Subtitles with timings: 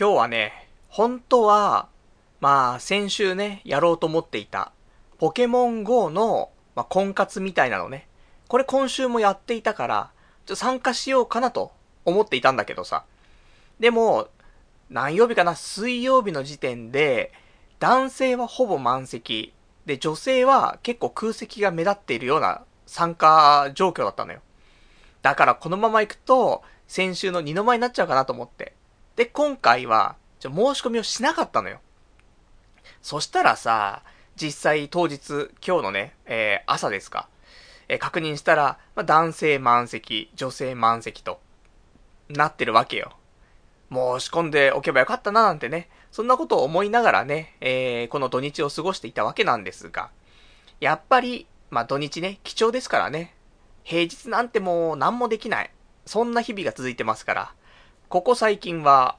[0.00, 1.90] 今日はね、本当は、
[2.40, 4.72] まあ、先週ね、やろうと思っていた、
[5.18, 8.08] ポケモン GO の、まあ、婚活みたいなのね。
[8.48, 10.10] これ今週もやっていたから、
[10.46, 11.72] ちょっと参加しようかなと
[12.06, 13.04] 思っていたんだけどさ。
[13.78, 14.28] でも、
[14.88, 17.30] 何曜日かな水曜日の時点で、
[17.78, 19.52] 男性はほぼ満席。
[19.84, 24.40] で、女性は結構空席が目立っているような参加状況だったのよ。
[25.20, 28.79] だからこのまま行くと、先週の二の舞になっちゃうかなと思って。
[29.20, 31.82] で、今回は、申し込みをしなかったのよ。
[33.02, 34.02] そしたらさ、
[34.34, 37.28] 実際当日、今日のね、えー、朝ですか。
[37.88, 41.38] えー、確認したら、まあ、男性満席、女性満席と、
[42.30, 43.12] なってるわけよ。
[43.92, 50.08] 申し込んでおけばよかったななんてね、そんなことを思いながらね、えー、この土日を過ごしていたわけなんですが、
[50.80, 53.34] やっぱり、まあ、土日ね、貴重ですからね、
[53.82, 55.70] 平日なんてもう何もできない。
[56.06, 57.54] そんな日々が続いてますから、
[58.10, 59.18] ここ最近は、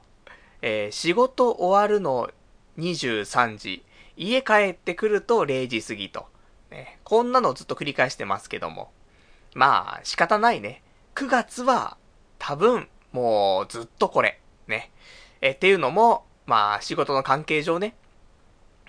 [0.60, 2.28] えー、仕事終わるの
[2.76, 3.86] 23時、
[4.18, 6.26] 家帰ってくると0時過ぎと。
[6.70, 8.92] ね、こんなのをずっと繰り返してますけども。
[9.54, 10.82] まあ、仕方ないね。
[11.14, 11.96] 9月は、
[12.38, 14.38] 多分、もうずっとこれ。
[14.66, 14.90] ね。
[15.40, 17.96] え、っていうのも、まあ、仕事の関係上ね。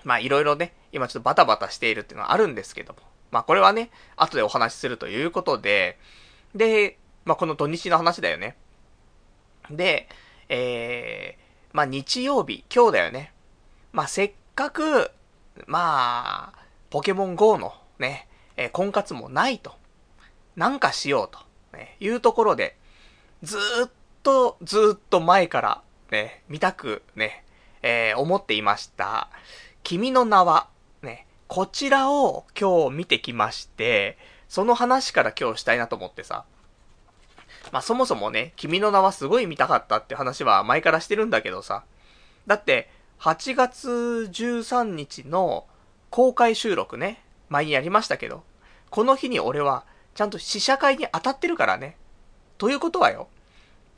[0.02, 2.98] まあ、いろいろね、今ちょっとバタバタしているっていうのはあるんですけども。
[3.30, 5.98] まあ、これはね、後でお話しするということで、
[6.54, 8.58] で、まあ、この土日の話だよね。
[9.70, 10.08] で、
[10.48, 13.32] えー、まあ日曜日、今日だよね。
[13.92, 15.10] まあせっかく、
[15.66, 16.58] まあ、
[16.90, 19.72] ポケモン GO のね、えー、婚活もないと。
[20.56, 21.40] なんかしようと、
[21.76, 22.76] ね、いうところで、
[23.42, 23.90] ずーっ
[24.22, 27.44] と、ずーっと前から、ね、見たくね、
[27.82, 29.28] えー、思っていました。
[29.82, 30.68] 君の名は、
[31.02, 34.16] ね、こちらを今日見てきまして、
[34.48, 36.44] その話から今日したいなと思ってさ。
[37.72, 41.84] まあそもそもね、君の名はすごい見たかったって話は前からしてるんだけどさ。
[42.46, 42.90] だって、
[43.20, 45.66] 8月13日の
[46.10, 48.44] 公開収録ね、前にやりましたけど、
[48.90, 49.84] この日に俺は
[50.14, 51.96] ちゃんと試写会に当たってるからね。
[52.58, 53.28] ということはよ、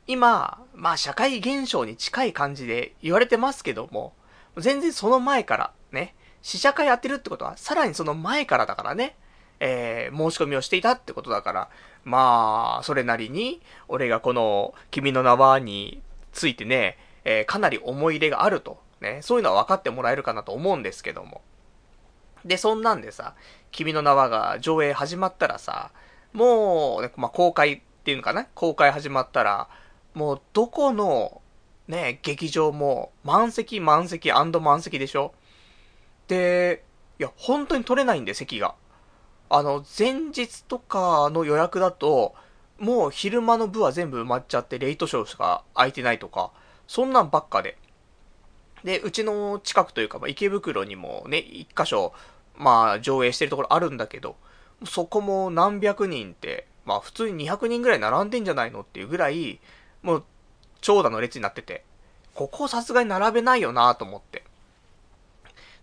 [0.06, 4.14] 今、まあ社会現象に近い感じで言われてますけども、
[4.56, 9.16] 全然その前からね、試写会やってるってことは、さらにその前からだからね、
[9.58, 11.68] えー、申し込みをしていたってことだから、
[12.06, 16.00] まあ、それなりに、俺がこの、君の名はに
[16.30, 21.42] ついてね、えー、かなり思い入れがあると、ね、そういうのは分かってもらえるかなと思うんですけども。
[22.44, 23.34] で、そんなんでさ、
[23.72, 25.90] 君の名はが上映始まったらさ、
[26.32, 28.46] もう、ね、まあ、公開っていうのかな？
[28.54, 29.68] 公開始まったら、
[30.14, 31.42] もう、どこの、
[31.88, 35.34] ね、劇場も、満席満席満席でしょ？
[36.28, 36.84] で、
[37.18, 38.76] いや、本当に取れないんで、席が。
[39.48, 42.34] あの、前日とかの予約だと、
[42.78, 46.50] もう昼間の部は全部埋まっちゃって、レイトショーしか空いてないとか、
[46.86, 47.78] そんなんばっかで。
[48.84, 52.12] で、うちの近くというか、まあ、池袋にもね、一箇所、
[52.56, 54.36] まあ、上映してるところあるんだけど、
[54.84, 59.60] そこも何百人って、まあ、普通に200人ぐらい並んでんじゃないのっていうぐらい、
[60.02, 60.24] もう、
[60.80, 61.84] 長蛇の列になってて、
[62.34, 64.44] ここさすがに並べないよなと思って。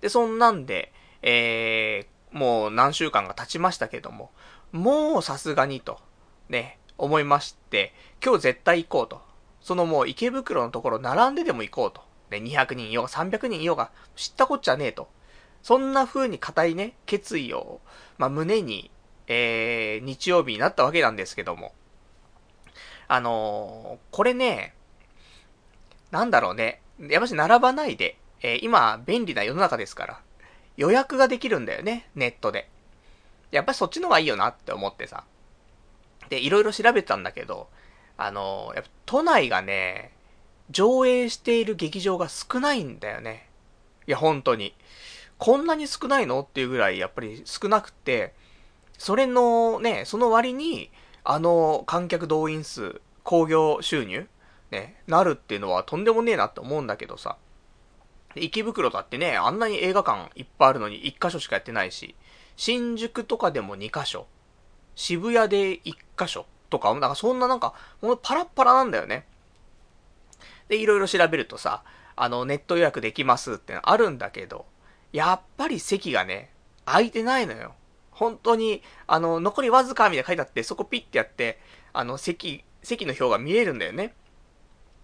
[0.02, 4.32] で、そんなんで、えーもう何週間が経ちましたけども、
[4.72, 6.00] もうさすがにと、
[6.50, 9.22] ね、思いまして、今日絶対行こうと。
[9.62, 12.02] そのもう池袋のところ並んででも行こうと。
[12.32, 15.08] ね、200人いようが300人いようが知ったこっちゃねえと。
[15.62, 17.80] そんな風に固いね、決意を、
[18.18, 18.92] まあ、胸に、
[19.28, 21.74] えー、日曜日になったわけなんですけども。
[23.08, 24.74] あのー、これね、
[26.12, 26.82] なんだろうね。
[27.00, 30.22] やっぱし並ばないで、えー、今、便利な世の中ですから。
[30.78, 32.70] 予約ができるんだよね、ネットで。
[33.52, 35.24] やっぱりそっちの方がいいよなって思ってさ。
[36.30, 37.70] で、いろいろ調べたんだけど、
[38.18, 40.12] あの、やっぱ都内がね、
[40.70, 43.50] 上映している劇場が少ないんだよね。
[44.08, 44.76] いや、本当に。
[45.38, 48.34] こんなに少ないのっていうぐらいやっぱり少なくて、
[48.98, 50.90] それのね、その割に、
[51.26, 54.28] あの観客動員数、興行収入、
[54.72, 57.38] ね、なるっていうのはとんでもねえなって思うんだけどさ。
[58.36, 62.16] 池袋だってね、あんなに映画館いっぱいあるのに1箇所しかやってないし、
[62.56, 64.28] 新宿とかでも2箇所、
[64.96, 69.26] 渋谷で1箇所とか、なんかそんななんか、もうパラッパラなんだよね。
[70.68, 71.84] で、いろいろ調べるとさ、
[72.16, 74.66] あの、ネット予約できますってのあるんだけど、
[75.12, 76.52] やっぱり席がね、
[76.86, 77.74] 空いてないのよ。
[78.12, 81.60] 本当に、あの、残りわずかみたいな書いてあって、そこピッてやって、
[81.94, 84.14] あの、席、席の表が見えるんだよね。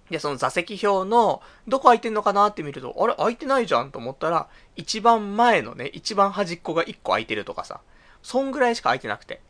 [0.09, 7.81] で、その座席表の、どこ空いてんのかなって見ると、あれ空いてないじゃんと思ったら、一番前のね、一番端っこが一個空いてるとかさ、
[8.23, 9.41] そんぐらいしか空いてなくて、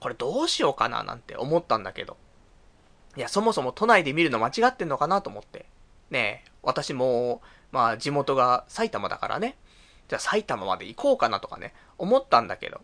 [0.00, 2.16] これどうしようかななんて思ったんだけど、
[3.16, 5.66] いや、そもそも都内で見るの間違ってんのかなと思って、
[6.10, 7.42] ねえ、私も、
[7.72, 9.56] まあ地元が埼玉だからね。
[10.08, 12.80] じゃあ埼玉まで行こうかなとかね、思ったんだけど。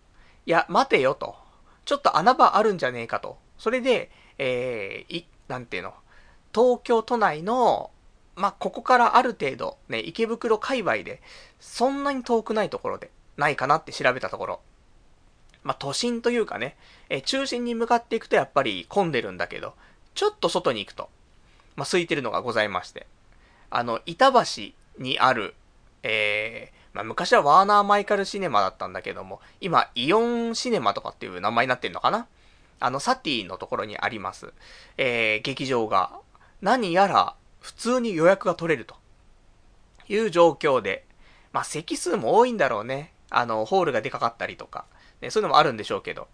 [0.47, 1.37] いや、待てよと。
[1.85, 3.39] ちょっと穴場あるんじゃねえかと。
[3.59, 5.95] それで、えー、い、なんていうの。
[6.55, 7.91] 東京都内の、
[8.37, 11.21] まあ、ここからある程度、ね、池袋界隈で、
[11.61, 14.61] そんなに遠くないところで、ないかなって調べたところ。
[15.63, 16.77] まあ、都心というかね、
[17.09, 19.75] え中心に向かっていくとやっぱり混んでるんだけど、
[20.15, 21.09] ちょっと外に行くと、
[21.75, 23.07] まあ、空いてるのがございまして。
[23.71, 25.55] あの、板橋にある、
[26.03, 32.29] えー、まあ、昔はワーナーマイカルシネマだったんだけども、今、イオンシネマとかっていう名前になってんのかな？
[32.79, 34.53] あの、サティのところにあります、
[34.99, 36.21] えー、劇場が、
[36.65, 38.95] 何やら、普通に予約が取れると。
[40.09, 41.05] いう状況で、
[41.53, 43.13] まあ、席数も多いんだろうね。
[43.29, 44.87] あの、ホールがでかかったりとか、
[45.21, 46.27] ね、そういうのもあるんでしょうけど。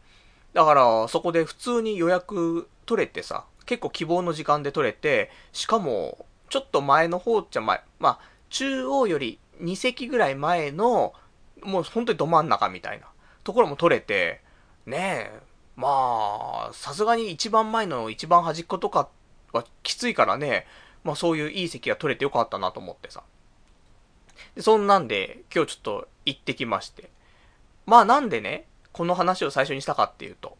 [0.52, 8.18] だから、そこで普通に予約取れてさ、結構希望の時間で取れて、しかも、ちょっと前の方っちゃ前、まあ、
[8.50, 11.12] 中央より2席ぐらい前の、
[11.64, 13.06] もう本当にど真ん中みたいな
[13.42, 14.42] ところも取れて、
[14.86, 15.40] ねえ、
[15.74, 19.08] まあ、さすがに一番前の一番端っことか
[19.52, 20.66] はきついからね、
[21.04, 23.22] まあそういういい席が取れてよかったなと思ってさ。
[24.54, 27.10] で、そんなんで、今日ちょっと行ってきまして。
[27.86, 30.56] まあなんでね、この話を最初にしたかっていうと、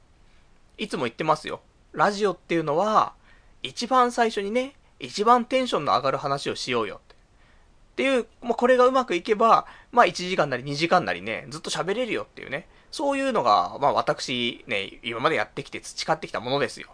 [0.78, 1.60] いつも言ってますよ。
[1.92, 3.14] ラジオっていうのは、
[3.62, 7.14] 一番最初にね、一番テンションの上がる話をしようよって。
[7.14, 12.66] っていう、まあ、これがうまくいけば、まあ、1時間なり2時間なりね、ずっと喋れるよっていうね。
[12.90, 16.88] そういうのが、まあ、私、ね、今までやってきて培ってきたものですよ。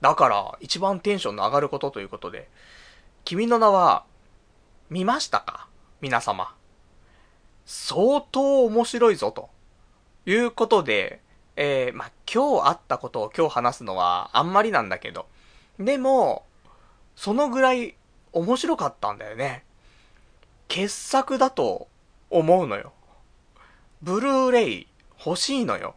[0.00, 2.48] だから、一番テンションの上がることということで、
[3.24, 4.04] 君の名は、
[4.88, 5.68] 見ましたか？
[6.00, 6.54] 皆様。
[7.66, 9.50] 相当面白いぞ、と
[10.26, 11.20] いうことで、
[11.56, 15.26] えー、まあ、今日あったことを今日話すのはあんまりなんだけど、
[15.78, 16.46] でも、
[17.14, 17.94] そのぐらい
[18.32, 19.64] 面白かったんだよね。
[20.68, 21.88] 傑作だと
[22.30, 22.92] 思うのよ。
[24.02, 24.86] ブルーレイ
[25.24, 25.94] 欲しいのよ。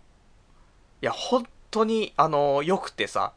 [1.02, 3.34] いや、本当に、あの、良くてさ、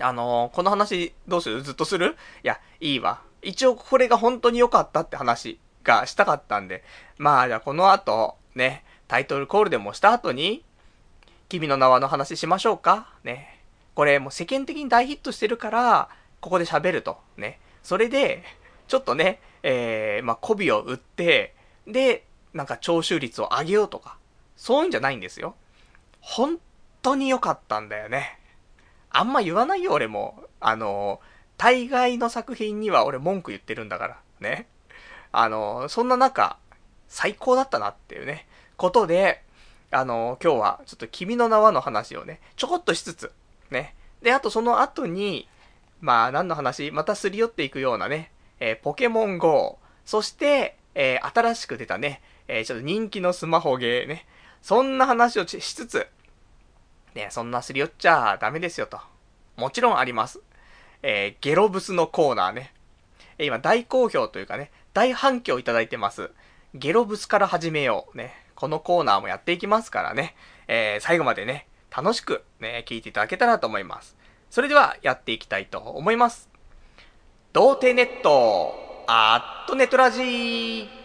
[0.00, 1.62] あのこの話どうする？
[1.62, 2.16] ずっとする？
[2.44, 3.20] いや、いいわ。
[3.42, 6.84] 一応これが本当に良かったって話がしたかったんで、
[7.18, 10.64] まあじゃあこの後、ね、タイトルコールでもした後に、
[11.48, 13.12] 君の名はの話しましょうか？
[13.24, 13.60] ね。
[13.94, 16.08] これもう世間的に大ヒットしてるから、
[16.40, 17.18] ここで喋ると。
[17.36, 17.58] ね。
[17.82, 18.44] それで、
[18.86, 21.54] ちょっとね、えー、まあ、媚びを売って、
[21.86, 22.24] で、
[22.54, 24.16] なんか聴取率を上げようとか、
[24.56, 25.56] そういうんじゃないんですよ。
[26.20, 26.58] 本
[27.02, 28.37] 当に良かったんだよね。
[29.18, 30.44] あんま言わないよ、俺も。
[30.60, 31.20] あの、
[31.56, 34.20] 大概の作品には俺文句言ってるんだから。
[34.38, 34.68] ね。
[35.32, 36.56] あの、そんな中、
[37.08, 39.42] 最高だったなっていうね、ことで、
[39.90, 43.32] あの、今日はちょっと君の名はの話をね、ちょこっとしつつ、
[43.72, 43.96] ね。
[44.22, 45.48] で、あとその後に、
[46.00, 46.92] まあ何の話？
[46.92, 48.30] またすり寄っていくようなね、
[48.60, 54.26] えー、ポケモン GO、そして、えー、新しく出たね、えー、ちょっと人気のスマホゲーね、
[54.62, 56.06] そんな話をしつつ、
[57.18, 59.00] ね、そんなすり寄っちゃダメですよと。
[59.56, 60.40] もちろんあります。
[61.02, 62.72] えー、ゲロブスのコーナーね。
[63.38, 66.30] え今大好評というかね、大反響いただいてます。
[66.74, 68.16] ゲロブスから始めよう。
[68.16, 68.32] ね。
[68.54, 70.36] このコーナーもやっていきますからね。
[70.68, 74.16] えー、最後までね、楽しくね、聞いていただけたらと思います。
[74.48, 76.48] それではやっていきたいと思います。
[77.52, 80.97] 童貞ネット、アットネトラジー。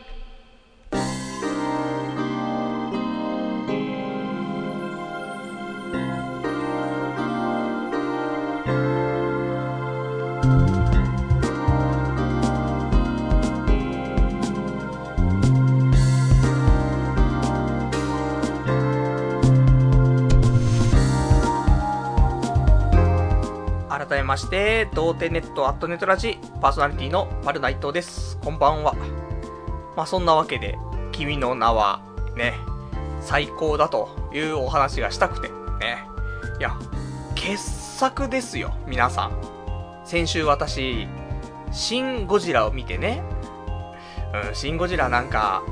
[24.23, 28.37] めまして、童貞ネットアットネットラジパーソナリティの丸内藤です。
[28.41, 28.95] こんばんは。
[29.97, 30.79] まあそんなわけで、
[31.11, 32.01] 君の名は、
[32.37, 32.53] ね、
[33.19, 36.07] 最高だというお話がしたくて、ね。
[36.57, 36.77] いや、
[37.35, 39.33] 傑作ですよ、皆さん。
[40.05, 41.05] 先週私、
[41.73, 43.21] シン・ゴジラを見てね、
[44.47, 45.63] うん、シン・ゴジラなんか、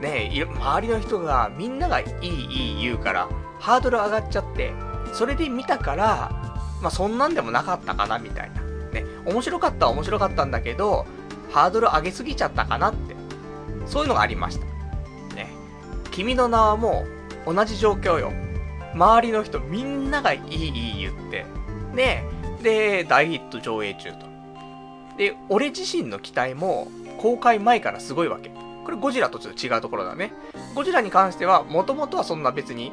[0.00, 3.28] ね、周りの人がみんながいいいい言うから、
[3.60, 4.72] ハードル上がっちゃって、
[5.12, 6.35] それで見たから、
[6.80, 8.62] まあそんなんでもなかったかなみたいな。
[8.92, 11.06] ね、面白かったは面白かったんだけど、
[11.50, 13.14] ハードル上げすぎちゃったかなって。
[13.86, 14.64] そういうのがありました。
[15.34, 15.48] ね。
[16.10, 17.06] 君の名はも
[17.46, 18.32] う同じ状況よ。
[18.94, 21.46] 周りの人みんながいいいい言って。
[21.94, 22.24] ね。
[22.62, 24.26] で、大ヒット上映中と。
[25.18, 28.50] で、俺自身の期待も公開前からすごいわけ。
[28.84, 30.32] これゴジラとちょっと違うところだね。
[30.74, 32.92] ゴジラに関しては、もともとはそんな別に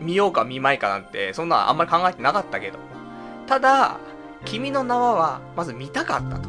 [0.00, 2.78] 見ようか見まいかなんて、そんなあんまり考えてなかったけど。
[3.46, 3.98] ただ、
[4.44, 6.48] 君の名は、まず見たかったと。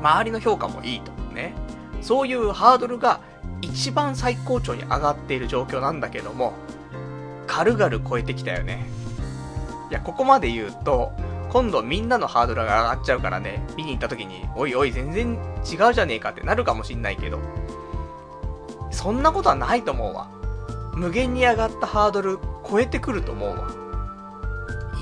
[0.00, 1.12] 周りの評価もいいと。
[1.32, 1.54] ね。
[2.02, 3.20] そういうハードルが
[3.62, 6.54] 一番最高潮に上がっている状況なんだけども、
[7.46, 8.86] 軽々超えてきたよね。
[9.90, 11.12] いや、ここまで言うと、
[11.50, 15.38] 今度みんなのハードルが上がっちゃうからね、見に行った時に、おいおい全然
[15.68, 17.38] 違うじゃねえかってなるかもしんないけど、
[18.90, 20.39] そんなことはないと思うわ。
[21.00, 22.38] 無限に上がったハードル
[22.70, 23.70] 超えてくると思うわ。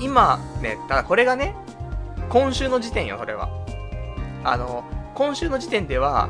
[0.01, 1.53] 今ね、ただこれがね、
[2.29, 3.49] 今週の時点よ、それは。
[4.45, 6.29] あの、今週の時点では、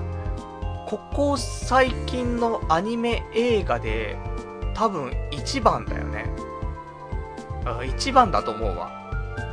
[0.87, 4.17] ここ最近のアニメ映画で、
[4.73, 6.25] 多分1番だよね。
[7.63, 8.89] 1番だと思うわ。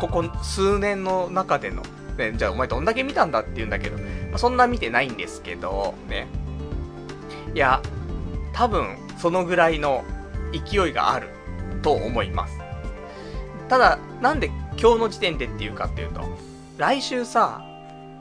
[0.01, 1.83] ここ数年の中での。
[2.17, 6.27] ね、じゃあお前どんだけ見たんだって言うんだけど、まあ、そんな見てないんですけど、ね。
[7.55, 7.83] いや、
[8.55, 10.05] 多分そのぐらいの
[10.53, 11.29] 勢いがある
[11.83, 12.59] と思います。
[13.69, 14.47] ただ、なんで
[14.81, 16.21] 今日の時点でっていうかっていうと、
[16.79, 17.63] 来週さ、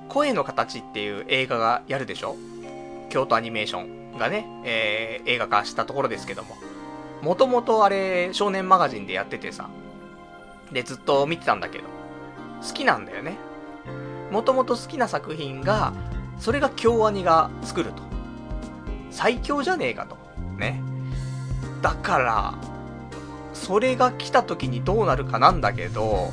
[0.10, 2.36] 声の形っていう映画がやるでしょ？
[3.10, 6.56] 京都アニメーションがね、えー、映画化したところですけども。
[7.22, 9.70] もともとあれ、少年マガジンでやっててさ、
[10.72, 11.86] で、ずっと見てたんだけど、
[12.62, 13.38] 好きなんだよね。
[14.32, 15.94] もともと好きな作品が、
[16.40, 18.04] それが京アニが作ると。
[19.12, 20.18] 最強じゃねえかと。
[20.56, 20.82] ね。
[21.82, 22.54] だから、
[23.54, 26.32] それが来た時にどうなるかなんだけど、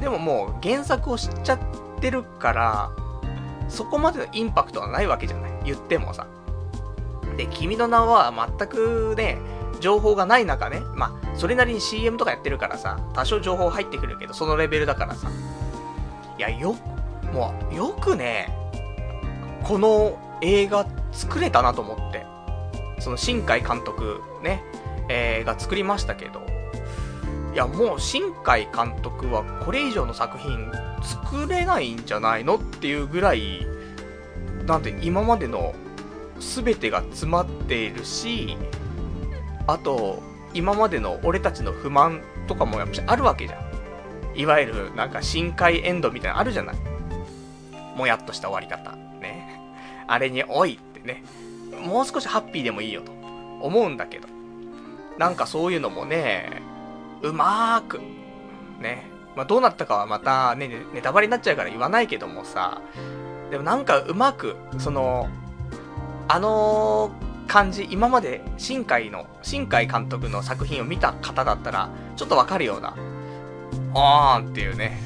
[0.00, 1.58] でももう原作を知っちゃっ
[2.00, 2.90] てるから、
[3.68, 5.52] そこまでのインパクトはないわけじゃない。
[5.64, 6.26] 言ってもさ。
[7.36, 9.38] で、君の名は全くね、
[9.80, 15.28] 情報がない中ね、まあ、それなりに CM とかやってるからさ、多少情報入ってくるけど、そのレベルだからさ。
[16.38, 16.74] いや、よ、
[17.32, 18.48] もう、よくね、
[19.64, 22.24] この映画作れたなと思って。
[23.06, 24.64] その新海監督ね、
[25.08, 26.44] えー、が作りましたけど、
[27.54, 30.72] いや、もう新海監督はこれ以上の作品
[31.04, 33.64] 作れないんじゃないのっていうぐらい、
[34.66, 35.72] なんて今までの
[36.40, 38.56] 全てが詰まっているし、
[39.68, 40.20] あと、
[40.52, 43.60] 今までの俺たちの不満とかもやっぱあるわけじゃ
[44.34, 44.36] ん。
[44.36, 46.76] いわゆるなんか深海エンドみたいなのあるじゃない。
[47.96, 48.96] もやっとした終わり方。
[49.20, 49.60] ね。
[50.08, 51.22] あれにおいってね。
[51.86, 53.12] もう少しハッピーでもいいよと
[53.60, 54.28] 思うんだけど。
[55.18, 56.60] なんかそういうのもね、
[57.22, 58.00] うまーく、
[58.80, 59.06] ね。
[59.34, 62.80] まあ、どうなったかはまたね、ネタバレになっちゃうから言わないけどもさ、
[63.50, 65.28] でもなんかうまく、その、
[66.28, 67.10] あの
[67.46, 72.94] 感じ、今まで新海の、新海監督の作品を見た方だったら、ちょっとわかるような、
[73.94, 75.00] あーんっていうね、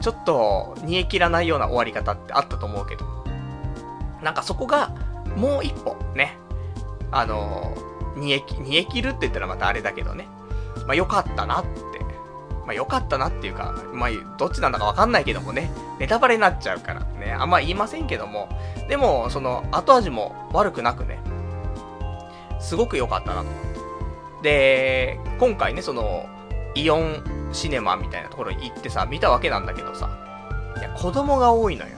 [0.00, 3.04] ちょっと煮え切らないような終わり方ってあったと思うけど、
[4.22, 4.94] なんかそこが、
[5.36, 6.36] もう一歩、ね、
[7.10, 7.74] あの
[8.16, 10.28] 煮え、煮え切るって言ったらまたあれだけどね、
[10.86, 11.70] まあ良かったなって、
[12.66, 18.48] まあ良かったなっていうか、まあどっちなんだかわかんないけどもね、ネタバレになっちゃうからね、あんま言いませんけども、
[18.88, 21.20] でも、その後味も悪くなくね、
[22.60, 23.42] すごく良かったな。
[23.42, 23.54] と思っ
[24.42, 24.42] て。
[24.42, 26.26] で、今回ね、その、
[26.74, 30.08] イオンシネマみたいなところに行ってさ、見たわけなんだけどさ、
[30.78, 31.96] いや、子供が多いのよ。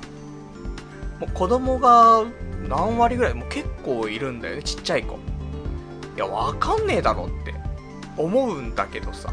[1.21, 2.25] もう子供が
[2.69, 5.15] 何割ぐらい、もう結構いるんだよね、ちっちゃい子。
[6.17, 7.55] いや、わかんねえだろって
[8.17, 9.33] 思うんだけどさ。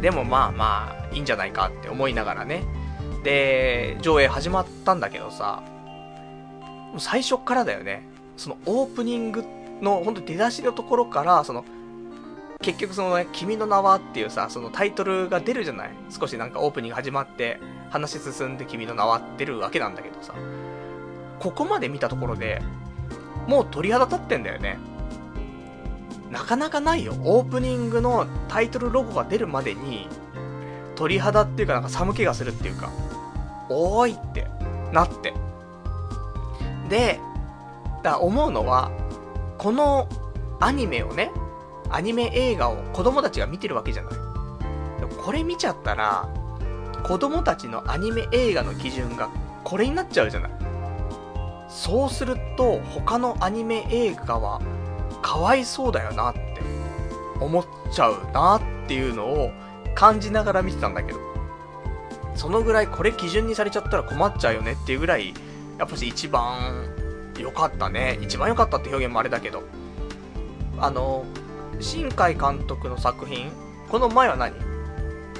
[0.00, 2.64] でもまあまあ、いいんじゃないかって思いながらね。
[3.24, 5.62] で、上映始まったんだけどさ、
[6.98, 8.06] 最初からだよね。
[8.36, 9.44] そのオープニング
[9.80, 11.64] の、ほんと出だしのところから、その、
[12.62, 15.90] 結局そのね、君の名はっていうさ、そのタイトルが出るじゃない？
[16.10, 17.58] 少しなんかオープニング始まって、
[17.90, 20.34] 話進んで君の名は出るわけなんだけどさ、
[21.40, 22.62] ここまで見たところで、
[23.46, 24.78] もう鳥肌立ってんだよね。
[26.30, 27.14] なかなかないよ。
[27.24, 30.08] オープニングのタイトルロゴが出るまでに、
[30.96, 32.90] 鳥肌っていうかなんか寒気がするっていうか、
[33.68, 34.46] おーいって
[34.92, 35.34] なって。
[36.88, 37.20] で、
[38.02, 38.90] だ思うのは、
[39.58, 40.08] この
[40.60, 41.30] アニメをね、
[41.90, 44.14] アニメ映画を子供たちが見てるわけじゃない。
[45.24, 46.28] これ見ちゃったら、
[47.04, 49.28] 子供たちのアニメ映画の基準が
[49.64, 50.65] これになっちゃうじゃない。
[51.76, 54.62] そうすると、他のアニメ映画は、
[55.20, 56.40] かわいそうだよなって
[57.38, 59.50] 思っちゃうなっていうのを
[59.94, 61.18] 感じながら見てたんだけど、
[62.34, 65.34] そのぐらいこれ基準にされちゃったら困っちゃうよねっていうぐらい、
[65.78, 66.88] やっぱし一番
[67.38, 68.18] 良かったね。
[68.22, 69.62] 一番良かったって表現もあれだけど、
[70.78, 71.26] あの、
[71.78, 73.50] 新海監督の作品、
[73.90, 74.54] この前は何？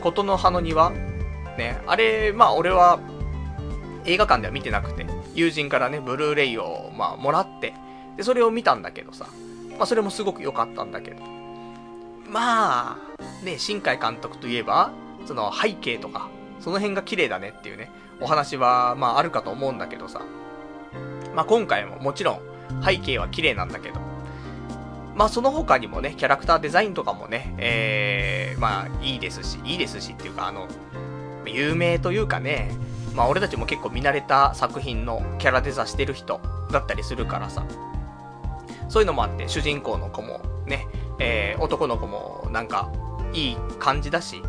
[0.03, 0.91] 琴の葉の庭？
[1.57, 3.01] ね、あれ、まあ俺は
[4.05, 5.06] 映画館では見てなくて、
[5.37, 7.75] 友人からね、ブルーレイを、まあ、もらって、
[8.17, 9.29] で、それを見たんだけどさ、
[9.77, 11.23] まあそれもすごく良かったんだけど、
[12.29, 12.99] まあ、
[13.45, 14.91] ね、新海監督といえば、
[15.27, 16.29] その背景とか、
[16.61, 17.91] その辺が綺麗だねっていうね、
[18.21, 20.23] お話は、まああるかと思うんだけどさ。
[21.35, 22.41] まあ今回ももちろん
[22.83, 24.01] 背景は綺麗なんだけど、
[25.15, 30.67] まあその他にもね、キャラクターデザインとかもね、えー、まあいいですし、いいですしっていうかあの、
[31.47, 32.71] 有名というかね、
[33.17, 36.39] まあ俺たちも結構見慣れた作品のキャラデザしてる人
[36.71, 37.65] だったりするからさ、
[38.89, 40.87] そういうのもあって、主人公の子もね、
[41.19, 42.93] えー、男の子もなんか
[43.33, 44.43] いい感じだし、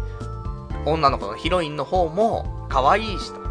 [0.86, 3.48] 女の子のヒロインの方も可愛いしと、ね、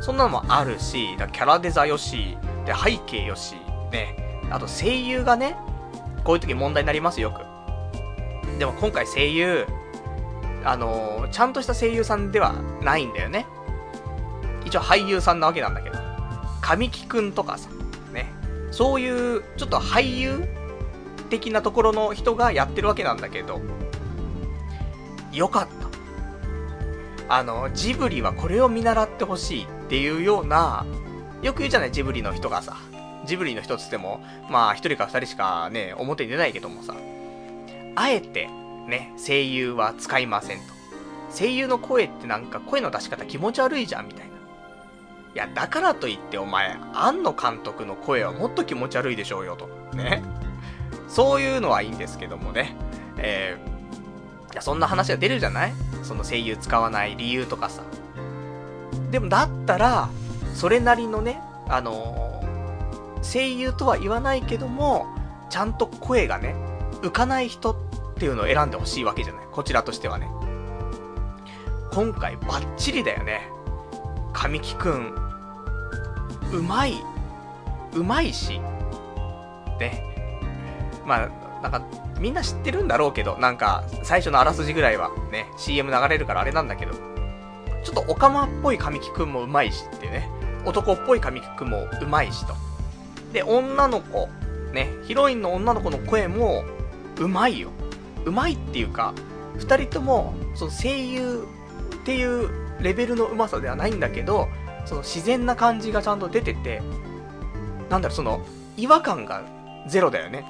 [0.00, 3.56] そんなのもあるし、だキャラデザよし、で、背景よし、
[3.92, 5.54] ね、あと声優がね、
[6.24, 7.40] こういう時問題になりますよく。
[8.58, 9.66] でも今回声優、
[10.64, 13.46] あのー、ちゃんとした声優さんではないんだよね。
[14.70, 15.98] 一応俳優さんなわけなんだけど。
[16.60, 17.68] 神木くんとかさ、
[18.12, 18.32] ね。
[18.70, 20.44] そういう、ちょっと俳優
[21.28, 23.60] 的なところの人がやってるわけなんだけど、
[25.32, 25.66] よかっ
[27.26, 27.34] た。
[27.34, 30.86] あの、ジブリはこれを見習ってほしいっていうような、
[31.42, 32.76] よく言うじゃない、ジブリの人がさ。
[33.26, 36.94] ジブリの人つっても、まあ、一人か二人しかね、表に出ないけどもさ。
[37.96, 38.48] あえて、
[38.86, 40.64] ね、声優は使いませんと。
[41.36, 44.29] 声優の声ってなんか声の出し方気持ち悪いじゃん、みたいな。
[45.34, 49.68] いや、だからといってお前、庵野監督の声はもっと気持ち悪いでしょうよと。
[49.96, 50.22] ね。
[51.08, 52.74] そういうのはいいんですけどもね。
[53.16, 55.72] えー、いや、そんな話が出るじゃない？
[56.02, 57.82] その声優使わない理由とかさ。
[59.10, 60.08] でもだったら、
[60.54, 65.06] それなりのね、あのー、声優とは言わないけども、
[65.48, 66.54] ちゃんと声がね、
[67.02, 67.76] 浮かない人っ
[68.16, 69.46] ていうのを選んでほしいわけじゃない。
[69.52, 70.28] こちらとしてはね。
[71.92, 73.48] 今回バッチリだよね。
[74.32, 75.14] 神木くん、
[76.52, 76.94] うまい、
[77.94, 78.60] うまいし、
[79.78, 80.04] ね。
[81.06, 81.82] まあ、なんか、
[82.18, 86.92] みんな知ってるんだろうけど、なんか、最初のあらすじぐらいはね、CM 流れるからあれなんだけど、
[87.82, 90.28] ちょっとオカマっぽい神木くんもうまいしってね、
[90.64, 92.54] 男っぽい神木くんもうまいしと。
[93.32, 94.28] で、女の子、
[94.72, 96.64] ね、ヒロインの女の子の声も、
[97.18, 97.70] うまいよ。
[98.24, 99.14] うまいっていうか、
[99.56, 101.46] 二人とも、その声優
[101.94, 104.48] っていうレベルのうまさではないんだけど、
[104.84, 106.82] その自然な感じがちゃんと出てて、
[107.88, 108.44] なんだろ、その、
[108.76, 109.42] 違和感が
[109.86, 110.44] ゼロだよね。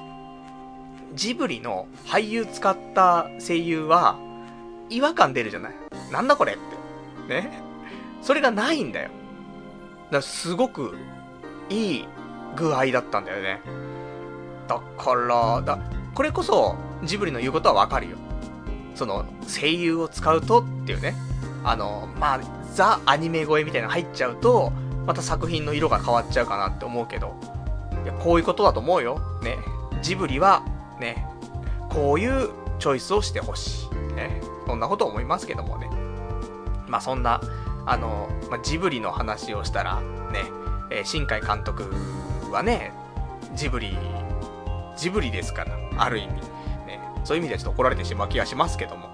[1.13, 4.17] ジブリの俳優使った声優は、
[4.89, 5.73] 違和感出るじゃない。
[6.11, 6.55] なんだこれっ
[7.27, 7.33] て。
[7.33, 7.61] ね。
[8.21, 9.09] それがないんだよ。
[9.09, 10.95] だからすごく、
[11.69, 12.05] いい
[12.55, 13.61] 具合だったんだよね。
[14.67, 15.79] だから、だ、
[16.13, 18.17] これこそ、ジブリの言うことはわかるよ。
[18.95, 21.15] その、声優を使うとっていうね。
[21.63, 22.39] あの、まあ、
[22.73, 24.71] ザ・アニメ声みたいなの入っちゃうと、
[25.05, 27.35] また作品の色が変わっちゃうかなって思うけど、
[28.03, 29.19] いや、こういうことだと思うよ。
[29.41, 29.57] ね。
[30.01, 30.63] ジブリは、
[30.99, 31.25] ね、
[31.89, 34.13] こういうチョイスをしてほしい。
[34.13, 34.41] ね。
[34.65, 35.89] そんなこと思いますけどもね。
[36.87, 37.41] まあ、そんな、
[37.85, 40.43] あの、まあ、ジブリの話をしたら、ね、
[40.89, 41.91] えー、新海監督
[42.51, 42.93] はね、
[43.55, 43.97] ジブリ、
[44.97, 46.33] ジブリですから、ある意味。
[46.87, 49.10] ね、そういう意味ではちょっと怒られてしまう気がしますけども。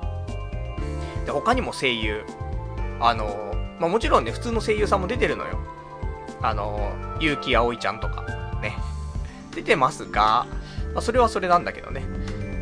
[1.27, 2.23] で、他にも声優、
[3.01, 5.59] あの、まあ、もちろんね、普通の声優さんも出てるのよ。
[6.41, 8.23] あの、結城葵ちゃんとか、
[8.61, 8.77] ね、
[9.53, 10.47] 出てますが、
[10.93, 12.03] まあ、それはそれなんだけどね。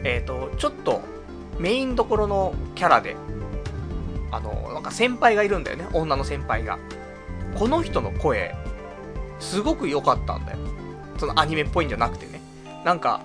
[0.03, 1.03] えっ、ー、と、ちょっと、
[1.59, 3.15] メインどころのキャラで、
[4.31, 6.79] あの、なんか先輩がいるんだよね、女の先輩が。
[7.53, 8.55] この人の声、
[9.39, 10.57] すごく良かったんだよ。
[11.19, 12.41] そのアニメっぽいんじゃなくてね。
[12.83, 13.21] なんか、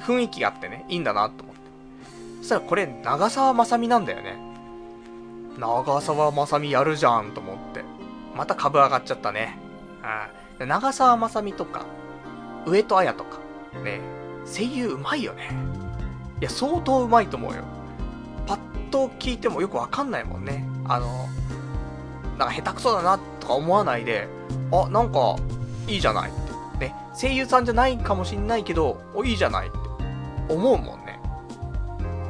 [0.00, 1.49] 雰囲気があってね、いいんだなと。
[2.40, 4.36] そしたらこれ、長澤まさみなんだよね。
[5.58, 7.84] 長澤まさみやるじゃんと思って。
[8.36, 9.58] また株上がっちゃったね。
[10.58, 10.68] うん。
[10.68, 11.84] 長澤まさみとか、
[12.66, 13.40] 上戸彩とか、
[13.84, 14.00] ね、
[14.46, 15.50] 声優うまいよね。
[16.40, 17.62] いや、相当うまいと思うよ。
[18.46, 18.58] パッ
[18.90, 20.66] と聞いてもよくわかんないもんね。
[20.88, 21.28] あの、
[22.38, 24.28] なんか下手くそだなとか思わないで、
[24.72, 25.36] あ、なんか、
[25.86, 26.32] いいじゃないっ
[26.78, 26.86] て。
[26.86, 29.78] ね、声優さんじゃないかもしんないけど、お、いいじゃないって
[30.48, 30.99] 思うもん。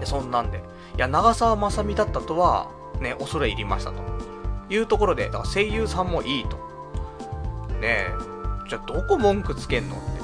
[0.07, 0.63] そんなんで。
[0.97, 2.69] いや、長澤まさみだったとは、
[3.01, 4.03] ね、恐れ入りましたと。
[4.71, 6.57] いうところで、だから声優さんもいいと。
[7.81, 8.11] ねえ、
[8.69, 10.21] じゃあどこ文句つけんのって。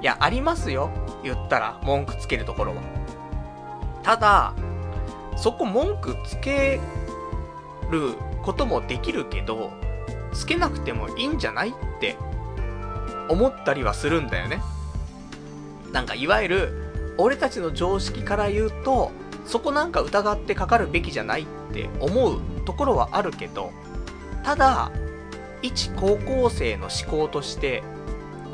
[0.00, 0.90] いや、ありますよ。
[1.24, 2.82] 言ったら、文句つけるところは。
[4.02, 4.54] ただ、
[5.36, 6.80] そこ文句つけ
[7.90, 9.72] ることもできるけど、
[10.32, 12.16] つけなくてもいいんじゃないって
[13.28, 14.62] 思ったりはするんだよね。
[15.92, 16.87] なんかいわゆる、
[17.18, 19.10] 俺たちの常識から言うと、
[19.44, 23.72] そこなんか疑ってかかるべきじゃないって思うところはあるけど、
[24.44, 24.92] ただ、
[25.60, 27.82] 一高校生の思考として、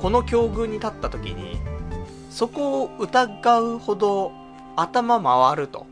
[0.01, 1.59] この境遇に立った時に、
[2.31, 4.33] そこを疑うほど
[4.77, 5.87] 頭回ると。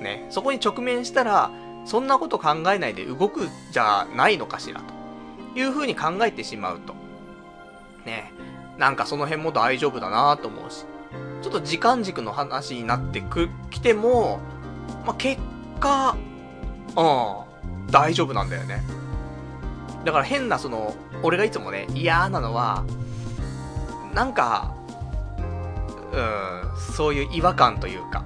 [0.00, 1.50] ね、そこに直面したら、
[1.84, 4.80] そんなこと考えないで動くじゃないのかしら、
[5.54, 6.94] という風に考えてしまうと。
[8.06, 8.32] ね
[8.78, 10.86] なんかその辺も大丈夫だなと思うし。
[11.42, 14.40] ちょっと時間軸の話になってく、きても、
[15.06, 15.40] まあ、結
[15.80, 16.16] 果、
[16.96, 18.82] うん、大丈夫なんだよね。
[20.04, 22.84] だから変なその、俺がいつもね、嫌なのは、
[24.14, 24.74] なんか、
[26.12, 28.24] うん、そういう違和感というか、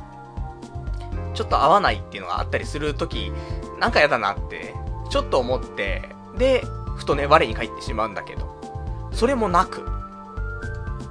[1.34, 3.32] ちょっと合わないっていうのがあったりするとき、
[3.80, 4.74] なんか嫌だなって、
[5.10, 6.64] ちょっと思って、で、
[6.96, 8.54] ふとね、我に返ってしまうんだけど、
[9.12, 9.86] それもなく、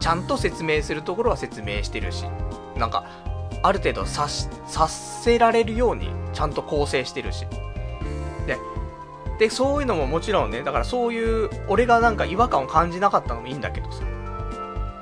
[0.03, 2.25] ちゃんと説明するところは説明してるし、
[2.75, 3.05] なんか、
[3.61, 7.45] ある程度さ、せられるように、ちゃんと構成してるし。
[8.45, 8.57] で、
[9.39, 14.03] で、そういうのももちろんね、だからそういう、俺がなんか違和感を感じなかったのもいいんだけどさ。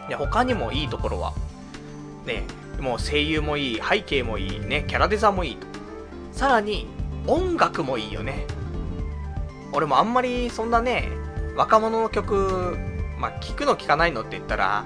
[0.07, 1.33] いや、他にもいいところは、
[2.27, 2.43] ね、
[2.79, 5.65] もう声優もいい、背景もいい、ね、キャラデザもいいと。
[6.31, 6.85] さらに、
[7.25, 8.45] 音楽もいいよね。
[9.73, 11.09] 俺もあんまりそんなね、
[11.55, 12.77] 若者の曲
[13.21, 14.84] まあ、聞くの聞かないのって言ったら、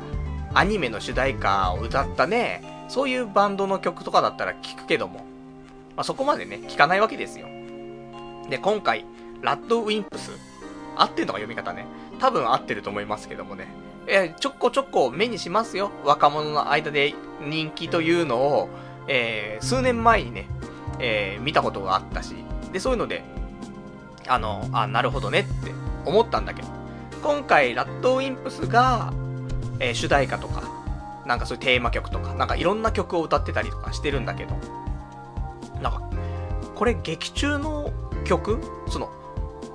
[0.54, 5.26] アニメの主題歌を歌ったね、そういうバンドの曲とかだったら聞くけども、
[5.96, 7.48] まあ、そこまでね、聞かないわけですよ。
[8.50, 9.06] で、今回、
[9.42, 10.32] ラッドウィンプス、
[10.98, 11.86] 合ってるのか読み方ね。
[12.20, 13.68] 多分合ってると思いますけどもね。
[14.08, 15.92] えちょこちょこ目にしますよ。
[16.04, 18.70] 若者の間で人気というのを、
[19.08, 20.48] えー、数年前にね、
[21.00, 22.36] えー、見たことがあったし、
[22.72, 23.24] で、そういうので、
[24.28, 25.72] あの、あ、なるほどねって
[26.06, 26.68] 思ったんだけど、
[27.26, 29.12] 今回、ラッドウィンプスが、
[29.80, 30.62] えー、主題歌とか、
[31.26, 34.54] なんかそういうテーマ曲とか、なんかいろんな曲を歌ってたりとかしてるんだけど、
[35.82, 36.08] なんか、
[36.76, 37.92] これ劇中の
[38.26, 38.62] 曲？
[38.90, 39.10] その、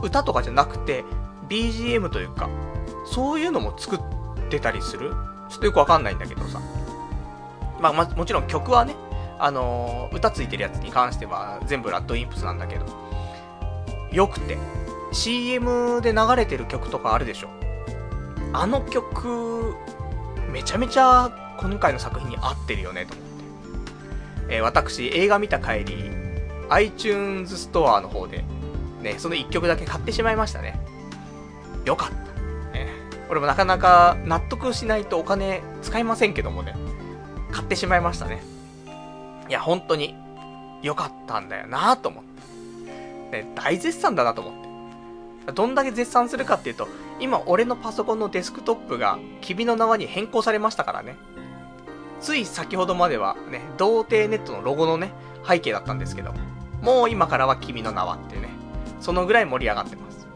[0.01, 1.03] 歌とかじゃなくて、
[1.49, 2.49] BGM というか、
[3.05, 4.01] そういうのも作っ
[4.49, 5.11] てたりする？
[5.49, 6.61] ちょっとよくわかんないんだけどさ。
[7.81, 8.95] まあ、ま、もちろん曲はね、
[9.41, 12.87] あのー、歌ついてるやつに関しては全部ラッドインプスなんだけど、
[14.13, 14.57] よくて、
[15.13, 17.49] CM で流れてる曲とかあるでしょ？
[18.53, 19.75] あの曲、
[20.53, 23.27] めちゃめちゃ今回の作品に合ってるよね、と思っ
[24.49, 24.57] て。
[24.57, 26.11] えー、私、映画見た帰り、
[26.69, 28.45] iTunes ストアの方で、
[29.03, 30.81] ね、その1曲だけ買ってしまいましたね。
[31.85, 32.15] よかった。
[32.73, 32.89] ね、
[33.29, 36.75] 俺もなかなか納得しないとお金使いませんけどもね、
[37.53, 38.43] 買ってしまいましたね。
[39.49, 40.15] いや、本当に、
[40.83, 42.25] よかったんだよなと思っ
[43.31, 43.43] て。
[43.43, 44.70] ね、大絶賛だなと思って。
[45.53, 46.89] どんだけ絶賛するかっていうと、
[47.21, 51.17] 今俺のパソコンのデスクトップが君の名はに変更されましたからね。
[52.21, 55.13] つい先ほどまではね、童貞ネットのロゴのね、
[55.47, 56.33] 背景だったんですけど、
[56.83, 58.49] もう今からは君の名はってね、
[59.01, 60.27] そのぐらい盛り上がってます。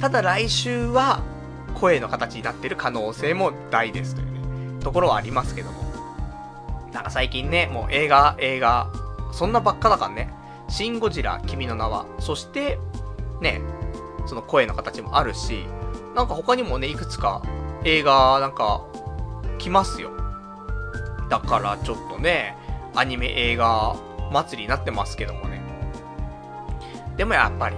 [0.00, 1.20] ただ来週は、
[1.74, 5.88] 声の形になってる可能性も大ですというね、ところはありますけども。
[6.92, 8.90] なんか最近ね、もう映画、映画、
[9.32, 10.32] そんなばっかだからね、
[10.68, 12.78] シン・ゴジラ、君の名は、そして、
[13.40, 13.60] ね、
[14.28, 15.64] その声の形もあるし、
[16.14, 17.42] なんか他にもね、いくつか
[17.84, 18.84] 映画なんか
[19.58, 20.10] 来ますよ。
[21.30, 22.54] だからちょっとね、
[22.94, 23.96] アニメ映画
[24.30, 25.62] 祭りになってますけどもね。
[27.16, 27.76] でもやっぱり、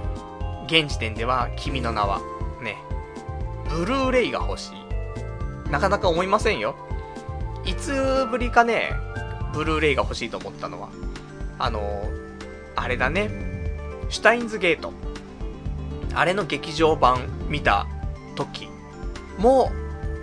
[0.66, 2.20] 現時点では君の名は、
[2.62, 2.76] ね、
[3.68, 5.70] ブルーレイが欲しい。
[5.70, 6.74] なかなか思いませんよ。
[7.64, 8.90] いつぶりかね、
[9.52, 10.88] ブルーレイが欲しいと思ったのは、
[11.60, 12.04] あの、
[12.74, 13.30] あれだね、
[14.08, 14.92] シュタインズゲート。
[16.14, 17.86] あれの劇場版見た
[18.36, 18.68] 時
[19.38, 19.70] も、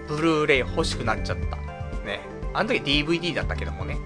[0.07, 1.57] ブルーレイ欲しくなっちゃった。
[2.05, 2.21] ね。
[2.53, 3.97] あの時 DVD だったけどもね。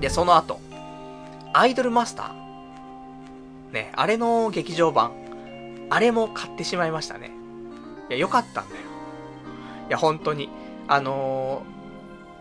[0.00, 0.60] で、その後、
[1.52, 3.72] アイドルマスター。
[3.72, 5.12] ね、あれの劇場版。
[5.90, 7.30] あれも買ってしまいましたね。
[8.08, 8.82] いや、よかったんだよ。
[9.88, 10.50] いや、本当に。
[10.88, 11.62] あの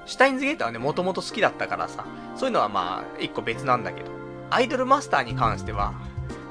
[0.06, 4.12] ー、シュタインズゲートはね、もともと好きだったからさ、そういうのはまあ、一個別なんだけど、
[4.50, 5.94] アイドルマスターに関しては、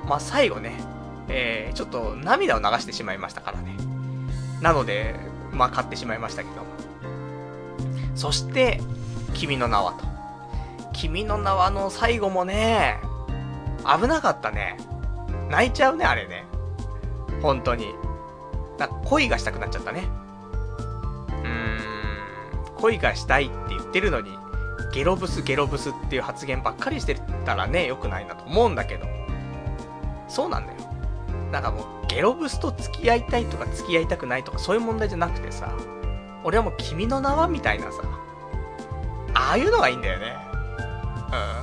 [0.08, 0.76] まあ最後ね、
[1.28, 3.76] えー、ちょっと涙を流してしまいましたからね。
[4.60, 5.14] なので、
[5.52, 6.62] まあ買ってしまいましたけど。
[8.14, 8.80] そして、
[9.34, 10.04] 君の名はと。
[10.92, 13.00] 君の名はの最後もね、
[13.84, 14.76] 危なかったね。
[15.50, 16.44] 泣いちゃうね、あれね。
[17.42, 17.94] 本当に。
[18.78, 20.08] な恋がしたくなっちゃったね。
[21.28, 24.30] うーん、恋がしたいって言ってるのに、
[24.92, 29.06] ゲロブスゲロブスっていう発言ばっかりしてたらね、良くないなと思うんだけど。
[30.28, 30.78] そうなんだよ。
[31.54, 35.72] なんかもう、ゲロブスと付き合いたいとか付き合いたくないとかそういう問題じゃなくてさ、
[36.42, 38.02] 俺はもう君の名はみたいなさ、
[39.34, 40.36] ああいうのがいいんだよね。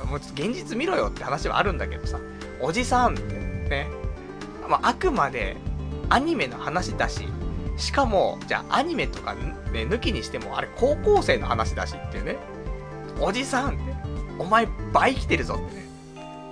[0.02, 2.18] うん、もう現実見ろよって話はあるんだけどさ、
[2.60, 3.90] おじさんってね、
[4.66, 5.58] まあ、あくまで
[6.08, 7.28] アニメの話だし、
[7.76, 12.38] しかも、じゃあアニメとかね、抜きにしても、あれ高校生の話だしっていうね、
[13.20, 13.78] おじさんって、
[14.38, 15.86] お前倍来てるぞってね。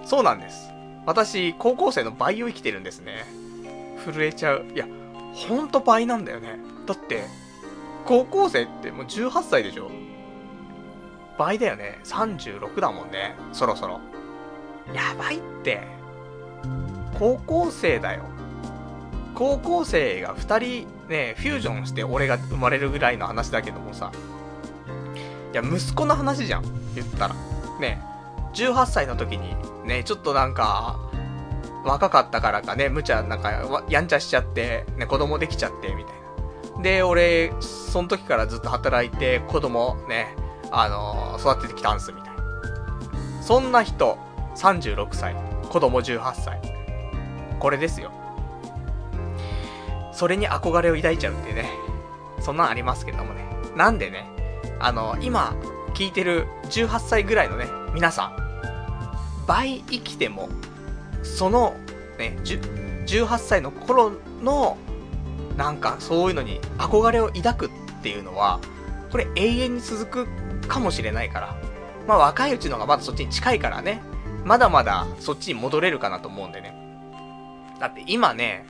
[0.05, 0.70] そうなんです。
[1.07, 3.25] 私、高校生の倍を生きてるんですね。
[4.05, 4.67] 震えちゃう。
[4.75, 4.87] いや、
[5.35, 6.59] ほんと倍なんだよね。
[6.87, 7.25] だって、
[8.07, 9.91] 高校生ってもう18歳でしょ
[11.39, 11.99] 倍だよね。
[12.05, 13.35] 36だもんね。
[13.53, 14.01] そろそろ。
[14.95, 15.83] やばいって。
[17.19, 18.25] 高校生だよ。
[19.35, 24.13] 高校生が2人ね、フュージョンして俺が生まれるぐらいの話だけどもさ。
[25.53, 26.63] いや、息子の話じゃん。
[26.95, 27.35] 言ったら。
[27.81, 28.03] ね、
[28.55, 30.99] 18歳の時に、ね、ちょっとなんか、
[31.85, 36.15] 若かったからかね、無茶、なんか、やんちゃしちゃって、ね、子供できちゃって、みたい
[36.77, 36.83] な。
[36.83, 40.35] で、俺、その時からずっと働いて、子供、ね、
[40.71, 43.43] あのー、育ててきたんす、みたいな。
[43.43, 44.19] そんな人、
[44.57, 45.35] 36歳、
[45.69, 46.61] 子供18歳。
[47.59, 48.11] これですよ。
[50.13, 51.71] それに憧れを抱いちゃうってね。
[52.41, 53.45] そんなんありますけどもね。
[53.77, 54.27] なんでね、
[54.79, 55.55] あのー、今、
[55.95, 58.40] 聞いてる18歳ぐらいのね、皆さん、
[59.51, 60.49] 倍生きても、
[61.25, 61.75] その、
[62.21, 64.13] ね、18歳の頃
[64.45, 64.79] の、
[65.57, 68.61] なんかそういうのに憧れを抱くっていうのは、
[69.11, 71.57] これ永遠に続くかもしれないから。
[72.07, 74.01] まあ若いうちのがまだそっちに近いからね。
[74.45, 76.73] まだまだそっちに戻れるかなと思うんでね。
[77.81, 78.67] だって今ね、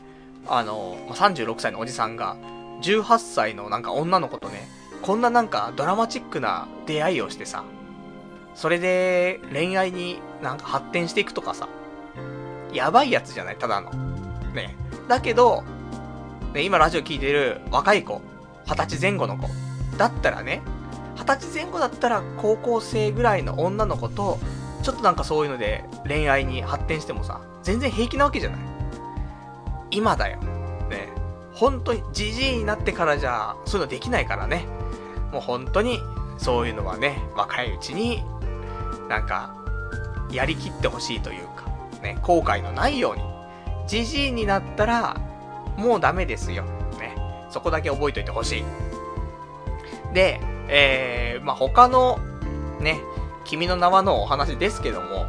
[0.48, 2.36] あの、36歳のおじさんが、
[2.80, 4.66] 18歳のなんか女の子とね、
[5.02, 7.64] こんななんかドラマチックな出会いをしてさ、
[8.60, 11.66] それで恋愛になんか発展していくとかさ、
[12.74, 13.56] やばいやつじゃない？
[13.56, 13.90] ただの。
[14.52, 14.76] ね。
[15.08, 15.64] だけど、
[16.52, 18.20] ね、今ラジオ聞いてる若い子、
[18.66, 19.48] 二十歳前後の子、
[19.96, 20.60] だったらね、
[21.16, 24.38] 二十歳前後だったら高校生ぐらいの女の子と、
[24.82, 28.60] ちょっとなんかそういうので恋愛に発展してもさ、全然平気なわけじゃない
[29.90, 30.38] 今だよ。
[30.90, 31.08] ね。
[31.54, 34.66] 本当に、じじいになってからじゃ、そういうのできないからね。
[35.32, 35.98] もう本当に、
[36.36, 38.22] そういうのはね、若いうちに、
[39.10, 39.52] なんか、
[40.30, 41.64] やりきってほしいというか、
[42.00, 43.22] ね、後悔のないように。
[43.88, 45.16] じじいになったら、
[45.76, 46.62] もうダメですよ。
[47.00, 47.16] ね。
[47.50, 48.64] そこだけ覚えといてほしい。
[50.14, 52.20] で、えー、まあ、他の、
[52.78, 53.00] ね、
[53.44, 55.26] 君の名はのお話ですけども、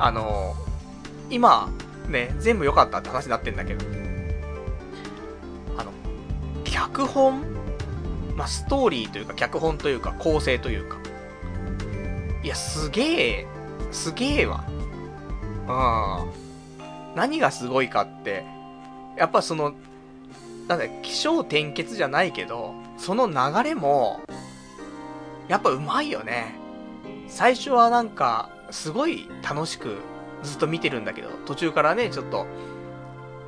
[0.00, 1.68] あのー、今、
[2.08, 3.86] ね、全部良かったって話になってんだけど、
[5.76, 5.92] あの、
[6.64, 7.44] 脚本？
[8.34, 10.98] まあ、ストーリーというか、脚本というか、構成というか。
[12.48, 13.46] や、すげえ、
[13.90, 14.64] すげえわ。
[15.68, 17.16] うん。
[17.16, 18.44] 何がすごいかって、
[19.16, 19.74] やっぱその、
[20.66, 24.20] なんだ、気象転結じゃないけど、その流れも、
[25.48, 26.54] やっぱうまいよね。
[27.26, 29.98] 最初はなんか、すごい楽しく
[30.42, 32.46] ずっと見てるんだけど、途中からね、ちょっと、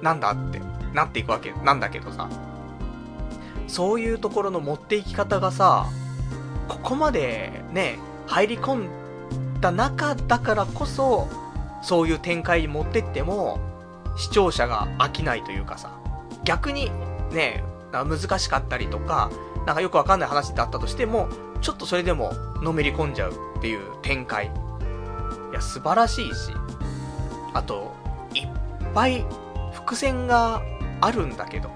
[0.02, 0.60] なんだって
[0.94, 2.28] なっていくわけなんだけどさ。
[3.68, 5.86] そういうところの持っていき方がさ、
[6.68, 7.98] ここまでね、
[8.30, 11.28] 入り込んだ中だからこそ、
[11.82, 13.58] そういう展開に持ってっても、
[14.16, 15.90] 視聴者が飽きないというかさ、
[16.44, 16.92] 逆に
[17.32, 19.30] ね、難しかったりとか、
[19.66, 21.28] なんかよくわかんない話だったとしても、
[21.60, 24.46] ちょっとそれでものめり込んじゃうっていう展開。
[24.46, 24.50] い
[25.52, 26.52] や、素晴らしいし、
[27.52, 27.92] あと、
[28.32, 28.48] いっ
[28.94, 29.26] ぱい
[29.72, 30.62] 伏線が
[31.00, 31.68] あるんだけど、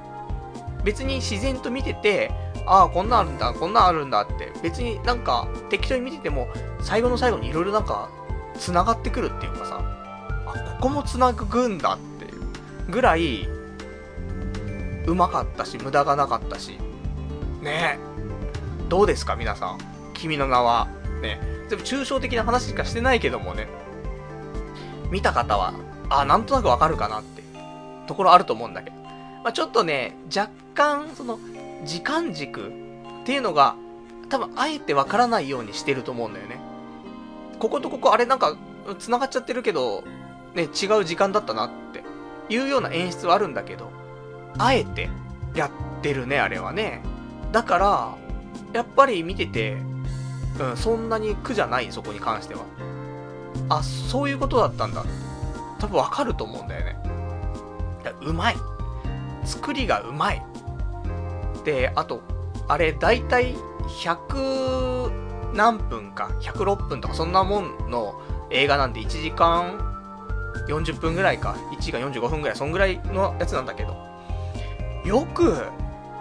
[0.84, 2.30] 別に自然と見てて、
[2.66, 6.48] ああ、こんなんあるんだ、こんなんあるんだって、別になんか適当に見てても、
[6.80, 8.08] 最後の最後にいろいろなんか、
[8.58, 9.80] 繋がってくるっていうかさ、
[10.46, 12.40] あ、ここも繋ぐんだっていう
[12.90, 13.48] ぐらい、
[15.06, 16.78] うまかったし、無駄がなかったし、
[17.60, 18.88] ねえ。
[18.88, 19.78] どうですか、皆さん？
[20.14, 20.88] 君の名は。
[21.20, 21.40] ね。
[21.68, 23.66] 全部抽象的な話しかしてないけどもね。
[25.10, 25.74] 見た方は、
[26.08, 27.42] あ、なんとなくわかるかなって
[28.06, 28.96] ところあると思うんだけど。
[29.42, 31.38] まあ、ちょっとね、若干、その、
[31.84, 32.72] 時間軸っ
[33.24, 33.76] ていうのが、
[34.28, 36.58] 多分、あえてわからないようにしてると思うんだよね。
[37.58, 38.56] こことここ、あれなんか、
[38.98, 40.04] 繋がっちゃってるけど、
[40.54, 42.02] ね、違う時間だったなって
[42.48, 43.90] いうような演出はあるんだけど、
[44.58, 45.10] あえて
[45.54, 45.70] やっ
[46.00, 47.02] てるね、あれはね。
[47.52, 48.14] だから、
[48.72, 49.78] やっぱり見てて、
[50.60, 52.62] うん、そんなに苦じゃない、そこに関しては。
[53.68, 55.04] あ、そういうことだったんだ。
[55.78, 56.96] 多分わかると思うんだよね。
[58.22, 58.56] うまい。
[59.44, 60.42] 作りがうまい。
[61.64, 62.22] で、あと、
[62.68, 63.54] あれ、だいたい
[64.02, 69.78] 100何分か、106分とかそんなもんの映画なんで1時間
[70.68, 73.96] 40分ぐらいか、1時間45分ぐらい、そんぐらいのやつなんだけど、
[75.04, 75.66] よく、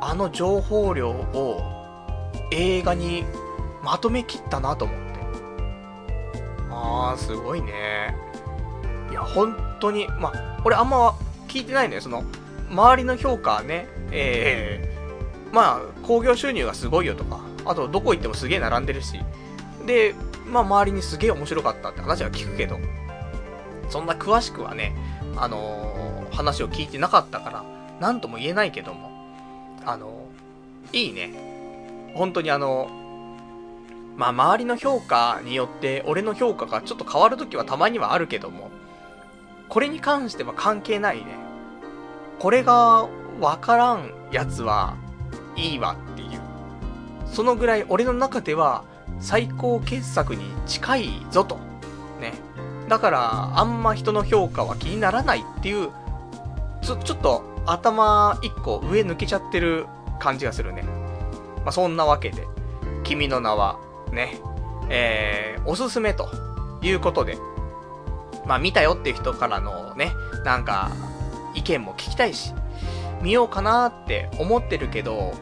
[0.01, 1.61] あの情報量を
[2.51, 3.23] 映画に
[3.81, 5.03] まとめきったなと思って。
[6.69, 8.15] あー、すごいね。
[9.09, 11.15] いや、本当に、まあ、俺あんま
[11.47, 12.23] 聞いてないのよ、その、
[12.69, 14.92] 周りの評価ね、えー、
[15.53, 19.19] まあ、興行収入がすごいよとか、あと、どこ行ってもすげえ並んでるし、
[19.85, 20.15] で、
[20.47, 22.79] まあ、周りにすげえ面白かったって話は聞くけど、
[23.89, 24.95] そんな詳しくはね、
[25.37, 27.63] あのー、話を聞いてなかったから、
[27.99, 29.11] なんとも言えないけども、
[29.85, 32.11] あのー、いいね。
[32.15, 32.89] 本当にあの
[34.17, 38.69] まあ、周りの評価によって、俺の評価がちょっと変わるときはたまにはあるけども、
[39.69, 41.35] これに関しては関係ないね。
[42.39, 43.07] これが
[43.39, 44.97] わからんやつは
[45.55, 46.39] いいわっていう。
[47.25, 48.83] そのぐらい俺の中では
[49.19, 51.57] 最高傑作に近いぞと。
[52.19, 52.33] ね。
[52.89, 55.89] だから、あんま人の評価は気にならないっていう、
[56.81, 59.85] ちょ、っと頭一個上抜けちゃってる
[60.19, 60.83] 感じがするね。
[61.63, 62.45] まあ、そんなわけで、
[63.03, 63.79] 君の名は、
[64.11, 64.37] ね、
[64.89, 66.29] えー、おすすめと
[66.81, 67.37] いうことで、
[68.45, 70.11] まあ見たよっていう人からのね、
[70.43, 70.91] なんか、
[71.55, 72.53] 意見も聞きたいし、
[73.23, 75.33] 見ようかなって思ってるけど、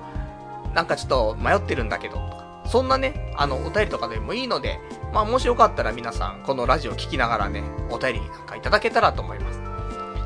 [0.76, 4.80] なんかちょっと迷ってるんだけど、そんなね、あの、お便りとかでもいいので、
[5.12, 9.60] まあもしよかったら皆さん、このラジオ聞きながらね、お便りなんかいただけたらと思います。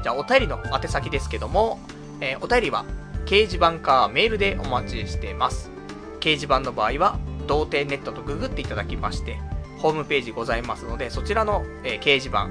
[0.04, 1.80] じゃあお便りの宛先ですけども、
[2.20, 2.86] えー、お便りは、
[3.26, 5.72] 掲示板かメールでお待ちしてます。
[6.20, 9.39] 掲示板の場合は、童貞ネットとググっていただきまして、
[9.80, 12.50] ホームページございますので、そちらの、えー、掲示板、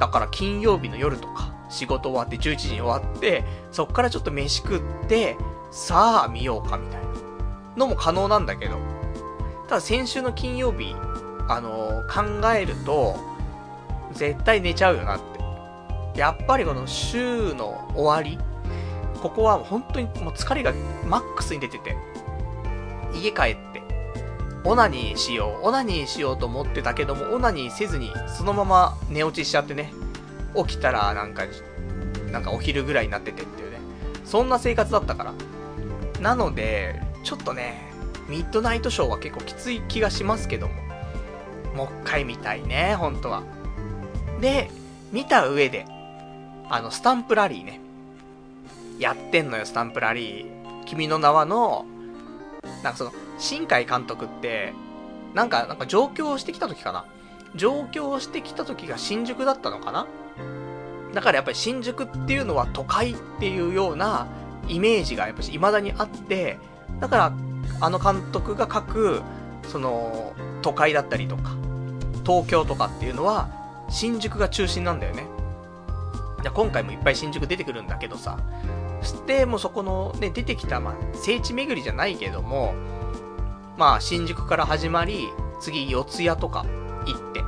[0.00, 5.36] だから金曜日の夜とか、仕事終わって11時に終わって、そっからちょっと飯食って、
[5.70, 7.08] さあ見ようかみたいな
[7.76, 8.78] のも可能なんだけど、
[9.68, 10.96] ただ先週の金曜日、
[11.46, 13.16] あのー、考えると、
[14.12, 15.20] 絶対寝ちゃうよなっ
[16.14, 16.18] て。
[16.18, 18.38] やっぱりこの週の終わり、
[19.20, 20.72] ここは本当にもう疲れが
[21.06, 21.96] マックスに出てて、
[23.14, 23.82] 家帰って、
[24.64, 29.92] オナニーしよう、オナニーしようと思ってたけども、オナニーせずに、そのまま寝落ちしちゃってね、
[30.56, 31.42] 起きたらなんか、
[32.32, 33.78] なんかお昼ぐらいになっててっていうね、
[34.24, 35.32] そんな生活だったから。
[36.22, 37.87] なので、ちょっとね、
[38.28, 40.74] ミッドナイトショーは結構きつい気がしますけども、
[41.74, 43.42] もう一回見たいね、本当は。
[44.40, 44.70] で、
[45.12, 45.86] 見た上で、
[46.68, 47.80] あの、スタンプラリーね。
[48.98, 50.84] やってんのよ、スタンプラリー。
[50.84, 51.86] 君の名はの、
[52.82, 54.72] なんかその、新海監督って、
[55.34, 57.04] なんか、なんか上京してきた時かな
[57.54, 60.06] 上京してきた時が新宿だったのかな
[61.14, 64.26] だからやっぱり新宿っていうのは都会っていうような
[64.68, 66.58] イメージがやっぱし未だにあって、
[67.00, 67.32] だから
[67.80, 69.22] あの監督が書く、
[69.68, 71.56] その、都会だったりとか、
[72.24, 73.48] 東京とかっていうのは、
[73.88, 75.26] 新宿が中心なんだよね。
[76.54, 78.38] 今回もいっぱい新宿出てくるんだけどさ、
[79.02, 82.74] そしてもうそこのね、出てきた、まあ、聖地巡りじゃないけども、
[83.76, 85.28] まあ、新宿から始まり、
[85.60, 86.64] 次、四谷とか
[87.06, 87.42] 行って、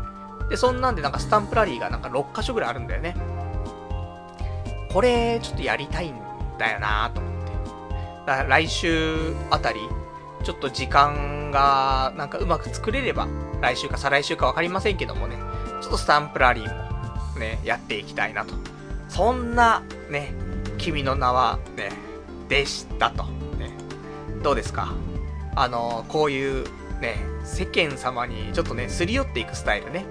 [0.48, 3.16] で、そんなんでなんかスタンプラリーがなんか6箇所ぐらいあるんだよね。
[4.92, 6.14] これ、ちょっとやりたいん
[6.58, 7.52] だよなと思って。
[8.26, 9.80] だから来週あたり、
[10.42, 13.28] ちょっと時間がなんかうまく作れれば、
[13.60, 15.36] 来週か再来週かわかりませんけどもね、
[15.82, 18.54] ちょっとスタンプラリーもね、やっていきたいなと。
[19.08, 20.32] そんな、ね、
[20.78, 21.90] 君の名はね、
[22.48, 23.24] でしたと。
[23.58, 23.72] ね、
[24.42, 24.92] どうですか？
[25.56, 26.64] あの、こういう
[27.00, 30.04] ね、世間様にちょっとね、すり寄っていくスタイルね。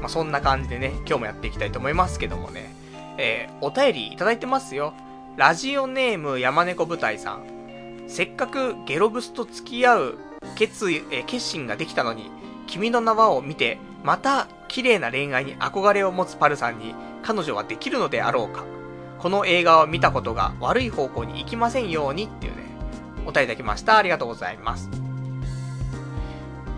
[0.00, 2.72] まあ、そんな感じでね、今日もやっていきたいと思いますけどもね。
[3.18, 4.94] えー、お便りいただいてますよ。
[5.36, 7.57] ラジオネーム山猫舞台さん。
[8.08, 10.18] せっかくゲロブスと付き合う
[10.56, 12.30] 決意、え、決心ができたのに、
[12.66, 18.64] 君の名はを見て、また綺麗な恋愛に憧れを持つパルさんに彼女はできるのであろうか。
[19.18, 22.62] この映画を見たことが悪い方向に行きませんようにっていうね、
[23.26, 23.98] お便りいただきました。
[23.98, 24.88] ありがとうございます。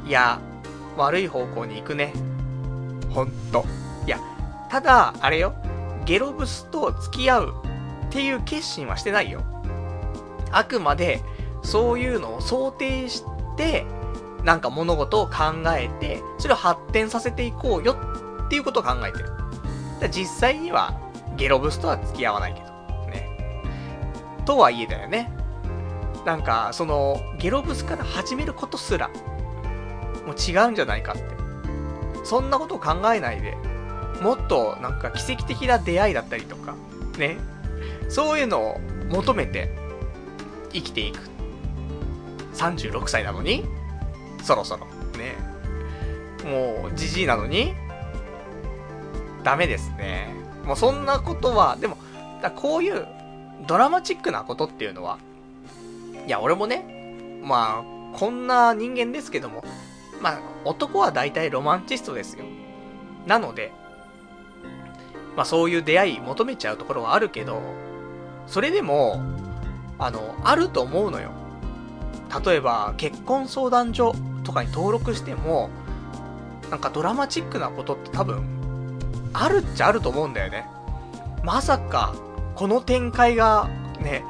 [0.07, 0.41] いや、
[0.97, 2.13] 悪い方向に行くね。
[3.11, 3.65] ほんと。
[4.07, 4.19] いや、
[4.69, 5.55] ただ、あれよ。
[6.05, 7.55] ゲロブスと付き合う
[8.07, 9.43] っていう決心はしてないよ。
[10.53, 11.23] あくまで、
[11.63, 13.25] そういうのを想定し
[13.57, 13.87] て、
[14.45, 15.35] なんか物事を考
[15.77, 17.97] えて、それを発展させていこうよ
[18.47, 19.31] っていうことを考えてる。
[20.01, 20.99] だ実際には、
[21.37, 22.67] ゲロブスとは付き合わないけど。
[23.11, 23.63] ね。
[24.45, 25.33] とはいえだよね。
[26.25, 29.09] なんか、その、ゲロブスから始めることすら、
[30.27, 31.23] もう違うんじゃないかって。
[32.25, 33.57] そんなことを考えないで、
[34.21, 36.75] もっとなんか奇跡的な出会いだったりとか、
[37.19, 37.39] ね。
[38.09, 39.75] そういうのを求めて
[40.73, 41.19] 生きていく。
[42.55, 43.65] 36歳なのに
[44.43, 44.87] そろそろ。
[45.19, 45.37] ね。
[46.45, 47.75] もう、じじいなのに
[49.43, 50.35] ダメですね。
[50.65, 51.97] もうそんなことは、でも、
[52.43, 53.07] だこういう
[53.67, 55.19] ドラマチックなことっていうのは、
[56.27, 59.65] いや、俺もね、まあ、こんな人間ですけども、
[60.21, 62.45] まあ、男は大体ロマンチストですよ。
[63.27, 63.73] なので、
[65.37, 67.61] まあそういう出会い求めちゃうところはあるけど、
[68.47, 69.23] それでも、
[70.01, 71.31] あの、あると思うのよ。
[72.45, 75.71] 例えば、結婚相談所とかに登録しても、
[76.71, 78.43] なんかドラマチックなことって多分、
[79.33, 80.67] あるっちゃあると思うんだよね。
[81.45, 82.15] まさか、
[82.55, 83.69] この展開が、
[84.01, 84.25] ね、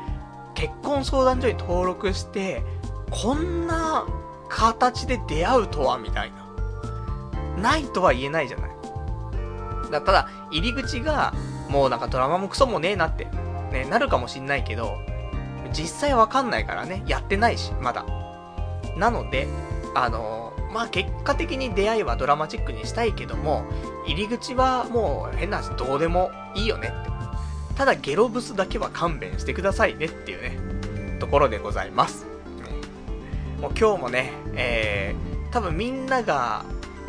[0.54, 2.62] 結婚相談所に登録して、
[3.10, 4.06] こんな
[4.48, 6.32] 形で出会うとは、みたい
[7.56, 7.60] な。
[7.60, 8.70] ないとは言えないじゃない。
[9.90, 11.34] だただ、入り口が、
[11.68, 13.26] もうなんかドラマもクソもねえなって、
[13.72, 14.96] ね、なるかもしんないけど、
[15.72, 18.04] 実際わかんないからね、やってないし、まだ。
[18.96, 19.48] なので、
[19.94, 23.64] あのー、まあ、結果的に出会いはドラマチックにしたいけども、
[24.06, 27.10] 入り口はもう変な話どうでもいいよねって。
[27.80, 32.26] ただゲロブスだけは勘弁してくださいねっていうね、ところでございます。
[33.58, 36.64] もう今日もね、えー、多分みんなが、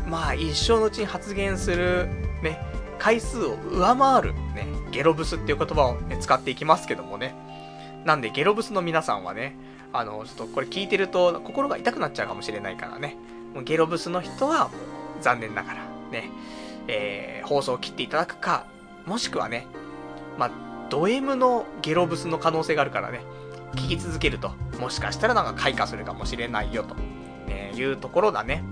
[0.08, 2.08] まあ一生のうちに発言する、
[2.42, 2.58] ね、
[3.00, 7.36] 回数を上回る、ね、ゲロブスっていう言葉を、ね、使っていきますけどもね。
[8.06, 9.56] なんでゲロブスの皆さんはね、
[9.94, 13.18] あの、ちょっとこれ聞いてると心が痛くなっちゃうかもしれないからね。
[13.54, 14.70] もうゲロブスの人はもう
[15.22, 15.80] 残念ながら
[16.12, 16.30] ね、
[16.88, 18.66] えー、放送を切っていただくか、
[19.06, 19.68] もしくはね、
[20.38, 20.52] まあ、
[20.90, 23.22] ド M のゲロブスの可能性があるからね、
[23.76, 26.96] 聞き続けると、もしかしたらなんか開花するかもしれないよと、
[27.48, 28.64] ね、いうところだね。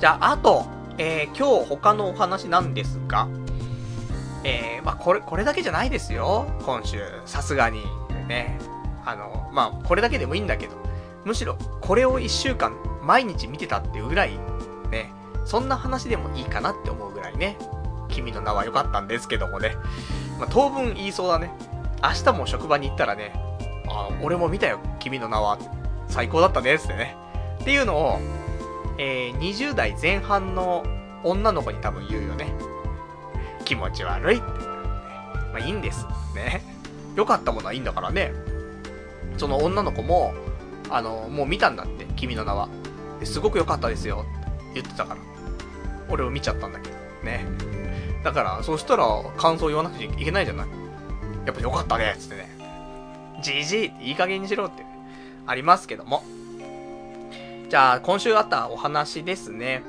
[0.00, 0.66] じゃあ、あと、
[0.98, 3.28] えー、今日他のお話なんですが、
[4.44, 6.46] えー、まあ、これ、これだけじゃないですよ。
[6.64, 7.84] 今週、さすがに。
[8.28, 8.58] ね。
[9.04, 10.76] あの、まあ、これだけでもいいんだけど、
[11.24, 14.38] むしろ、これを一週間、毎日見てたっていうぐらい、
[14.90, 15.10] ね、
[15.44, 17.56] そんな話でもいいかなって思うぐらいね、
[18.08, 19.76] 君の名は良かったんですけどもね。
[20.38, 21.50] まあ、当分言いそうだね。
[22.02, 23.32] 明日も職場に行ったらね、
[23.88, 25.58] あ、俺も見たよ、君の名は。
[26.08, 27.16] 最高だったね、つってね。
[27.60, 28.18] っていうのを、
[28.98, 30.84] えー、20代前半の
[31.24, 32.52] 女の子に多分言うよね。
[33.68, 34.44] 気持ち悪いって。
[35.52, 36.06] まあいいんです。
[36.34, 36.62] ね。
[37.14, 38.32] 良かったものはいいんだからね。
[39.36, 40.32] その女の子も、
[40.88, 42.70] あの、もう見たんだって、君の名は。
[43.24, 44.24] すごく良かったですよ。
[44.24, 45.20] って言ってたから。
[46.08, 46.96] 俺を見ちゃったんだけど。
[47.22, 47.44] ね。
[48.24, 49.04] だから、そしたら
[49.36, 50.68] 感想言わなくちゃいけないじゃない。
[51.44, 52.48] やっぱ良かったね、つってね。
[53.42, 54.82] じじいっていい加減にしろって、
[55.46, 56.24] ありますけども。
[57.68, 59.82] じゃあ、今週あったお話ですね。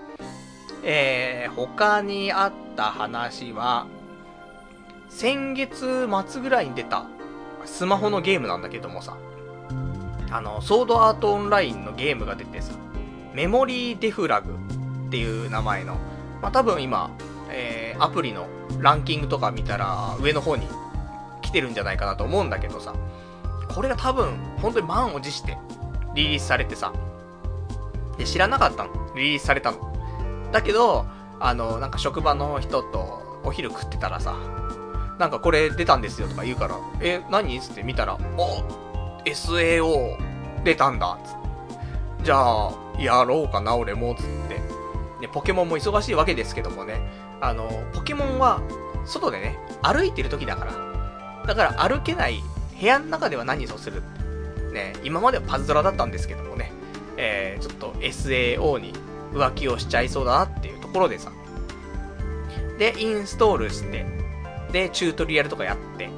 [0.83, 3.87] えー、他にあった話は、
[5.09, 7.05] 先月末ぐらいに出た
[7.65, 9.17] スマホのゲームなんだけどもさ、
[10.31, 12.73] あの、ソードアートオンラインのゲームが出てさ、
[13.33, 14.55] メモリーデフラグ
[15.07, 15.95] っていう名前の、
[16.41, 17.11] まあ、多分今、
[17.49, 18.47] えー、アプリの
[18.79, 20.67] ランキングとか見たら上の方に
[21.41, 22.93] 来てるんじゃないかなと思うんだけどさ、
[23.73, 25.57] これが多分、本当に満を持して
[26.15, 26.93] リリースされてさ、
[28.17, 29.15] で、知らなかったの。
[29.15, 29.98] リリースされたの。
[30.51, 31.05] だけど、
[31.39, 34.35] あの、なんか職場の人とお昼食ってたらさ、
[35.17, 37.59] なんかこれ出たんですよとか言うから、え、何？
[37.59, 38.63] つって見たら、お
[39.25, 40.17] !SAO
[40.63, 41.39] 出たんだつって。
[42.23, 44.59] じゃあ、やろうかな、俺も、つって。
[45.21, 47.01] ね、ポケモンも忙しいわけですけどもね、
[47.41, 48.61] あの、ポケモンは、
[49.05, 50.73] 外でね、歩いてる時だから。
[51.45, 52.43] だから歩けない
[52.79, 54.03] 部屋の中では何をする？
[54.71, 56.71] ね、今まではパズドラだったんですけどもね、
[57.17, 58.93] えー、ちょっと SAO に
[59.33, 61.31] 浮気をしちゃいそうだなっていうところでさ。
[62.77, 64.05] で、インストールして、
[64.71, 66.09] で、チュートリアルとかやって、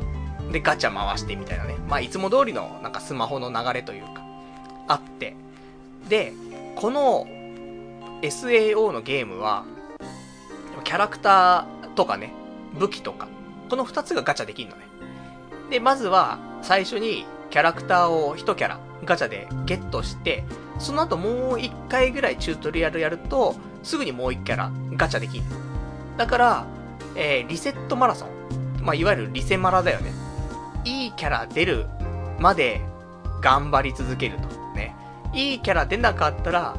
[0.52, 1.76] で、ガチャ回してみたいなね。
[1.88, 4.24] まあ、いつも通りの、なんかスマホの流れというか、
[4.88, 5.36] あって。
[6.10, 6.34] で、
[6.76, 7.28] この
[8.22, 9.66] SAO のゲームは、
[10.84, 12.34] キャラクターとかね、
[12.78, 13.28] 武器とか、
[13.70, 14.84] この2つがガチャできるのね。
[15.70, 20.44] で、まずは、最初にキャラクターを1キャラガチャでゲットして、
[20.82, 25.44] その後もう1回ぐらいチュートリアルやると、すぐにもう1キャラガチャできる
[26.18, 26.66] だから、
[27.16, 28.30] えー、リセットマラソン。
[28.82, 30.12] まあ、いわゆるリセマラだよね。
[30.86, 31.86] いいキャラ出る
[32.40, 32.82] まで
[33.42, 34.48] 頑張り続けると。
[34.76, 34.96] ね。
[35.34, 36.76] いいキャラ出なかったら、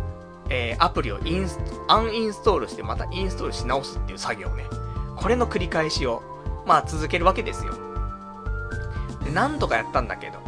[0.50, 4.64] えー、アプリをインス、アンインストールしてまたインストールし直すっていう作業ね。
[5.16, 6.22] これの繰り返しを、
[6.66, 7.72] まあ続けるわけですよ。
[9.24, 10.40] で、何度かやったんだけど。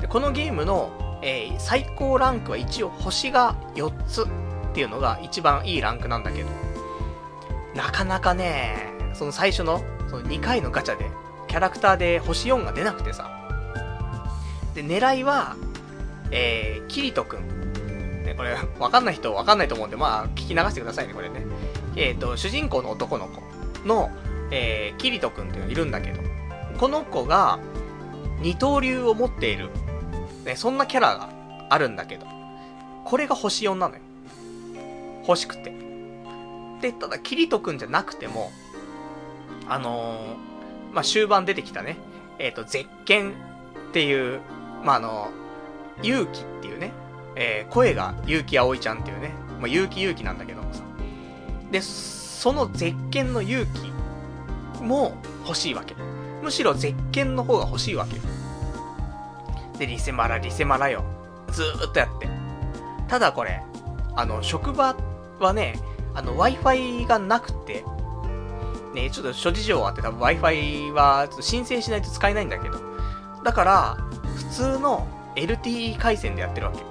[0.00, 0.90] で、このゲームの、
[1.22, 4.26] えー、最高ランクは一応星が4つっ
[4.74, 6.48] ていうのが一番いいランクなんだけど。
[7.74, 11.10] なかなかね、その最初の、その2回のガチャで、
[11.48, 13.30] キャラクターで星4が出なくてさ。
[14.74, 15.56] で、狙いは、
[16.30, 18.22] えー、キリトくん。
[18.24, 21.46] ね、これ、わかんない人わかんないと思うんで、まあ、聞き流してくださいね、これね。
[21.96, 23.42] えっ、ー、と、主人公の男の子
[23.86, 24.10] の、
[24.50, 26.20] えー、キリトくんっていうのがいるんだけど、
[26.78, 27.58] この子が、
[28.40, 29.70] 二刀流を持っている、
[30.46, 31.28] ね、そんなキャラが
[31.68, 32.26] あるんだけど、
[33.04, 34.00] これが星4なのよ。
[35.26, 35.72] 欲しくて。
[36.80, 38.50] で、ただ、キリトくんじゃなくても、
[39.68, 41.96] あのー、まあ、終盤出てきたね、
[42.38, 43.34] えっ、ー、と、絶剣っ
[43.92, 44.40] ていう、
[44.84, 46.92] まあ、あのー、勇気っていうね、
[47.34, 50.82] えー、声が結城葵ちゃんっていうね、まあ、結城勇気なんだけどさ。
[51.70, 53.66] で、その絶剣の勇
[54.78, 55.94] 気も欲しいわけ。
[56.42, 58.16] むしろ絶剣の方が欲しいわけ。
[59.78, 61.04] で、リセマラ、リセマラよ。
[61.50, 62.28] ずーっとやって。
[63.08, 63.62] ただこれ、
[64.14, 64.96] あの、職場
[65.38, 65.78] はね、
[66.14, 67.84] あの、Wi-Fi がなくて、
[68.94, 72.80] ね、ちょっと諸事情あって多分 Wi-Fi はちょっと申請しないと使えないんだけど。
[73.44, 73.96] だから、
[74.36, 75.06] 普通の
[75.36, 76.82] LTE 回線でやってるわけ。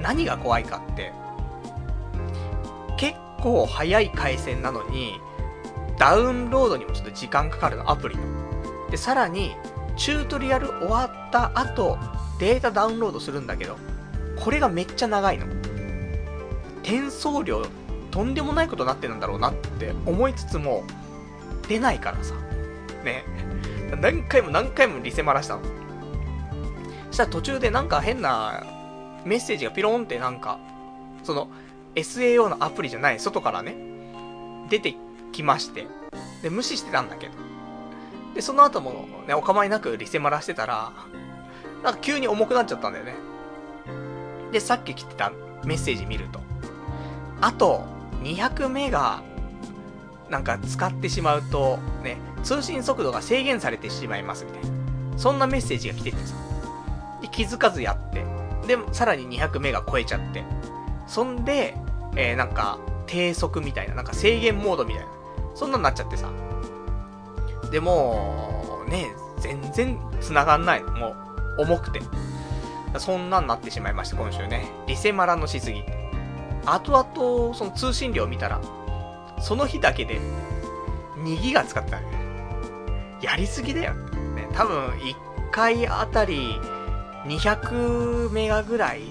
[0.00, 1.12] 何が怖いかって、
[2.96, 5.20] 結構早い回線なのに、
[5.98, 8.22] ダウンロードにもちょっと時間かかるの、アプリの。
[8.90, 9.56] で、さらに、
[9.96, 11.98] チュートリアル終わった後、
[12.38, 13.76] データダウンロードするんだけど、
[14.38, 15.46] これがめっちゃ長いの。
[16.82, 17.64] 転送量、
[18.10, 20.84] とんでもないことになってるんだろうなって思いつつも、
[21.68, 22.34] 出ないからさ。
[23.04, 23.24] ね。
[24.00, 25.62] 何回も何回もリセマラしたの。
[27.10, 28.64] したら途中でなんか変な
[29.24, 30.58] メッセージがピローンってなんか、
[31.24, 31.48] その、
[31.94, 33.74] SAO のアプリじゃない外からね、
[34.68, 34.94] 出て
[35.32, 35.86] きまして、
[36.42, 37.45] で、無視してたんだけど。
[38.36, 40.92] で、その後もね、お構いなくリセマラしてたら、
[41.82, 43.14] なんか急に重くなっちゃったんだよね。
[44.52, 45.32] で、さっき来てた
[45.64, 46.40] メッセージ見ると、
[47.40, 47.86] あと、
[48.22, 49.22] 200メガ、
[50.28, 55.18] なんか使ってしまうと、ね、通信速度が制限されてしまいますみたいな。
[55.18, 56.34] そんなメッセージが来ててさ。
[57.22, 58.22] で、気づかずやって、
[58.66, 60.44] で、さらに200メガ超えちゃって。
[61.06, 61.74] そんで、
[62.16, 65.10] えー、なんか、低速みたいな、なんか制限モードみたいな。
[65.54, 66.30] そんなになっちゃってさ。
[67.70, 69.08] でも、ね、
[69.40, 70.82] 全然繋がんない。
[70.82, 71.14] も
[71.58, 72.00] う、重くて。
[72.98, 74.70] そんなんなってしまいました、今週ね。
[74.86, 75.82] リセマラのしすぎ。
[76.64, 78.60] 後々、その通信量見たら、
[79.40, 80.20] その日だけで、
[81.18, 82.06] 2ギガ使ったね。
[83.20, 83.94] やりすぎだよ。
[83.94, 85.14] ね、多分、1
[85.50, 86.58] 回あたり、
[87.26, 89.02] 200メガぐらい、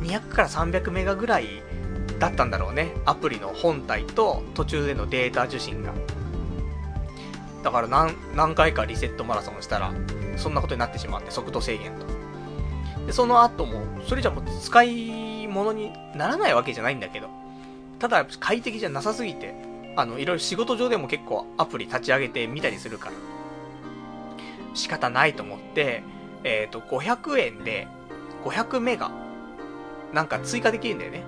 [0.00, 1.62] 200から300メガぐらい
[2.18, 2.94] だったんだろうね。
[3.04, 5.92] アプリの本体と途中でのデータ受信が。
[7.62, 9.92] だから何、何回かリセットマラソンしたら、
[10.36, 12.06] そんなことになってしまって、速度制限と。
[13.06, 17.28] で、その後も、それじゃもう使い物にならないわけじゃないんだけど、
[17.98, 19.54] ただ快適じゃなさすぎて、
[19.96, 23.14] あの、いろいろ仕事上でも結構アプリ立ち上げてみたりするから、
[24.74, 26.02] 仕方ないと思って、
[26.44, 27.86] えっ、ー、と、500円で、
[28.44, 29.10] 500メガ、
[30.12, 31.24] なんか追加できるんだよね。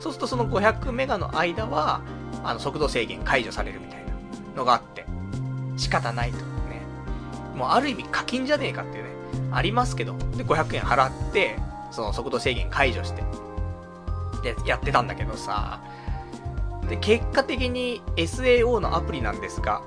[0.00, 2.00] そうするとその500メガの間は、
[2.42, 4.12] あの、速度制限解除されるみたいな
[4.56, 5.06] のがあって、
[5.76, 6.38] 仕方ないと。
[6.38, 6.44] ね。
[7.54, 9.10] もうある意味課金じゃねえかっていうね、
[9.52, 11.58] ありますけど、で、500円払って、
[11.90, 13.22] その速度制限解除して、
[14.42, 15.80] で、やってたんだけどさ、
[16.88, 19.82] で、結果的に SAO のアプリなんですが、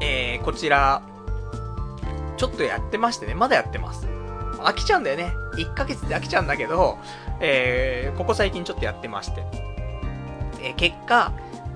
[0.00, 1.02] えー、こちら、
[2.36, 4.06] ちょっとやってましてね、まだやってます。
[4.58, 5.32] 飽きちゃうんだよね。
[5.56, 6.98] 1ヶ月で飽きちゃうんだけど、
[7.40, 9.44] えー、ここ最近ちょっとやってまして。
[10.60, 11.32] えー、結果、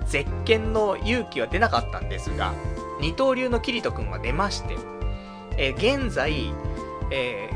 [0.06, 2.52] 絶剣の勇気は出なかったんですが、
[3.00, 4.76] 二刀流のキリト君は出まして、
[5.56, 6.52] えー、現在、
[7.10, 7.50] え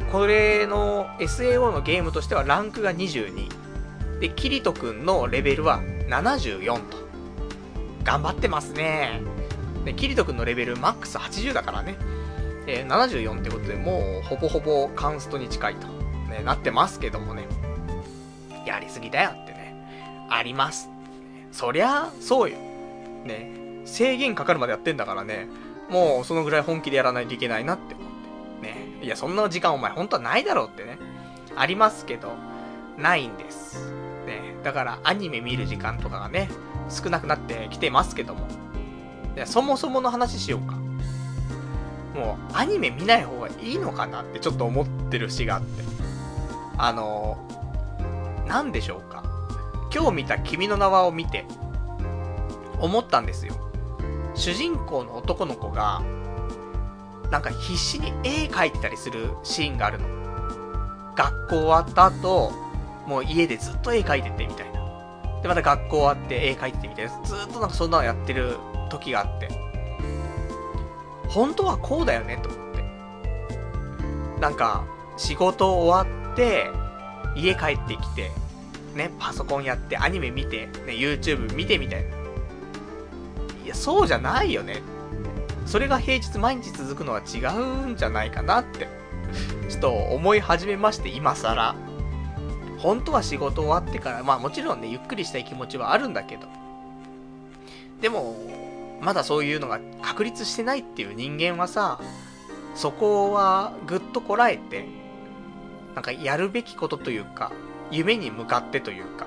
[0.00, 3.48] ー、これの SAO のゲームとしてはランクが22。
[4.20, 7.04] で、キリトくんのレベルは74と。
[8.04, 9.22] 頑張ってますね。
[9.84, 11.96] で、キリトくんのレベルマックス80だからね。
[12.66, 15.86] えー、74ってことでもうほぼほぼカンストに近いと、
[16.30, 17.46] ね、なってますけどもね。
[18.66, 20.26] やりすぎだよってね。
[20.30, 20.88] あります。
[21.52, 22.56] そりゃ、そうよ。
[23.24, 23.63] ね。
[23.84, 25.48] 制限かかるまでやってんだからね。
[25.90, 28.06] もうそのぐらい本気でやらないといけないなって思っ
[28.60, 28.66] て。
[28.66, 28.98] ね。
[29.02, 30.98] いや、そんな時間お前本当はないだろうってね。
[31.56, 32.32] ありますけど、
[32.98, 33.92] ないんです。
[34.26, 34.56] ね。
[34.62, 36.48] だからアニメ見る時間とかがね、
[36.88, 38.46] 少なくなってきてますけども。
[39.46, 40.76] そもそもの話しようか。
[42.14, 45.82] もう、アニメ見ない方がいいのかなってちょっと思ってる詩があって。
[46.78, 47.36] あの、
[48.46, 49.24] なんでしょうか。
[49.92, 51.44] 今日見た君の名はを見て、
[52.80, 53.63] 思ったんですよ。
[54.34, 56.02] 主人公の男の子が、
[57.30, 60.08] なんか必死に絵描いてたりするシーンがあるの。
[61.16, 62.52] 学校終わった後、
[63.06, 64.80] もう家でずっと絵描いててみたいな。
[65.42, 67.22] で、また学校終わって絵描いててみたいな。
[67.22, 68.56] ずっとなんかそんなのやってる
[68.90, 69.48] 時があって。
[71.28, 74.40] 本当はこうだよねと思って。
[74.40, 74.84] なんか、
[75.16, 76.70] 仕事終わって、
[77.36, 78.30] 家帰ってきて、
[78.94, 82.23] ね、パソコンやって、アニメ見て、ね、YouTube 見てみたいな。
[83.64, 84.82] いや、そうじゃないよね。
[85.66, 88.86] それが平日毎日続くのは違うんじゃないかなって、
[89.68, 91.74] ちょっと思い始めまして、今更。
[92.78, 96.46] 本当は仕事終わってから、まあもちろんね、ゆっくりしたい気持ちはあるんだけど。
[98.02, 98.36] でも、
[99.00, 101.98] まだそういうのが確立してないっていう人間はさ、
[102.74, 104.86] そこはぐっとこらえて、
[105.94, 107.52] なんかやるべきことというか、
[107.90, 109.26] 夢に向かってというか、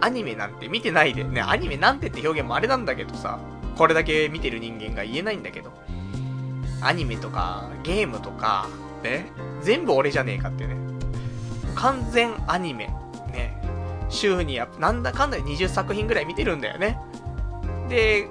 [0.00, 3.38] アニメなんて見てないで、ね、アニメなんてって表現もあれなんだけどさ、
[3.76, 5.72] これだけ見てる人間が言えないんだけど、
[6.80, 8.68] アニメとか、ゲームとか、
[9.02, 9.30] ね、
[9.62, 10.76] 全部俺じゃねえかってね。
[11.74, 12.86] 完全アニメ。
[13.32, 13.60] ね。
[14.08, 16.98] 週にや、なんだかんだ20作品ぐらい見てるんだよね。
[17.88, 18.28] で、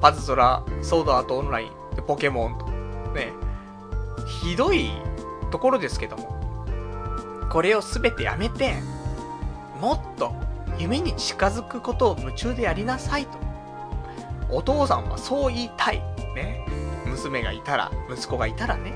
[0.00, 2.66] パズドラ、ソードアートオンライン、でポケモンと。
[3.12, 3.32] ね。
[4.26, 4.90] ひどい
[5.50, 6.66] ところですけども。
[7.50, 8.74] これを全てやめて、
[9.80, 10.34] もっと
[10.78, 13.38] 夢に近づくことを夢中でやりなさいと。
[14.50, 16.02] お父さんはそう言いたい。
[16.34, 16.66] ね。
[17.06, 18.92] 娘がいたら、息子がいたらね。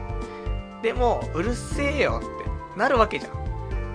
[0.83, 3.33] でも、うるせえよってなるわけじゃん。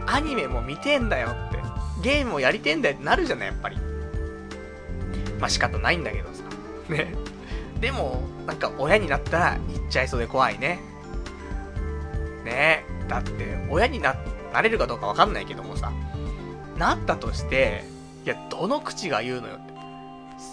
[0.07, 1.59] アニメも見てんだよって。
[2.01, 3.77] ゲームもやりてんだよってなるじゃない、やっぱり。
[5.39, 6.43] まあ仕方ないんだけどさ。
[6.89, 7.13] ね。
[7.79, 10.79] でも、なんか親になったら言っちゃいそうで怖いね。
[12.43, 14.15] ねえだって、親にな、
[14.53, 15.91] なれるかどうかわかんないけどもさ。
[16.81, 17.83] なったとして、
[18.25, 19.73] いや、どの口が言うのよって。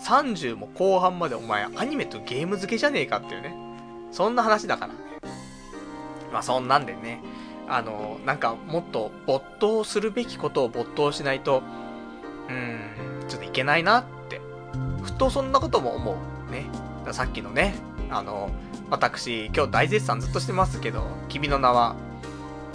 [0.05, 3.57] 30も後半までお前アニメとゲーム付けじゃねえかっていうね。
[4.12, 5.01] そんな話だからね。
[6.31, 7.22] まあそんなんでね。
[7.66, 11.62] あの、なんかもっと没頭するべきことを没頭しないと、
[12.49, 14.43] うーん、ちょっといけないなって。
[15.03, 16.53] ふとそんなことも思う。
[16.53, 16.66] ね。
[17.12, 17.74] さっきのね、
[18.11, 18.51] あの、
[18.91, 21.97] 私、今日大絶賛ずっとしてますけど、君の名は、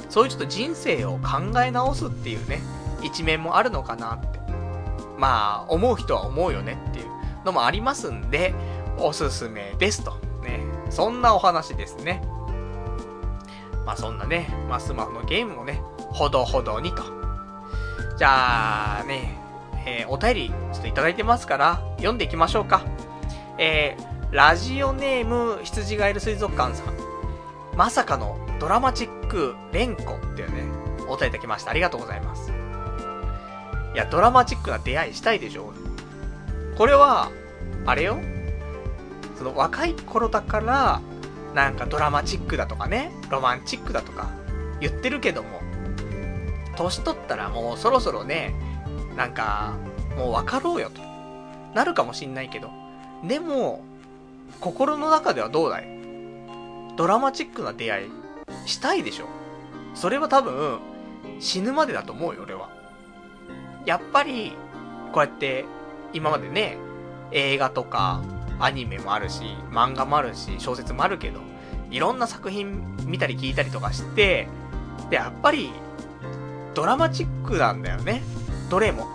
[0.10, 2.60] そういうちょっと人生を考え直すっていうね、
[3.04, 4.39] 一面もあるのかなって。
[5.18, 7.08] まあ、思う人は思うよねっていう
[7.45, 8.54] のもありますんで、
[8.97, 10.12] おすすめですと。
[10.43, 10.62] ね。
[10.89, 12.22] そんなお話ですね。
[13.86, 17.04] まあそんなね、まあスマホのゲームもね、ほどほどにと。
[18.18, 19.38] じゃあね、
[19.86, 22.84] えー、お便りちょっといただいてますから、読んでいきましょうか。
[23.58, 26.93] えー、ラジオネーム羊ガエル水族館さん。
[27.76, 30.64] まさかのドラマチック連呼っていうね、
[31.08, 31.72] お便りいただきました。
[31.72, 32.43] ありがとうございます。
[33.94, 35.74] いや、ドラマチックな出会いしたいでしょ
[36.78, 37.30] これは、
[37.86, 38.20] あれよ
[39.38, 41.02] その若い頃だから、
[41.54, 44.30] なんかドラマチックだとかね、ロマンチックだとか
[44.80, 45.62] 言ってるけども、
[46.76, 48.56] 年取ったらもうそろそろね、
[49.16, 49.74] なんか、
[50.18, 51.02] もう分かろうよと。
[51.76, 52.72] なるかもしんないけど。
[53.24, 53.84] でも、
[54.60, 55.88] 心の中ではどうだい？
[56.96, 58.10] ドラマチックな出会い
[58.66, 59.26] したいでしょ
[59.96, 60.80] それは多分、
[61.39, 62.62] 死ぬまでだと思うよ、俺は。
[63.86, 64.55] やっぱり、
[65.11, 65.65] こうやって、
[66.13, 66.77] 今までね、
[67.31, 68.21] 映画とか、
[68.59, 71.39] アニメもあるし、漫画もあるし、小説もあるけど、
[71.89, 74.47] いろんな作品見たり聞いたりとかして、
[75.09, 75.71] で、やっぱり、
[76.73, 78.21] ドラマチックなんだよね。
[78.69, 79.07] どれも。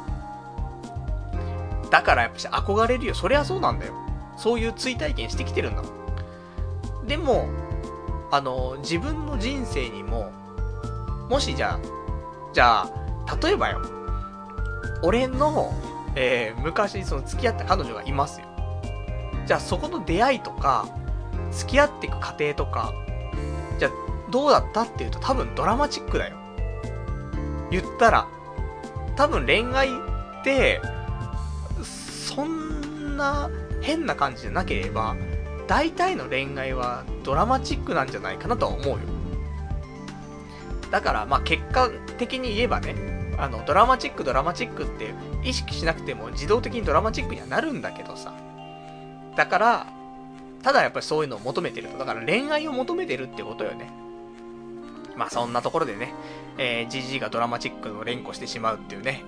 [1.91, 3.15] だからやっぱし憧れるよ。
[3.15, 3.95] そりゃそうなんだよ。
[4.37, 7.07] そういう追体験してきてるんだもん。
[7.07, 7.49] でも、
[8.31, 10.31] あの、自分の人生にも、
[11.31, 11.79] もしじゃあ、
[12.53, 12.91] じゃあ、
[13.43, 13.81] 例えばよ、
[15.03, 15.73] 俺の、
[16.15, 18.47] えー、昔その付き合った彼女がいますよ。
[19.47, 20.87] じゃあそこの出会いとか、
[21.51, 22.93] 付き合っていく過程とか、
[23.79, 23.93] じゃあ
[24.31, 26.37] どうだったっていうと多分ドラマチックだよ。
[27.71, 28.29] 言ったら。
[29.17, 30.81] 多分恋愛って、
[31.83, 35.17] そんな変な感じじゃなければ、
[35.67, 38.99] 大体の恋愛はドラマチックなんじゃないかなとは思うよ。
[40.91, 42.95] だから、まあ結果的に言えばね、
[43.39, 45.15] あの、ドラマチックドラマチックって
[45.45, 48.35] 意識しなくても自動的にドラマチックにはなるんだけどさ。
[49.37, 49.87] だから、
[50.63, 51.99] ただやっぱりそういうのを求めてると。
[51.99, 53.91] だから恋愛を求めてるってことよね。
[55.17, 56.13] まあそんなところでね、
[56.59, 59.25] えー、GG がドラマチックの連呼してしまうっていうね。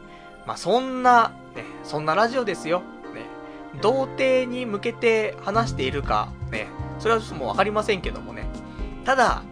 [0.46, 2.80] まあそんな、ね、そんなラジオですよ。
[3.14, 3.26] ね。
[3.80, 6.66] 童貞に向けて話しているか、ね。
[6.98, 8.46] それはちょっともうわかりませんけどもね。
[9.04, 9.44] ただ、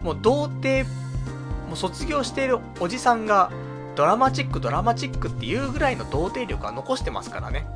[0.00, 0.88] もう童貞、
[1.66, 3.50] もう卒業しているおじさんが、
[3.94, 7.66] ドラマチックドラマチックっていうぐらいの童貞力は残してますからね。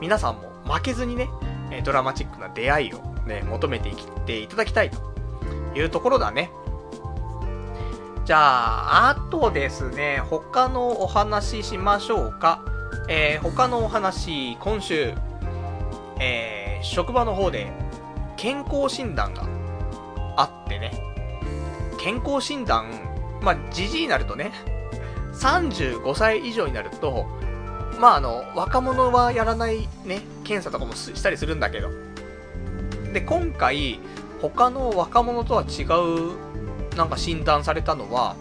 [0.00, 1.28] 皆さんも負けずにね、
[1.84, 4.98] ドラマチックな出会いをね、求めていっていただきたいと
[5.74, 6.50] いうところだね。
[8.24, 12.62] じゃあ、あとですね、他のお話しましょうか。
[13.08, 15.14] えー、他のお話、今週、
[16.20, 17.72] えー、職場の方で
[18.36, 19.44] 健康診断が
[20.36, 20.92] あってね。
[21.98, 22.86] 健康診断、
[23.42, 24.52] まあ、じじいになるとね、
[25.38, 27.26] 35歳以上になると、
[27.98, 31.90] まあ、あの、若者はやらないね、検査とかもしたりするんだけど。
[33.12, 34.00] で、今回、
[34.40, 38.36] 他の若者とは違うなんか診断されたのは、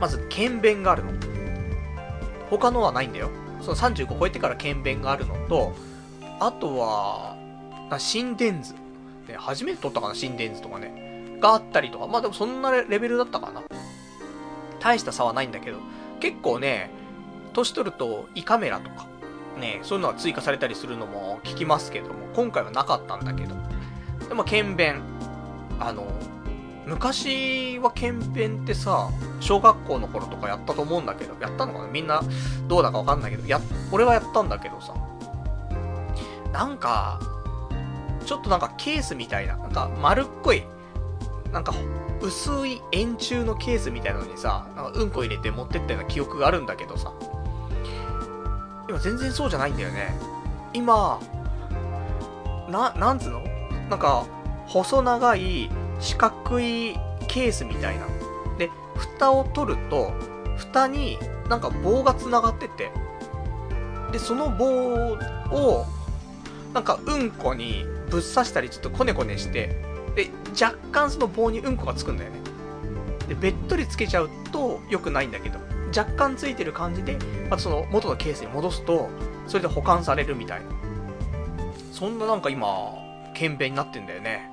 [0.00, 1.12] まず、検便があるの。
[2.50, 3.30] 他のはないんだよ。
[3.60, 5.74] その35超えてから検便があるのと、
[6.40, 7.36] あとは、
[7.98, 8.74] 心電図。
[9.28, 11.38] ね、初めて取ったかな、心電図とかね。
[11.40, 12.06] があったりとか。
[12.06, 13.62] まあでもそんなレベルだったかな。
[14.80, 15.78] 大した差はないんだけど、
[16.20, 16.90] 結構ね、
[17.52, 19.06] 年取ると胃カメラとか、
[19.58, 23.54] ね、そういうのは追加されたりするのも聞きますけども、今回はなかったんだけど。
[24.28, 25.02] でも、検便。
[25.80, 26.06] あの、
[26.86, 29.10] 昔は検便ってさ、
[29.40, 31.86] 小学校の頃とかやったと思うんだけど、やったのかな？
[31.86, 32.22] みんな
[32.66, 33.60] どうだかわかんないけど、や、
[33.92, 34.94] 俺はやったんだけどさ、
[36.52, 37.20] なんか、
[38.24, 40.64] ちょっとなんかケースみたいな、なんか丸っこい、
[41.52, 41.74] なんか
[42.20, 47.12] 薄い円柱のケースみたいなのにさ、なんかうんこ入れて持ってったような記憶があるんだけどさ、
[48.88, 50.14] 今全然そうじゃないんだよね。
[50.72, 51.20] 今、
[52.68, 53.42] な、なんつうの？
[53.88, 54.26] なんか、
[54.66, 56.94] 細長い四角い
[57.26, 58.06] ケースみたいな。
[58.58, 60.12] で、蓋を取ると、
[60.56, 62.90] 蓋になんか棒が繋がってて、
[64.12, 65.86] で、その棒を、
[66.74, 69.82] なんかうんこにぶっ刺したりちょっとコネコネして、
[70.14, 70.30] で、
[70.60, 72.38] 若干その棒にうんこがつくんだよね。
[73.28, 75.58] で、べっとりつけちゃうと良くないんだけど、
[75.96, 77.18] 若干ついてる感じで、
[77.50, 79.08] またその元のケースに戻すと、
[79.46, 80.66] それで保管されるみたいな。
[81.92, 82.66] そんななんか今、
[83.34, 84.50] 検便になってんだよね。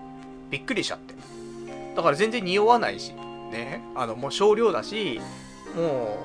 [0.50, 1.14] びっくりしちゃって。
[1.96, 3.14] だから全然匂わないし、
[3.52, 3.82] ね。
[3.96, 5.20] あの、もう少量だし、
[5.76, 6.18] も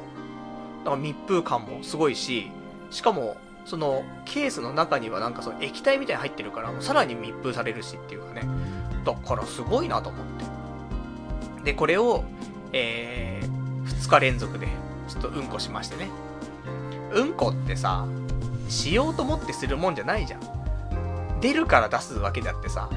[0.82, 2.50] う、だか密封感もすごいし、
[2.90, 8.42] しかも、その、ケースの中にはなんかその液体みたいに入ってるから、さらに密封されるしっていうかね。
[9.04, 10.26] だからすごいなと思っ
[11.58, 11.64] て。
[11.64, 12.24] で、これを、
[12.72, 14.68] えー、2日連続で、
[15.08, 16.10] ちょっとうんこしましてね。
[17.12, 18.06] うんこってさ、
[18.68, 21.40] しようと思ってするもんじゃないじゃん。
[21.40, 22.88] 出るから出すわけであってさ、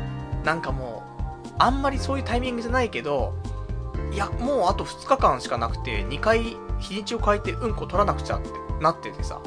[0.44, 1.04] なんかも
[1.46, 3.34] う、あんまりそういうタイミングじゃないけど、
[4.12, 8.50] いや、もうあと2日間しかなくて、2回日にちを変えてうんこ取らなくちゃって
[8.82, 9.42] なっててさ、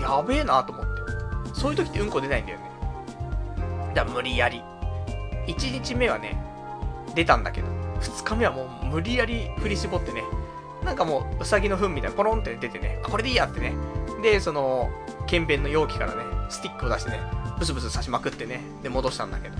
[0.00, 0.96] やべえなと思って。
[1.52, 2.70] そういう時ってうんこ出ないんだよね。
[3.94, 4.62] だから無理やり。
[5.46, 6.36] 1日目はね、
[7.14, 7.68] 出たんだけど、
[8.00, 10.22] 2日目はもう無理やり振り絞ってね、
[10.84, 13.74] なんかもう、うさぎの糞みたいなポロンって出てね、あ、これでいいやってね。
[14.22, 14.90] で、その、
[15.26, 17.20] 検便の容器からね、スティックを出してね、
[17.58, 19.56] ブスブス刺しまくってね、で、戻したんだけど。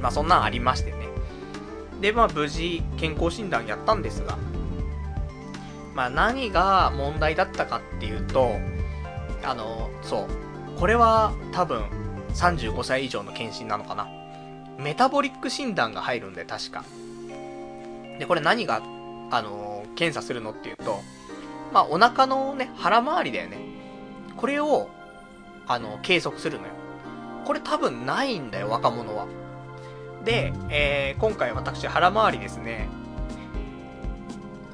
[0.00, 1.08] まあそんなんありましてね。
[2.00, 4.38] で、まあ無事健康診断やったんですが、
[5.94, 8.52] まあ何が問題だったかっていうと、
[9.44, 10.78] あの、そう。
[10.78, 11.82] これは多分
[12.34, 14.08] 35歳以上の検診なのかな。
[14.78, 16.84] メタボリック診断が入るんで、確か。
[18.18, 18.82] で、これ何が、
[19.30, 21.00] あの、検査するのっていうと、
[21.72, 23.58] まあお腹のね、腹回りだよね。
[24.36, 24.88] これを、
[25.66, 26.72] あの、計測するのよ。
[27.44, 29.26] これ多分ないんだよ、若者は。
[30.24, 32.88] で、えー、今回私腹回りですね、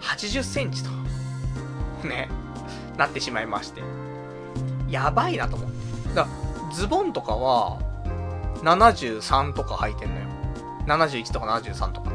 [0.00, 0.90] 80センチと、
[2.06, 2.28] ね、
[2.98, 3.82] なってしまいまして。
[4.88, 6.14] やばいなと思って。
[6.14, 6.26] だ
[6.72, 7.78] ズボンとかは、
[8.64, 10.26] 73とか履いてんのよ。
[10.86, 12.10] 71とか73とか。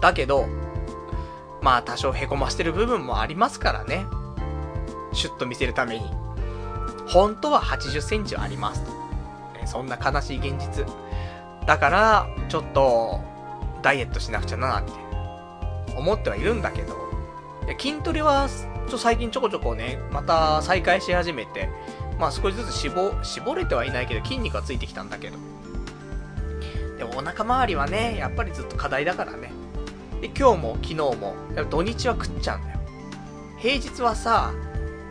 [0.00, 0.46] だけど、
[1.62, 4.06] まあ多少凹ましてる部分もありますからね。
[5.12, 6.10] シュッと見せるために。
[7.06, 8.92] 本当は80センチはありますと。
[9.66, 10.86] そんな悲しい現実。
[11.66, 13.20] だから、ちょっと、
[13.82, 14.92] ダイエットしなくちゃな、なんて、
[15.96, 16.94] 思ってはいるんだけど、
[17.66, 18.48] いや筋トレは、
[18.88, 21.68] ちょ最近ちょこちょこね、また再開し始めて、
[22.18, 25.36] まあ少しずつ脂肪、絞れてはいないけど筋肉がついてきたんだけど。
[26.98, 29.52] でもお腹周りはね、やっぱりずっと課題だからね。
[30.20, 31.34] で、今日も昨日も、
[31.70, 32.80] 土日は食っちゃうんだよ。
[33.58, 34.52] 平日はさ、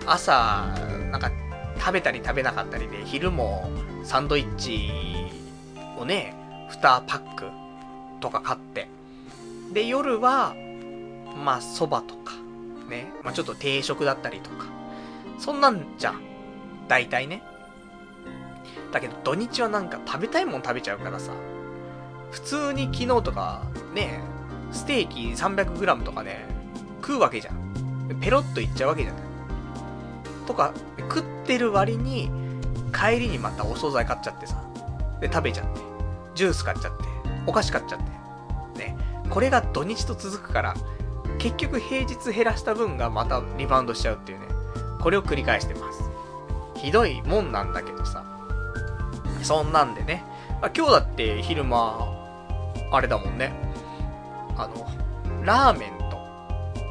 [0.06, 0.74] 朝、
[1.12, 1.32] なんか
[1.78, 3.70] 食べたり食べなかったりで、昼も
[4.04, 4.90] サンドイッチ
[5.98, 6.36] をね、
[6.72, 7.46] 2パック
[8.20, 8.88] とか買って。
[9.74, 10.56] で、夜は、
[11.44, 12.34] まあ、蕎麦とか、
[12.90, 14.66] ね、まあちょっと定食だったりとか。
[15.38, 16.35] そんなんじゃん。
[16.88, 17.44] 大体ね。
[18.92, 21.34] だけど土日はなんか食べたいもん食べちゃうからさ。
[22.32, 23.64] 普通に昨日とか、
[23.94, 24.22] ね、
[24.72, 26.46] ステーキ 300g とかね、
[27.02, 28.20] 食うわけじゃん。
[28.20, 29.24] ペロッといっちゃうわけじゃない。
[30.46, 32.30] とか、食ってる割に、
[32.94, 34.62] 帰りにまたお惣菜買っちゃってさ。
[35.22, 35.82] で、食べちゃって。
[36.36, 37.04] ジュース買っちゃって。
[37.48, 38.00] お菓子買っちゃっ
[38.76, 38.80] て。
[38.80, 38.98] ね。
[39.30, 40.74] これが土日と続くから、
[41.38, 44.48] 結局平日減らした分がまたリバウンドしちゃうっていうね。
[45.00, 46.15] これを繰り返してます。
[46.86, 48.24] ひどいもんなんだけどさ。
[49.42, 50.24] そんなんでね。
[50.62, 52.08] あ今日だって昼間、
[52.92, 53.52] あれだもんね。
[54.56, 54.88] あの、
[55.44, 56.20] ラーメンと、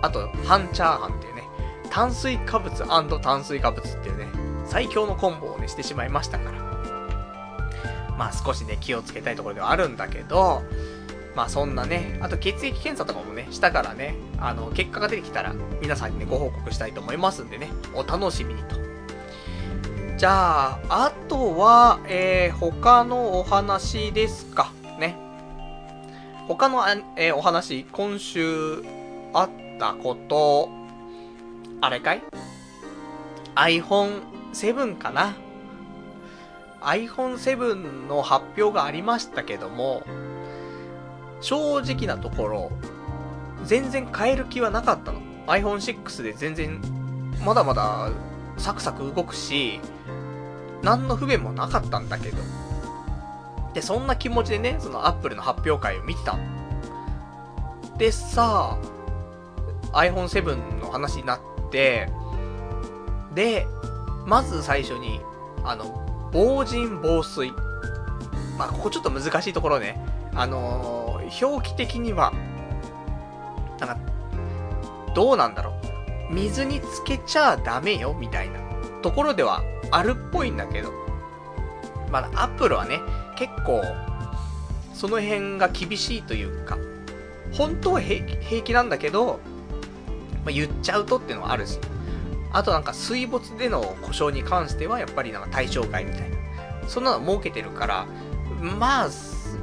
[0.03, 1.43] あと、半チャーハンっていうね、
[1.91, 2.85] 炭水化物
[3.21, 4.27] 炭水化物っていうね、
[4.67, 6.59] 最強のコンボをね、してしまいましたから。
[8.19, 10.65] まあ少しね、気をつけたいところではあるんだけど、
[11.37, 18.94] まあそんなね、あと血液検査とかもね、したからね、あの、結果が出てきたら、皆さんにね、ご報告したいと思いますんでね、お楽しみにと。
[20.17, 24.71] じゃあ、あとは、えー、他のお話ですか？
[24.99, 25.17] ね。
[26.47, 28.85] 他のあ、えーお話、今週
[29.33, 29.51] あっ
[29.81, 30.69] たこと、
[31.81, 32.23] あれかい
[33.57, 35.35] ?iPhone7 かな
[36.83, 40.05] ?iPhone7 の発表がありましたけども、
[41.41, 42.73] 正直なところ、
[43.65, 45.21] 全然変える気はなかったの。
[45.49, 46.81] iPhone6 で全然、
[47.45, 48.11] まだまだ
[48.57, 49.81] サクサク動くし、
[50.85, 52.37] 何の不便もなかったんだけど。
[53.73, 56.39] で、そんな気持ちでね、その Apple の発表会を見てた。
[57.99, 58.79] でさ、
[59.93, 62.09] iPhone7 の話になって、
[63.35, 63.67] で、
[64.27, 65.21] まず最初に、
[65.65, 67.51] あの、防塵防水。
[68.59, 69.99] まあ、ここちょっと難しいところね。
[70.35, 72.33] あのー表記的には、
[73.81, 73.99] なんか、
[75.15, 75.73] どうなんだろ
[76.31, 76.35] う。
[76.35, 78.61] 水につけちゃダメよ、みたいな
[79.03, 80.93] ところではあるっぽいんだけど、
[82.11, 83.01] まだアップルはね、
[83.37, 83.83] 結構、
[84.93, 86.79] その辺が厳しいというか、
[87.53, 89.41] 本当は平気平気なんだけど、
[90.45, 91.79] まあ、言っちゃうとっていうのはあるし、
[92.53, 96.37] あとなんか水没での故障に関してはやっぱりなんか対象外みたいな、
[96.89, 98.07] そんなの設けてるから、
[98.61, 99.09] まあ、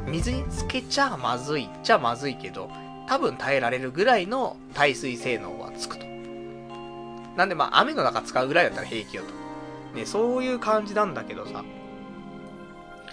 [0.07, 2.69] 水につけちゃまずいっちゃまずいけど、
[3.07, 6.05] 多分耐えられるぐらいの耐水性能はつくと。
[7.37, 9.40] なんでまあ雨の中使うぐらいだったら平気よと。
[9.93, 11.63] ね、そういう感じなんだけどさ。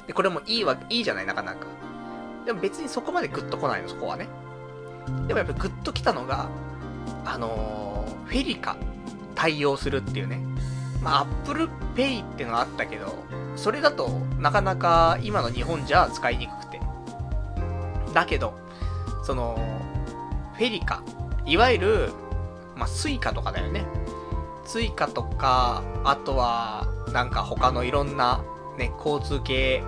[0.06, 1.66] で、これもいいわ、いいじゃない、なかなか。
[2.46, 4.28] でも別にそこまでグッと来ないの、そこはね。
[5.26, 6.48] でもやっぱグッと来たのが、
[7.24, 7.88] あのー
[8.28, 8.76] フェリカ
[9.34, 10.40] 対応するっていうね。
[11.02, 13.14] まあ、Apple Pay っていうのがあったけど、
[13.56, 14.08] それだと
[14.38, 16.80] なかなか今の日本じゃ使いにくくて。
[18.12, 18.54] だけど、
[19.24, 19.58] その、
[20.54, 21.02] フェリカ、
[21.46, 22.12] いわゆる、
[22.76, 23.86] まあ、スイカとかだよね。
[24.68, 28.44] スイカとか、あとは、なんか他のいろんな、
[28.76, 29.82] ね、交通系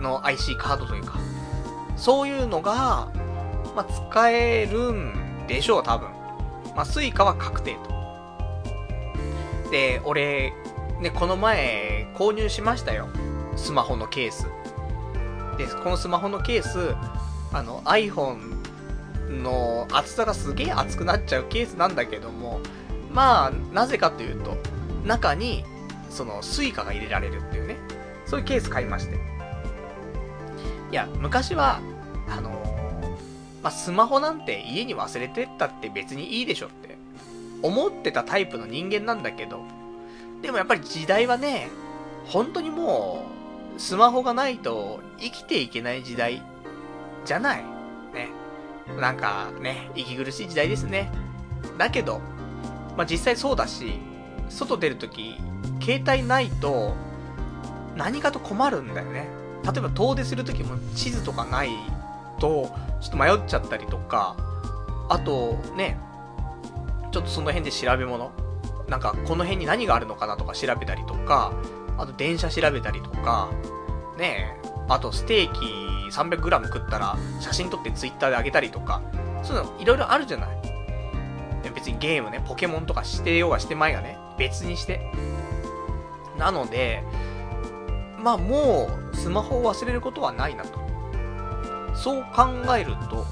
[0.00, 1.20] の IC カードというか、
[1.96, 3.08] そういうのが、
[3.76, 6.08] まあ、使えるんでしょう、多分。
[6.74, 9.70] まあ、スイカは確定と。
[9.70, 10.52] で、俺、
[11.00, 13.06] ね、この前、購入しましたよ。
[13.54, 14.48] スマホのケース。
[15.56, 16.96] で、このスマホのケース、
[17.52, 18.56] あの、iPhone
[19.30, 22.58] の厚さがすげえ厚くなっちゃうケースなんだけども、
[23.16, 24.58] まあ、なぜかというと、
[25.06, 25.64] 中に、
[26.10, 27.78] その、スイカが入れられるっていうね、
[28.26, 29.14] そういうケース買いまして。
[29.14, 31.80] いや、昔は、
[32.28, 32.66] あのー
[33.62, 36.98] まあ、スマホなんて家に忘れてったって別にいいでしょって、
[37.62, 39.62] 思ってたタイプの人間なんだけど、
[40.42, 41.68] でもやっぱり時代はね、
[42.26, 43.24] 本当にも
[43.74, 46.42] う、スマホがないと生きていけない時代
[47.24, 47.64] じゃない。
[48.12, 48.28] ね。
[49.00, 51.10] なんかね、息苦しい時代ですね。
[51.78, 52.20] だけど、
[52.96, 54.00] まあ、実際そうだし、
[54.48, 55.36] 外出るとき、
[55.80, 56.94] 携帯ないと、
[57.96, 59.28] 何かと困るんだよね。
[59.64, 61.70] 例えば遠出するときも地図とかない
[62.38, 62.70] と、
[63.00, 64.36] ちょっと迷っちゃったりとか、
[65.08, 65.98] あとね、
[67.12, 68.30] ちょっとその辺で調べ物、
[68.88, 71.52] なんかこの辺に何があるのかなとか調べたりとか、
[71.98, 73.48] あと電車調べたりとか、
[74.18, 79.02] ねえあとステーキ 300g 食ったら写真撮ってツイッターであげたりとか、
[79.42, 80.75] そういうのいろいろあるじゃない。
[81.70, 85.12] 別にゲームね、ポケモンとかしてようがしてまいがね、別にして。
[86.38, 87.02] なので、
[88.18, 90.78] まあもうスマホを忘れることはないなと。
[91.94, 93.24] そう考えると、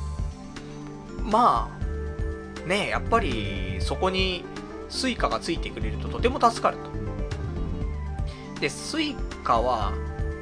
[1.22, 4.45] まあ、ねやっぱりそこに
[4.89, 8.61] スイカがついてくれるととても助かると。
[8.61, 9.93] で、スイカは、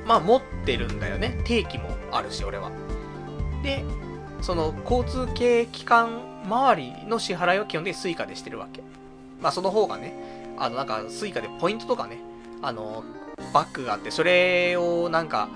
[0.07, 1.41] まあ持ってるんだよね。
[1.45, 2.71] 定期もあるし、俺は。
[3.63, 3.85] で、
[4.41, 8.83] その交通系機関周りの支払いは基本的にスイカでしてるわけ。
[9.41, 10.15] まあその方がね、
[10.59, 12.19] あのなんかスイカでポイントとかね、
[12.63, 13.05] あの、
[13.53, 15.49] バッグがあって、それをなんか、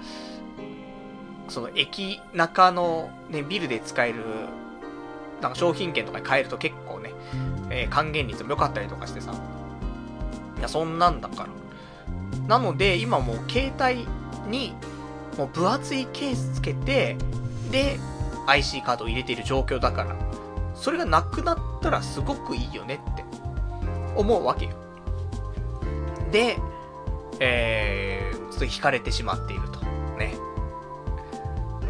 [1.49, 4.25] その駅中のね、ビルで使える、
[5.41, 7.13] なんか商品券とかに変えると結構ね、
[7.71, 9.33] えー、還元率も良かったりとかしてさ。
[10.59, 11.49] いや、そんなんだから。
[12.49, 14.07] なので、今もう携帯
[14.51, 14.75] に、
[15.37, 17.17] もう分厚いケースつけて、
[17.71, 17.99] で、
[18.47, 20.17] IC カードを入れている状況だから、
[20.77, 23.25] それがなくなったらすごくいいよねって
[24.15, 24.73] 思うわけよ。
[26.31, 26.59] で、
[27.41, 29.81] えー、ちょっと引かれてしまっていると。
[30.19, 30.37] ね。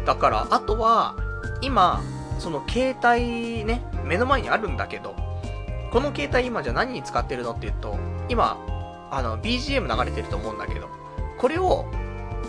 [0.05, 1.15] だから、あとは、
[1.61, 2.01] 今、
[2.39, 5.15] その携帯ね、目の前にあるんだけど、
[5.91, 7.97] この携帯今じゃ何に使ってるのって言うと、
[8.29, 8.57] 今、
[9.11, 10.89] あの、BGM 流れてると思うんだけど、
[11.37, 11.85] これを、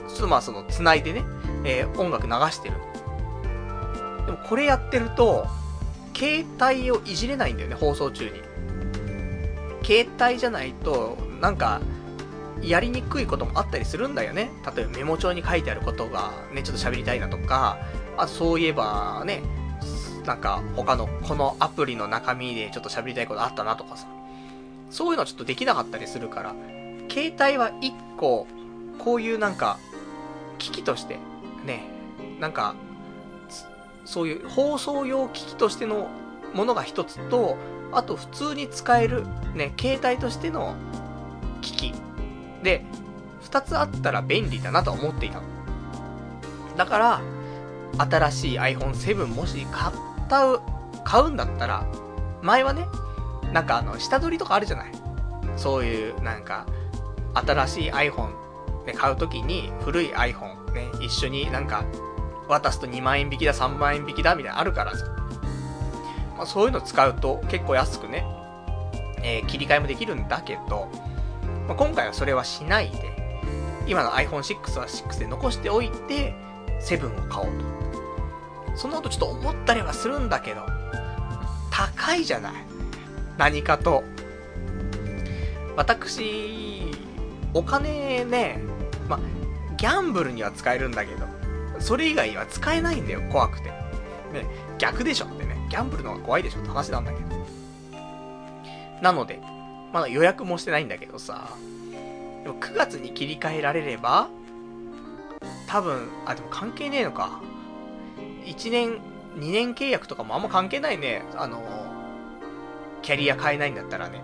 [0.08, 1.24] ちょっとまあその、繋いでね、
[1.64, 2.76] えー、音楽流してる。
[4.26, 5.46] でもこれやってると、
[6.18, 8.42] 携帯をいじれないんだよね、放送中に。
[9.84, 11.80] 携帯じゃないと、なんか、
[12.60, 14.50] やりにくいこともあったりするんだよね。
[14.74, 17.78] 例えばメモ帳に書いてあることがね、ちょっと喋りたいなとか、
[18.16, 19.42] あそういえばね、
[20.26, 24.08] なんか他のこのアプリの中身でちょっと喋りたいことあったなとかさ。
[24.90, 26.54] そういうのはちょっとできなかったりするから、
[27.10, 28.46] 携帯は一個、
[28.98, 29.78] こういうなんか、
[30.58, 31.18] 機器として、
[31.64, 31.84] ね、
[32.40, 32.74] なんか、
[34.08, 36.08] そういう放送用機器としての
[36.54, 37.58] ものが一つと、
[37.92, 40.76] あと普通に使える、ね、携帯としての
[41.60, 41.94] 機器
[42.62, 42.86] で、
[43.42, 45.46] 2つあったら便利だなと思っていたの。
[46.78, 47.20] だから、
[47.98, 49.94] 新しい iPhone7 もし買っ
[50.26, 50.58] た、
[51.04, 51.86] 買うんだったら、
[52.40, 52.86] 前はね、
[53.52, 54.92] なんかあの、下取りとかあるじゃない
[55.58, 56.64] そういう、なんか、
[57.34, 58.30] 新しい iPhone
[58.86, 61.84] で買うときに、古い iPhone ね、一緒になんか、
[62.48, 65.06] 渡すと2万円引きだ、3万円引きだ、みたいなあるからさ。
[66.36, 68.24] まあ、そういうの使うと結構安くね、
[69.22, 70.88] えー、切り替えもできるんだけど、
[71.66, 73.18] まあ、今回はそれはしないで、
[73.86, 76.34] 今の iPhone6 は6で残しておいて、
[76.80, 78.76] 7を買おうと。
[78.76, 80.64] その後ちょっと思ったりはするんだけど、
[81.70, 82.52] 高いじゃない。
[83.36, 84.04] 何かと。
[85.76, 86.92] 私、
[87.54, 88.60] お金ね、
[89.08, 89.20] まあ、
[89.76, 91.26] ギャンブルには使えるんだけど、
[91.80, 93.68] それ以外は使えないんだよ、怖くて。
[94.32, 94.46] ね、
[94.78, 97.28] 逆でしょってね、ギャンブルの方が怖いでしょって話なんだけど。
[99.02, 99.40] なので、
[99.92, 101.50] まだ予約もしてないんだけどさ、
[102.42, 104.28] でも9月に切り替えられれば、
[105.66, 107.40] 多分、あ、でも関係ねえのか。
[108.44, 108.98] 1年、
[109.36, 111.22] 2年契約とかもあんま関係ないね。
[111.36, 111.62] あの、
[113.02, 114.22] キャリア変えないんだったらね。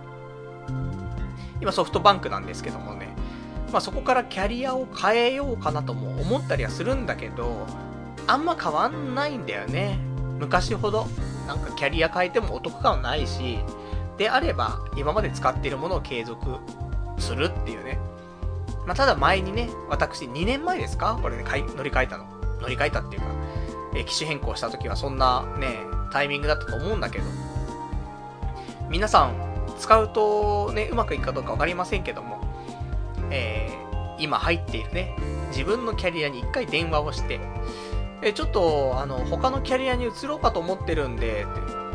[1.60, 3.13] 今ソフトバンクなんですけどもね。
[3.72, 7.66] まあそこからキャリアを変えようかなとも思ったりはするんだけど、
[8.26, 9.98] あんま変わんないんだよね。
[10.38, 11.06] 昔ほど。
[11.46, 13.58] なんかキャリア変えてもお得感はないし、
[14.16, 16.56] であれば、今まで使っているものを継続
[17.18, 17.98] するっていうね。
[18.86, 21.18] まあ、ただ前にね、私2年前ですか？
[21.20, 22.24] これね、乗り換えたの。
[22.60, 23.26] 乗り換えたっていうか、
[23.94, 25.78] え機種変更した時はそんなね、
[26.12, 27.24] タイミングだったと思うんだけど、
[28.88, 29.34] 皆さん、
[29.78, 32.40] 使うとね、うまくいくかどうかわかりませんけども、
[33.30, 35.16] えー、今入っているね、
[35.48, 37.40] 自分のキャリアに一回電話をして、
[38.22, 41.46] え、ちょっと、あの、他のキャリアに移ろうかと思ってるんで、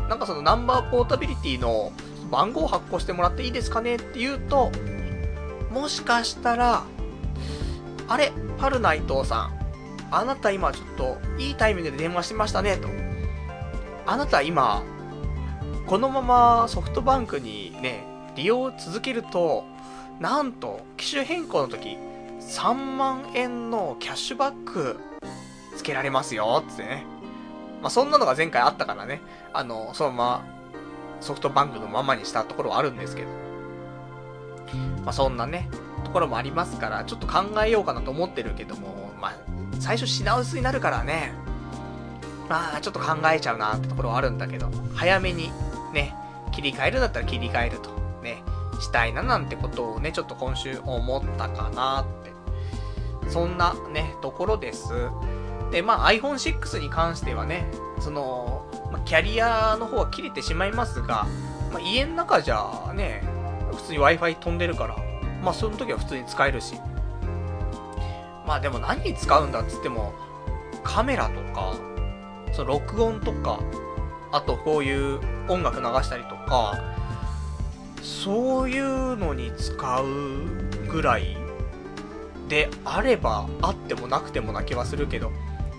[0.08, 1.92] なんかそのナンバーポータビリティの
[2.30, 4.70] 番号を発行してもらっていいですかねって言うと、
[5.70, 6.84] もしかしたら、
[8.08, 9.60] あれ、パルナイトさん、
[10.10, 12.88] あなた今ちょっといいタイミングで電話してましたね、と。
[14.06, 14.82] あなた今、
[15.86, 18.04] このままソフトバンクにね、
[18.36, 19.64] 利用を続けると、
[20.20, 21.96] なんと、機種変更の時、
[22.40, 25.00] 3万円のキャッシュバック
[25.76, 27.06] つけられますよ、つってね。
[27.80, 29.22] まあ、そんなのが前回あったからね、
[29.54, 30.44] あの、そのまま
[31.20, 33.28] ソフトバンクのままにしたところはあるんですけど。
[35.04, 35.70] まあ、そんなね、
[36.04, 39.36] ところもありますから、ちょっと考えようかなと思ってるけども、まあ、
[39.80, 41.32] 最初品薄になるからね、
[42.50, 45.50] まあ、ちょっと考えちゃうなってところはあるんだけど、早めに
[45.94, 46.14] ね、
[46.52, 47.90] 切り替えるんだったら切り替えると、
[48.22, 48.42] ね、
[48.80, 52.30] したいななんてことをね、ちょっと今週思ったかなって。
[53.30, 54.88] そんなね、ところです。
[55.70, 57.66] で、まあ iPhone6 に関してはね、
[58.00, 61.26] その、まあ、キャリアの方は切れてしまいますが、
[61.72, 63.22] まあ、家の中じゃね、
[63.72, 64.96] 普通に Wi-Fi 飛んでるから、
[65.42, 66.74] まあその時は普通に使えるし。
[68.46, 70.12] まあでも何に使うんだっつっても、
[70.82, 71.74] カメラとか、
[72.52, 73.60] その録音とか、
[74.32, 76.99] あとこういう音楽流したりとか、
[78.02, 80.04] そういうのに使う
[80.90, 81.36] ぐらい
[82.48, 85.30] であればあってもなくてもな気はするけど、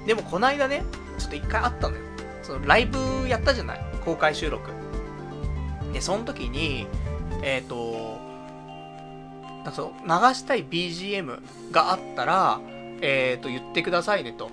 [0.06, 0.84] でもこないだね、
[1.18, 2.02] ちょっと一回あったのよ。
[2.44, 3.80] そのライブやったじゃない？
[4.04, 4.72] 公開収録。
[5.94, 6.88] で、その時に、
[7.44, 8.20] えっ、ー、と、
[9.64, 11.40] なんか流したい BGM
[11.72, 12.60] があったら、
[13.02, 14.50] えっ、ー、と、言ってくださいねと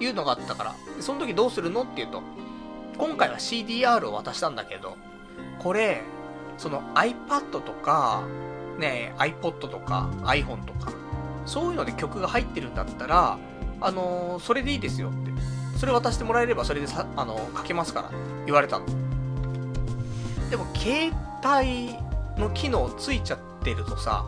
[0.00, 1.82] いうのがあったから、その時どうするの？
[1.82, 2.22] って言うと、
[2.96, 4.96] 今回は CDR を渡したんだけど、
[5.58, 6.02] これ、
[6.58, 8.22] その iPad とか、
[8.78, 10.92] ね、iPod とか iPhone とか、
[11.44, 13.38] そういうので曲が入ってるんだったら、
[13.80, 15.26] あのー、それでいいですよって。
[15.78, 18.10] それ渡してもらえればそれでさ、あのー、書けますから
[18.46, 18.86] 言われたの。
[20.50, 21.12] でも、携
[21.44, 21.94] 帯
[22.40, 24.24] の機能ついちゃってるとさ、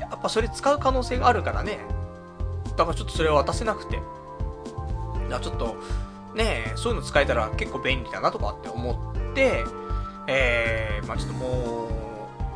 [0.00, 1.80] やっぱそれ使う可能性があるからね。
[2.76, 3.96] だからちょっとそれは渡せなくて。
[3.96, 4.08] だか
[5.30, 5.76] らちょっと、
[6.34, 9.64] ねそういうの使えたら結構便利だなとかって思って、
[10.26, 11.88] えー、まあちょっとも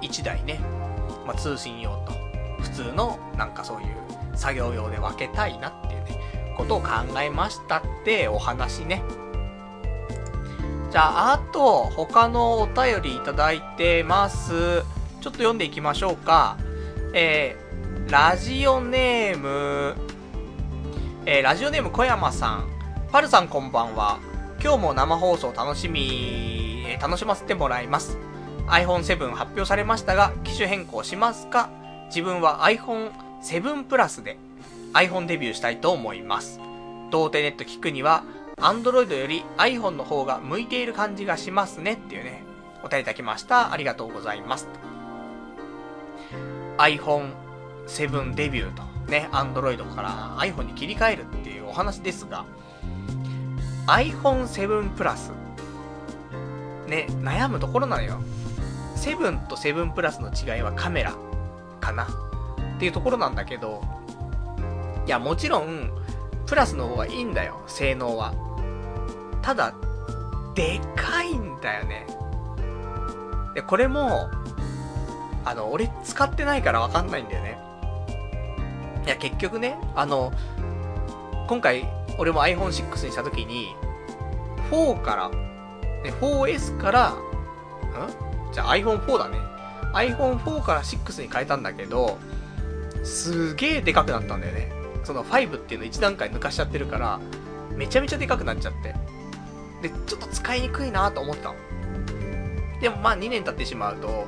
[0.01, 0.61] う、1台ね、
[1.27, 2.13] まあ通信用と、
[2.63, 6.89] 普通のなんかそういう作業用で分けたいなっていうね、ことを考
[7.21, 9.03] えましたってお話ね。
[10.91, 14.83] じゃあ、あと、他のお便りいただいてます。
[15.21, 16.57] ちょっと読んでいきましょうか。
[17.13, 19.95] えー、ラジオネーム、
[21.27, 22.69] えー、ラジオネーム小山さん。
[23.13, 24.19] パルさんこんばんは。
[24.61, 28.19] 今日も生放送楽しみ、楽しませてもらいます。
[28.67, 31.71] iPhone7 発表されましたが、機種変更しますか？
[32.07, 34.37] 自分は iPhone7 プラスで
[34.95, 36.59] iPhone デビューしたいと思います。
[37.11, 38.25] 童貞ネット聞くには、
[38.57, 42.43] Android より iPhone の方が向いている感じがしますねっていうね、
[42.83, 43.73] お便りいただきました。
[43.73, 44.69] ありがとうございます。
[46.79, 52.45] iPhone7 デビューとね、Android から iPhone に切り替えるっていうお話ですが、
[53.89, 55.33] iPhone7 プラス、
[56.87, 58.21] ね、悩むところなのよ。
[58.97, 61.15] 7と7プラスの違いはカメラ
[61.81, 63.83] かなっていうところなんだけど、
[65.07, 65.91] いや、もちろん、
[66.47, 68.35] プラスの方がいいんだよ、性能は。
[69.41, 69.73] ただ、
[70.55, 72.07] でかいんだよね。
[73.55, 74.29] で、これも、
[75.47, 77.59] あの、俺使ってないからわかんないんだよね。
[79.07, 80.31] いや、結局ね、あの、
[81.49, 81.89] 今回、
[82.19, 83.75] 俺も iPhone6 にした時に、
[84.71, 87.17] 4から、ね、4S から、ん？
[88.53, 89.39] じゃ iPhone4 だね。
[89.95, 92.19] iPhone4 から6に変えたんだけど、
[93.05, 94.71] すげえでかくなったんだよね。
[95.05, 97.21] その5っていうの1段階抜かしちゃってるから、
[97.75, 98.95] めちゃめちゃでかくなっちゃって。
[99.81, 101.55] で、ちょっと使いにくいなと思ったの。
[102.81, 104.27] でもまあ2年経ってしまうと、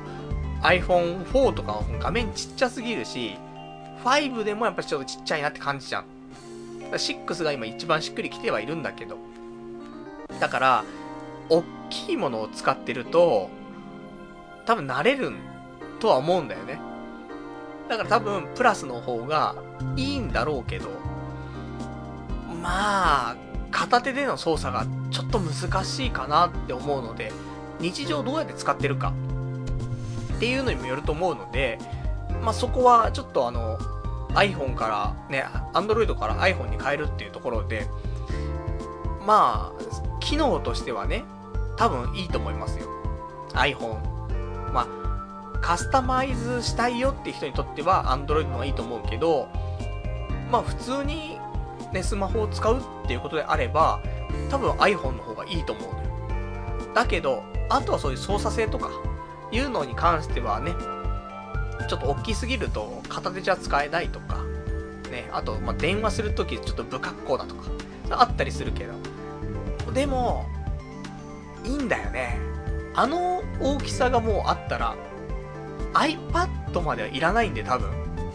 [0.63, 3.37] iPhone4 とかの画面ちっちゃすぎるし、
[4.03, 6.05] 5でもやっぱちょっとちっちゃいなって感じじゃん。
[6.91, 9.17] 6が今一番しっくりきてはいるんだけど。
[10.39, 10.83] だから、
[11.49, 13.49] 大きいものを使ってると、
[14.65, 15.31] 多分慣れる
[15.99, 16.79] とは思うんだよね。
[17.89, 19.55] だから多分、プラスの方が
[19.95, 20.89] いいんだろうけど、
[22.61, 23.35] まあ、
[23.71, 27.31] 片手での操作がちょっと難しいかなって思うので、
[27.79, 29.13] 日常どうやって使ってるか
[30.35, 31.79] っていうのにもよると思うので、
[32.43, 33.79] まあそこはちょっとあの、
[34.33, 37.87] iPhone からね、Android から iPhone に変えるっていうところで、
[39.25, 41.23] まあ、機能としてはね、
[41.77, 42.87] 多分いいと思いますよ。
[43.53, 43.99] iPhone。
[44.71, 49.47] まあ、カスタマイズしたいよっていう人にとっては Android の方がいいと思うけど、
[50.51, 51.37] まあ普通に
[51.93, 54.01] ね、スマホを使うっていうことであれば、
[54.49, 56.93] 多分 iPhone の方がいいと思うのよ。
[56.93, 58.89] だけど、あとはそういう操作性とか、
[59.51, 60.73] いうのに関してはね、
[61.87, 64.43] ちょっと大きすぎると片手じゃ使えないとか、
[65.11, 67.63] ね、あと、ま、電話するときちょっと不格好だとか、
[68.09, 68.93] あったりするけど、
[69.93, 70.45] でも、
[71.65, 72.39] いいんだよね。
[72.93, 74.95] あの大きさがもうあったら、
[75.93, 77.89] iPad まではいらないんで、多分。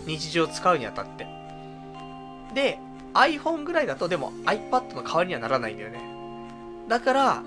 [0.07, 1.27] 日常使うにあたって。
[2.55, 2.79] で、
[3.13, 6.01] iPhone ぐらいだとでも iPad の代わりにはならないんだよね。
[6.89, 7.43] だから、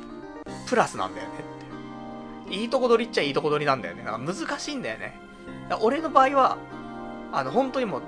[0.68, 1.34] プラスなんだよね
[2.46, 2.56] って。
[2.56, 4.04] いいとこ取りっちゃいいとこ取りなんだよね。
[4.04, 5.29] だか難しいんだよね。
[5.82, 6.58] 俺の場合は、
[7.32, 8.02] あの、本当にもう、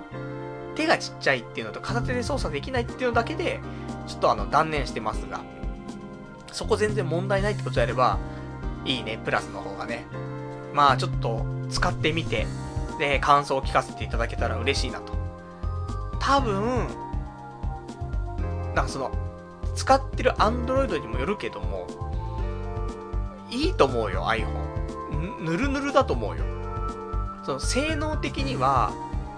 [0.75, 3.59] 手がちっちゃいっていうのと片手で操作できないっていうのだけで、
[4.07, 5.41] ちょっとあの、断念してますが、
[6.51, 8.17] そこ全然問題ないってことであれば、
[8.85, 10.05] いいね、プラスの方がね。
[10.73, 12.45] まあ、ちょっと、使ってみて、
[12.99, 15.13] で、感想を聞かせていただけたら嬉しいなと。
[16.19, 16.87] 多分、
[18.75, 19.11] なんかその、
[19.75, 21.87] 使ってる Android にもよるけども、
[23.49, 25.41] いいと思うよ、iPhone。
[25.41, 26.43] ぬるぬるだと思うよ。
[27.43, 28.91] その、性能的には、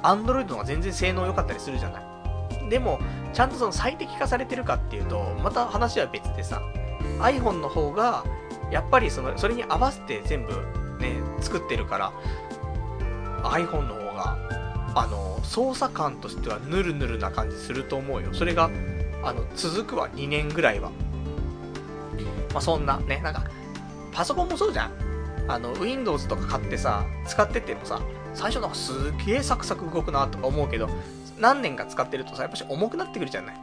[0.04, 2.70] Android の方が全然性能良かったりするじゃない。
[2.70, 3.00] でも、
[3.34, 6.62] ちゃんとその最適化されてるかっていうと、また話は別でさ、
[7.20, 8.24] iPhone の方が、
[8.72, 10.54] やっぱりその、それに合わせて全部
[11.00, 12.12] ね、作ってるから、
[13.44, 14.38] iPhone の方が、
[14.96, 18.34] あの、操作感としてはヌルヌルな感じすると思うよ。
[18.34, 18.70] それが、
[19.24, 20.92] あの、続くは2年ぐらいは。
[22.54, 23.44] まあ、そんな、ね、なんか、
[24.12, 24.92] パソコンもそうじゃん。
[25.48, 28.02] あの、Windows とか買ってさ、使っててもさ、
[28.34, 30.90] 最初なんかすげえサクサク動くなとか思うけど、
[31.40, 33.56] 何年か使ってるとさ、やっぱし重くなってくるじゃない。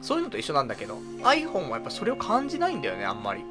[0.00, 3.44] そういうのと一緒なんだけど、iPhone はやっぱそれを感じないんだよね、あんまり。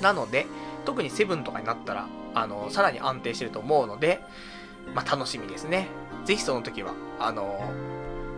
[0.00, 0.46] なので、
[0.84, 4.20] 特に7とかになったら、あの、さらに安定してると思うので、
[4.94, 5.88] まあ、楽しみですね。
[6.24, 7.70] ぜひその時は、あの、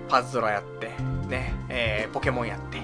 [0.09, 0.91] パズドラやって、
[1.29, 2.83] ね、えー、ポケモンやって、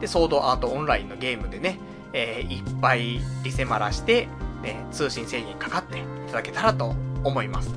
[0.00, 1.78] で、ソードアートオンラインのゲームでね、
[2.12, 4.28] えー、いっぱいリセマラして、
[4.62, 7.74] ね、通信制限かかっていただけたらと思います。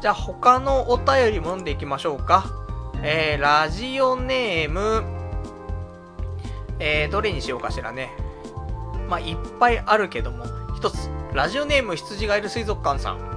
[0.00, 2.46] じゃあ他のお便りも読んでいきましょうか。
[3.02, 5.04] えー、ラジオネーム、
[6.80, 8.10] えー、どれにしようかしらね。
[9.08, 10.44] まあ、いっぱいあるけども、
[10.76, 13.28] 一つ、ラジオネーム羊がいる水族館さん。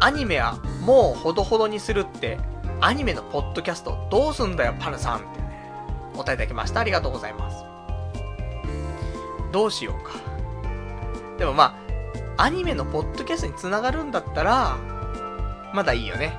[0.00, 2.38] アニメはもうほどほどにするって、
[2.80, 5.72] アニメのポッドキャストどうすんだよ、パルさんってね、
[6.14, 6.80] お答えいただきました。
[6.80, 7.64] ありがとうございます。
[9.50, 10.27] どうしようか。
[11.38, 11.78] でもま
[12.36, 14.76] あ、アニメのポッドキャストに繋がるんだったら、
[15.72, 16.36] まだいいよね。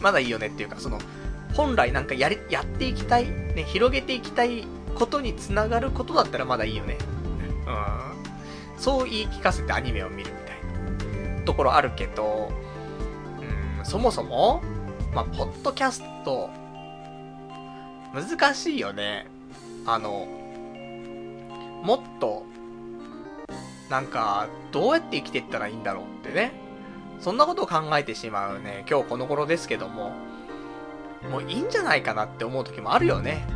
[0.00, 0.98] まだいいよねっていうか、その、
[1.54, 6.98] 本来なんかやり、やっていきたい、ね、広げていきたいことに繋がることだったらまだいいよね。
[7.66, 8.80] うん。
[8.80, 12.50] そう言い聞かせてアニメを見るみたいなところあるけど、
[13.78, 14.62] うん、そもそも、
[15.14, 16.50] まあ、ポッドキャスト、
[18.12, 19.26] 難しいよね。
[19.86, 20.26] あの、
[21.82, 22.46] もっと、
[23.94, 26.50] なんか、どうやって生きていったらいいんだろうってね。
[27.20, 30.10] そんなことを考えてしまうね、今日この頃ですけども、
[31.30, 33.46] もういいんじゃないかなって思う時もあるよね。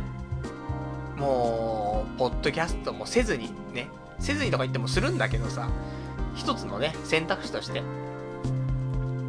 [1.17, 5.67] もう、ポッドキャストもせずに、ね、せずにとか言ってもするんだけどさ、
[6.35, 7.83] 一つのね、選択肢として、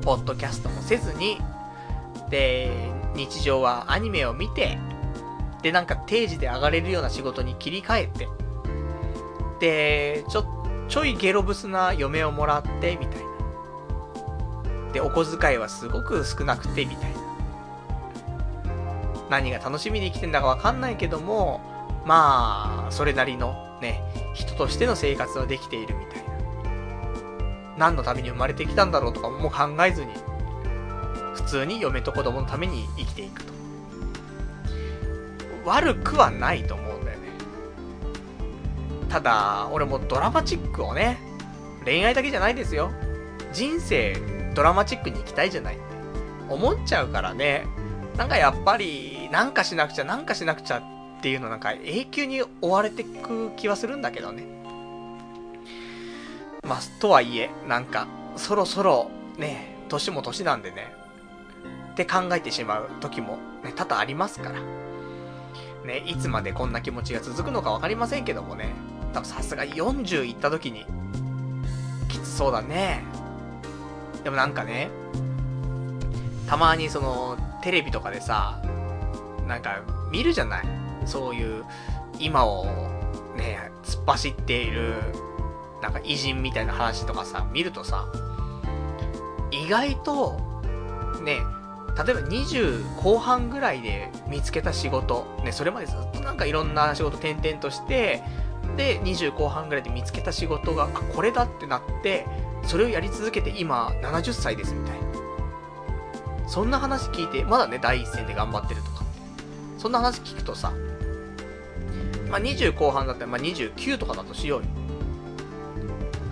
[0.02, 1.40] ポッドキャストもせずに、
[2.30, 2.70] で、
[3.16, 4.78] 日常はアニメを見て、
[5.62, 8.28] で、なんか定時で上がれるような仕事に切り替えて、
[9.58, 10.59] で、ちょっ、
[10.90, 14.92] ちょいゲロブスな嫁をもらって、みたいな。
[14.92, 17.20] で、お小遣いはすごく少なくて、みたいな。
[19.30, 21.60] 何が楽しみに生きてんだかわかんないけども、
[22.04, 24.02] まあ、それなりのね、
[24.34, 26.30] 人としての生活はできているみたいな。
[27.78, 30.12] 何のために生まれてきたんだろうとかも考えずに、
[31.34, 33.52] 普通に嫁と子供のために生きていくと。
[35.64, 36.89] 悪くはないと思う。
[39.10, 41.18] ただ、俺もドラマチックをね、
[41.84, 42.92] 恋愛だけじゃないですよ。
[43.52, 44.16] 人生、
[44.54, 45.84] ドラマチックに行きたいじゃないって
[46.48, 47.66] 思っちゃうからね。
[48.16, 54.44] なんかやっぱり、なんかしなくちゃ、なんかしなくちゃっていうのなんか永久に追われてく気はするんだけどね。
[56.62, 58.06] まあ、とはいえ、なんか、
[58.36, 60.92] そろそろ、ね、年も年なんでね、
[61.92, 64.60] って考えてしまう時も、ね、多々ありますから。
[65.84, 68.72] ね、いつまでこんな気持ちが続くのかわかりませんけどもね、
[69.12, 70.86] 多分さすがに40行った時に、
[72.08, 73.04] きつそうだね。
[74.24, 74.90] でもなんかね、
[76.46, 78.60] たまにその、テレビとかでさ、
[79.46, 79.80] なんか
[80.10, 80.66] 見るじゃない？
[81.06, 81.64] そういう、
[82.18, 82.66] 今を
[83.36, 84.94] ね、突っ走っている、
[85.82, 88.06] なんか偉人みたいな話とかさ、見るとさ、
[89.50, 90.38] 意外と、
[91.22, 91.38] ね、
[91.96, 98.22] 例えば20後半ぐらいで見つけた仕事、ね、それまでずっとなんかいろんな仕事転々として、
[98.76, 102.26] で、20後半ぐらいで見つけた仕事が、あ、これだってなって、
[102.64, 106.48] それをやり続けて今70歳ですみたいな。
[106.48, 109.04] そんな話聞いて、まだね、第一線で頑張ってるとか。
[109.78, 110.72] そんな話聞くとさ、
[112.30, 114.66] まあ、20後半だったら、まあ、29とかだとしようよ。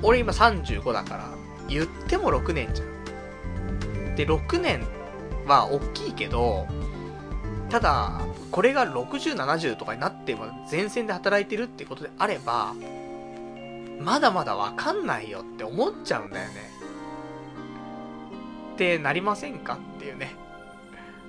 [0.02, 1.30] 俺今35だから、
[1.68, 4.14] 言っても6年じゃん。
[4.16, 4.86] で、6年
[5.46, 6.66] は大きいけど、
[7.70, 8.20] ただ、
[8.50, 12.74] これが60、70とかになっても前線で働いてるってことであれば、
[14.00, 16.54] まだまだわかんないよって思っちゃうんだよね。
[18.74, 20.34] ってなりませんかっていうね。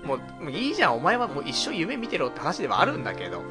[0.05, 3.41] もう、もういいじゃん、お前はもう一生夢見てろって話ではあるんだけど。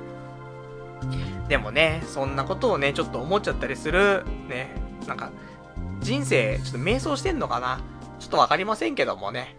[1.48, 4.70] でもね、そんなことをね、ちょっと思っちゃったりする、ね、
[5.06, 5.30] なんか、
[6.00, 7.80] 人生、ちょっと迷走してんのかな
[8.18, 9.56] ちょっとわかりませんけどもね。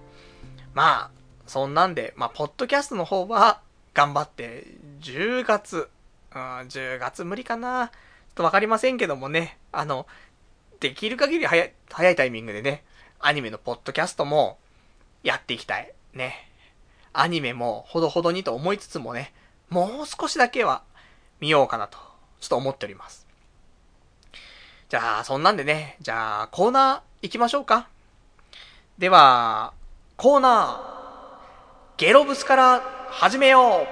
[0.74, 1.19] まあ、
[1.50, 3.62] そんなんで、まあ、ポッドキャストの方は、
[3.94, 4.68] 頑張って、
[5.02, 5.90] 10月、
[6.34, 7.90] うん、10月無理かな。
[7.90, 10.08] ちょっとわかりませんけどもね、あの、
[10.80, 12.84] できる限り早い、早いタイミングでね、
[13.20, 14.58] アニメのポッドキャストも、
[15.24, 15.92] やっていきたい。
[16.14, 16.48] ね。
[17.12, 19.34] アニメもほどほどにと思いつつもね、
[19.70, 20.84] もう少しだけは
[21.40, 21.98] 見ようかなと、
[22.40, 23.28] ちょっと思っております。
[24.90, 27.90] じゃあ、そんなんでね、じゃあ、コーナー行きましょうか。
[28.98, 29.74] では、
[30.18, 30.99] コーナー、
[32.00, 33.86] ゲロブスから始めよ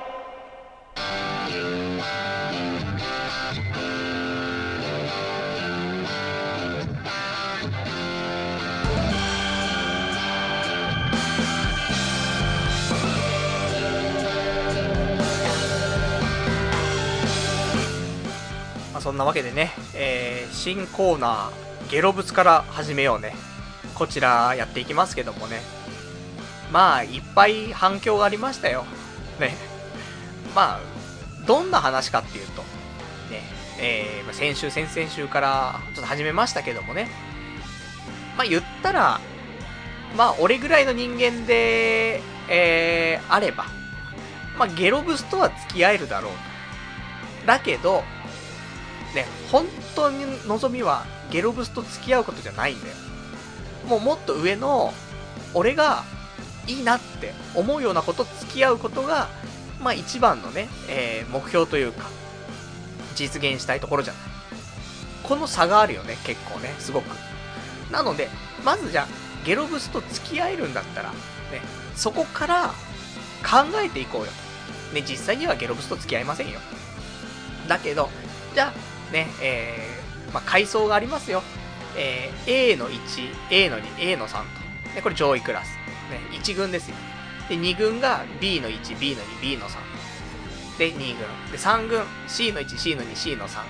[18.96, 23.36] うそんなわけでね、えー、新コーナー、ゲロブツから始めようね。
[23.96, 25.77] こちらやっていきますけどもね。
[26.72, 28.86] まあ、いっぱい反響がありましたよ。
[29.40, 29.56] ね。
[30.56, 30.98] まあ、
[31.46, 32.62] どんな話かっていうと、
[33.32, 33.42] ね、
[33.80, 37.10] えー、先週、先々週からちょっと始めましたけどもね。
[38.38, 39.20] まあ言ったら、
[40.16, 43.66] まあ俺ぐらいの人間で、えー、あれば、
[44.60, 47.48] まあゲロブスとは付き合えるだろうと。
[47.48, 48.04] だけど、
[49.16, 49.66] ね、本
[49.96, 52.96] 当に望みはゲロブスと付き合うことじゃないんだよ。
[53.88, 54.94] もうもっと上の、
[55.54, 56.04] 俺が
[56.68, 59.30] いいなって思うようなこと付き合うことが、
[59.82, 62.10] まあ一番のね、えー、目標というか、
[63.16, 64.22] 実現したいところじゃない。
[65.24, 67.06] この差があるよね、結構ね、すごく。
[67.92, 68.30] なので、
[68.64, 69.08] まずじゃあ、
[69.46, 71.16] ゲロブスと付き合えるんだったら、ね、
[71.96, 72.74] そこから
[73.44, 74.28] 考えていこうよ。
[74.94, 76.60] ね、実際にはゲロブスと付き合いませんよ。
[77.68, 78.10] だけど、
[78.54, 78.74] じゃ
[79.10, 81.44] あ、ね、えー、まあ、階層がありますよ。
[81.98, 82.98] えー、A の1、
[83.52, 84.44] A の2、A の3と。
[84.96, 85.70] ね、これ上位クラス。
[86.10, 86.96] ね、1軍ですよ。
[87.50, 89.78] で、2軍が B の1、B の2、B の3。
[90.78, 91.52] で、2軍。
[91.52, 93.64] で、3軍、C の1、C の2、C の3。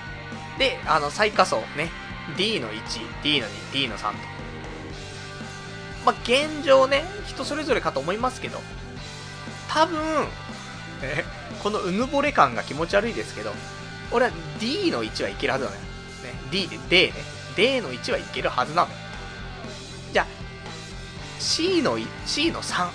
[0.58, 1.90] で、あの、最下層ね、
[2.36, 4.16] D の1、D の2、D の3と。
[6.04, 8.60] まあ、現状ね、人それぞれかと思いますけど、
[9.68, 10.26] 多分、
[11.02, 11.24] え、
[11.62, 13.52] このうぬぼれ感が気持ち悪いですけど、
[14.10, 15.82] 俺は D の1はいけるはずなのよ。
[15.82, 15.88] ね、
[16.50, 17.12] D で D ね。
[17.56, 18.94] D の1はいけるはずなのよ。
[21.38, 22.90] C の、C の3。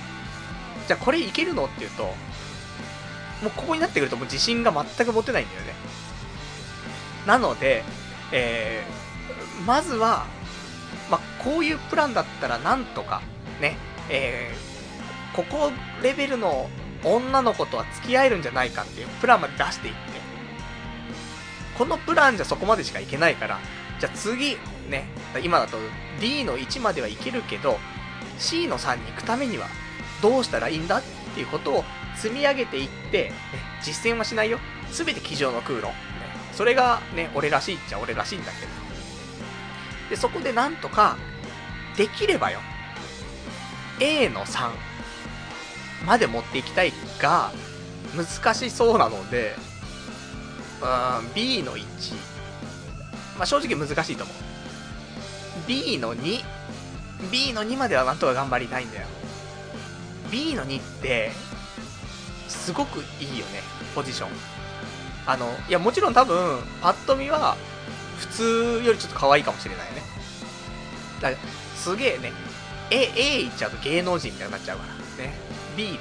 [0.87, 1.65] じゃあこれいけるの？
[1.65, 2.13] って言うと、も
[3.47, 5.73] うここになってくるともう自信が全く持てないんだよね。
[7.25, 7.83] なので、
[8.31, 10.25] えー、まずは、
[11.09, 13.21] まあ、こういうプランだったらなんとか、
[13.61, 13.77] ね、
[14.09, 15.71] えー、ここ
[16.01, 16.69] レベルの
[17.03, 19.99] 女の子とは付き合えるんじゃないかっていうプランまで出していって、
[21.77, 23.59] このプランじゃそこまでしかいけないから、
[23.99, 24.57] じゃあ次、
[24.89, 25.07] ね、
[25.43, 25.77] 今だと
[26.19, 27.77] D の1まではいけるけど、
[28.39, 29.67] C の3に行くためには
[30.21, 31.03] どうしたらいいんだっ
[31.33, 31.83] ていうことを
[32.15, 33.33] 積み上げていって、ね、
[33.81, 34.59] 実践はしないよ。
[34.91, 35.91] すべて机上の空論。
[36.53, 38.71] それがね、俺らしいっちゃ俺らしいんだけど。
[40.09, 41.17] で、そこでなんとか、
[41.97, 42.59] できればよ、
[43.99, 44.69] A の3
[46.05, 47.51] まで持っていきたいが、
[48.15, 49.55] 難しそうなので、
[50.81, 50.85] う
[51.31, 51.83] ん、B の1。
[53.37, 54.35] まあ、正直難しいと思う。
[55.67, 56.43] B の2。
[57.31, 59.07] B の2まではなんとか頑張りたいんだよ。
[60.31, 61.31] B の2って、
[62.47, 63.61] すごくいいよね、
[63.93, 64.29] ポジション。
[65.25, 67.55] あの、いや、もちろん多分、パッと見は、
[68.17, 70.01] 普通よりちょっと可愛いかもしれないよね。
[71.21, 72.31] だから、すげえね、
[72.89, 74.93] A、A いっちゃうと芸能人みたいになっちゃうから。
[75.23, 75.33] ね。
[75.75, 75.99] B で、ね。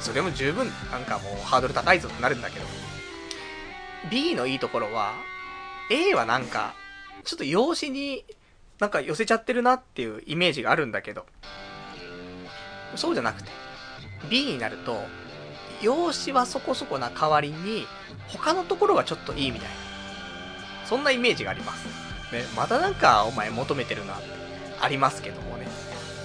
[0.00, 2.66] それも十分、なんかもう、ハードル高いぞってなるんだけど。
[4.10, 5.14] B のいいところは、
[5.90, 6.74] A はなんか、
[7.24, 8.24] ちょっと容姿に
[8.78, 11.26] なんか寄せちゃってるなっていうイメージがあるんだけど、
[12.94, 13.50] そうじゃなくて、
[14.28, 15.02] B になると、
[15.82, 17.86] 容姿はそこそこな代わりに、
[18.28, 19.74] 他のところがちょっといいみたいな。
[20.86, 21.86] そんなイメージがあります。
[22.32, 24.28] ね、またなんかお前求めてるなって
[24.80, 25.66] ありますけどもね。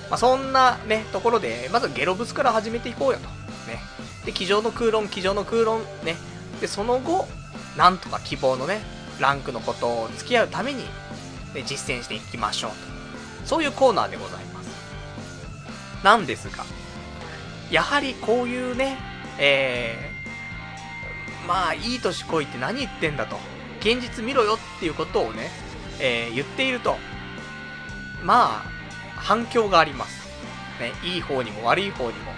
[0.09, 3.27] まあ、そんなね、ところで、まずゲロブスから始めていこうよと。
[3.69, 3.79] ね。
[4.25, 6.17] で、机上の空論、机上の空論、ね。
[6.59, 7.27] で、その後、
[7.77, 8.81] なんとか希望のね、
[9.19, 10.85] ランクのことを付き合うために、
[11.53, 13.47] ね、実践していきましょうと。
[13.47, 14.69] そういうコーナーでございます。
[16.03, 16.63] なんですが、
[17.69, 18.97] やはりこういうね、
[19.37, 23.37] えー、まあ、いい年こいって何言ってんだと。
[23.79, 25.49] 現実見ろよっていうことをね、
[25.99, 26.97] えー、言っていると、
[28.23, 28.71] まあ、
[29.15, 30.29] 反響があります。
[30.79, 32.31] ね、いい方にも悪い方にも。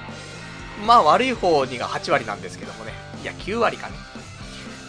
[0.85, 2.93] まあ、悪い方にが8割なんですけどもね。
[3.21, 3.95] いや、9割かね。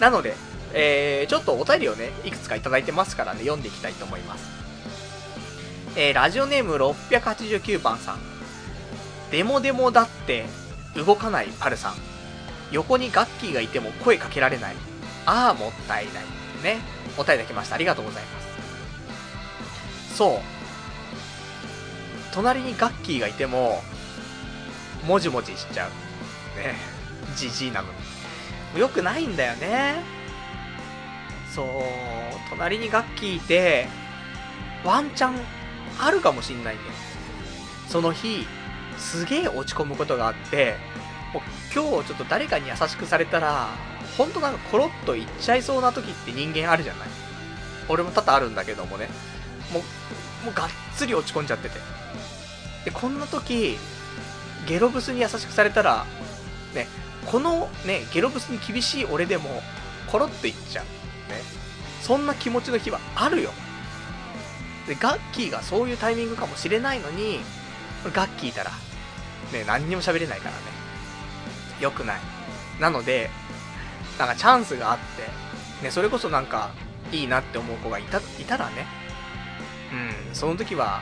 [0.00, 0.34] なので、
[0.76, 4.50] えー、ちょっとお便りをね、いくつかいただいてますからね、読んでいきたいと思います。
[5.96, 8.18] えー、ラジオネーム689番さん。
[9.30, 10.44] デモデモだって
[10.96, 11.94] 動かないパルさん。
[12.72, 14.74] 横にガッキーがいても声かけられない。
[15.26, 16.24] ああ、もったいない。
[16.64, 16.80] ね。
[17.16, 17.76] お答えいただきました。
[17.76, 20.16] ありがとうございます。
[20.16, 20.38] そう。
[22.32, 23.80] 隣にガッキーがいても、
[25.06, 25.90] もじもじしちゃう。
[26.58, 26.74] ね。
[27.36, 27.88] じじいなの
[28.74, 28.80] に。
[28.80, 30.13] よくないんだよね。
[31.54, 31.66] そう、
[32.50, 33.86] 隣にガッキーいて、
[34.84, 35.34] ワンチャン
[36.00, 36.90] あるかもしんないんだよ。
[37.88, 38.46] その日、
[38.98, 40.76] すげえ落ち込むことがあって、
[41.32, 43.68] もう今日ちょっと誰かに優しくされたら、
[44.18, 47.08] ほんとなんかコロッといっちゃいそうな時って人間あるじゃない
[47.88, 49.08] 俺も多々あるんだけどもね。
[49.72, 51.78] もう、もうがっつり落ち込んじゃってて。
[52.84, 53.78] で、こんな時、
[54.66, 56.04] ゲロブスに優しくされたら、
[56.74, 56.88] ね、
[57.26, 59.62] このね、ゲロブスに厳しい俺でも、
[60.10, 60.84] コロッといっちゃう。
[62.04, 63.50] そんな気持ちの日はあるよ。
[64.86, 67.40] で、ガッキーがそういうタイミングかもしれないのに、
[68.12, 68.72] ガッキーいたら、
[69.54, 70.56] ね、何にも喋れないからね。
[71.80, 72.20] 良くない。
[72.78, 73.30] なので、
[74.18, 74.98] なんかチャンスがあっ
[75.80, 76.72] て、ね、それこそなんか、
[77.10, 78.86] いいなって思う子がいた、いたらね、
[80.28, 81.00] うん、その時は、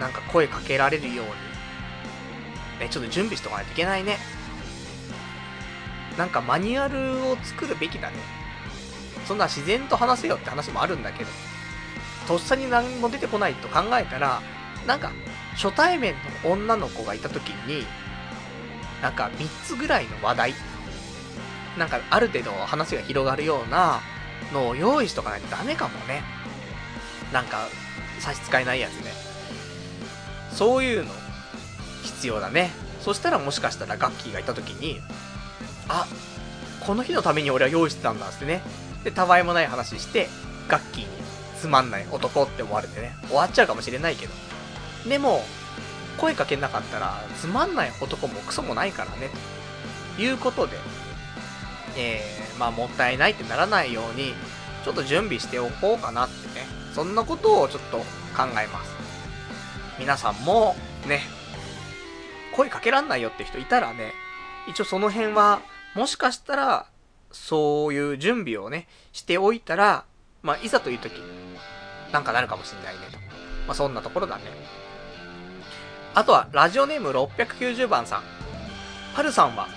[0.00, 4.18] なんか声かけられるように、ね、ちょっと準備しとかないといけないね。
[6.18, 8.41] なんかマニュアルを作るべきだね。
[9.26, 11.30] そんな自然と話せよって話もあるんだけど、
[12.26, 14.40] とっさに何も出てこないと考えたら、
[14.86, 15.12] なんか、
[15.54, 17.84] 初対面の女の子がいた時に、
[19.02, 20.54] なんか3つぐらいの話題、
[21.78, 24.00] なんかある程度話が広がるような
[24.52, 26.22] のを用意しとかないとダメかもね。
[27.32, 27.68] なんか、
[28.20, 29.12] 差し支えないやつね。
[30.52, 31.10] そういうの、
[32.02, 32.70] 必要だね。
[33.00, 35.00] そしたらもしかしたらガッキーがいた時に、
[35.88, 36.06] あ、
[36.80, 38.62] この日のために俺は用意してたんだってね。
[39.04, 40.28] で、たわいもない話して、
[40.68, 41.08] ガッキーに
[41.60, 44.32] つまんない男って思われてね、終わっちゃうかもしれないけど。
[45.08, 45.44] でも、
[46.18, 49.30] 声かけなかったら、つまんない男もクソもないからね、
[50.16, 50.76] ということで、
[51.96, 54.34] えー、まあ、もったいないってならないように、
[54.84, 58.04] ちょっと準備しておこうかなってね、そんなことをちょっと考
[58.62, 58.92] えます。
[59.98, 60.74] 皆さんも、
[61.06, 61.20] ね、
[62.54, 64.12] 声かけらんないよって人いたらね、
[64.68, 65.60] 一応その辺は、
[65.94, 66.86] もしかしたら、
[67.32, 70.04] そういう準備をね、しておいたら、
[70.42, 71.12] まあ、いざという時、
[72.12, 73.18] なんかなるかもしんないねと。
[73.66, 74.42] まあ、そんなところだね。
[76.14, 78.22] あとは、ラジオネーム690番さん。
[79.14, 79.68] はるさんは、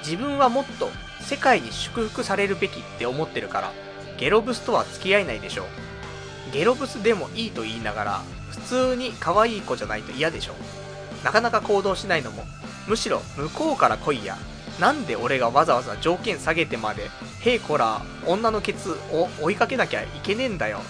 [0.00, 0.88] 自分はもっと
[1.20, 3.72] 世界に祝福されるべきって思ってるから、
[4.18, 6.52] ゲロブスとは付き合えないでしょう。
[6.52, 11.24] ゲロブスでもいいと言いながら、普通に可愛い子じゃないと嫌でしょう。
[11.24, 12.44] なかなか行動しないのも、
[12.86, 14.36] むしろ向こうから来いや。
[14.80, 20.80] なんで俺がわざわざ条件下げてまで、へいこら、女のケツを追いかけなきゃいけねえんだよ。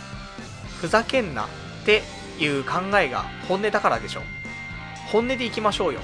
[0.81, 1.49] ふざけんなっ
[1.85, 2.03] て
[2.39, 4.23] いう考えが本音だからでしょ。
[5.13, 6.01] 本音でいきましょうよ。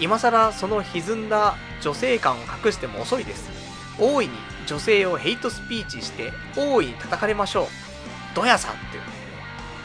[0.00, 3.48] 今更その歪んだ女性感を隠しても遅いです。
[3.98, 4.32] 大いに
[4.66, 7.66] 女性をヘイトスピーチして、大いに叩かれましょう。
[8.34, 9.02] ドヤさんっていう、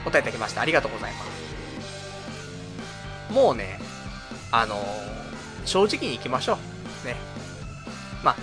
[0.03, 0.61] 答えいただきました。
[0.61, 1.23] ありがとうございま
[3.29, 3.33] す。
[3.33, 3.79] もうね、
[4.51, 4.79] あのー、
[5.65, 6.57] 正直に行きましょ
[7.03, 7.07] う。
[7.07, 7.34] ね。
[8.25, 8.35] まあ、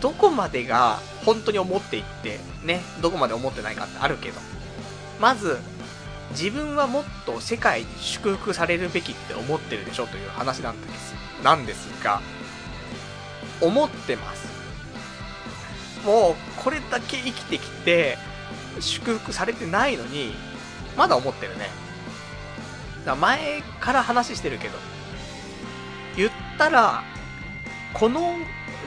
[0.00, 4.40] どこまでが本当に思っていって、ね、どこまで思ってないかってあるけど、
[5.20, 5.58] まず、
[6.32, 11.14] 自分はもっと世界に祝福されるべきって思ってるでしょという話なんです、
[11.44, 12.20] なんですが、
[13.60, 14.48] 思ってます。
[16.04, 18.18] もう、これだけ生きてきて、
[18.80, 20.34] 祝福されてないのに、
[20.96, 21.70] まだ思ってるね。
[23.04, 24.76] だ前から話してるけど、
[26.16, 27.04] 言ったら、
[27.94, 28.34] この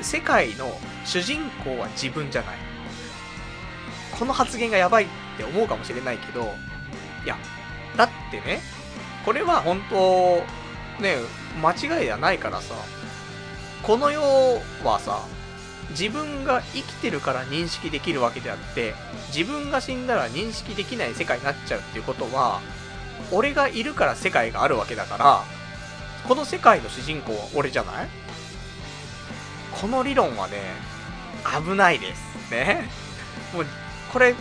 [0.03, 0.71] 世界の
[1.05, 2.55] 主人公は自分じゃない。
[4.17, 5.07] この発言がやばいっ
[5.37, 6.53] て思うかもしれないけど、
[7.23, 7.37] いや、
[7.95, 8.61] だってね、
[9.25, 10.43] これは本当、
[11.01, 11.15] ね、
[11.61, 12.73] 間違いではないからさ、
[13.83, 14.21] この世
[14.83, 15.21] はさ、
[15.91, 18.93] 自分が生きてるから認識できるわけであって、
[19.35, 22.59] 自分が死んだら認識できない世界になっちゃうっていうことは、
[23.31, 25.43] 俺がいるから世界があるわけだから、
[26.27, 28.09] この世界の主人公は俺じゃない？
[29.79, 30.57] この理論はね、
[31.63, 32.51] 危ないです。
[32.51, 32.83] ね。
[33.53, 33.65] もう、
[34.11, 34.35] これ、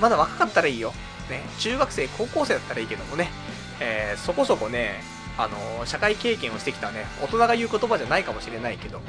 [0.00, 0.92] まだ若かったらいいよ。
[1.30, 1.42] ね。
[1.58, 3.30] 中学生、高校生だったらいいけどもね。
[3.80, 5.02] えー、そこそこね、
[5.38, 9.00] あの、社会経験をしてきたね、大人が言う言葉じゃないかもしれないけど。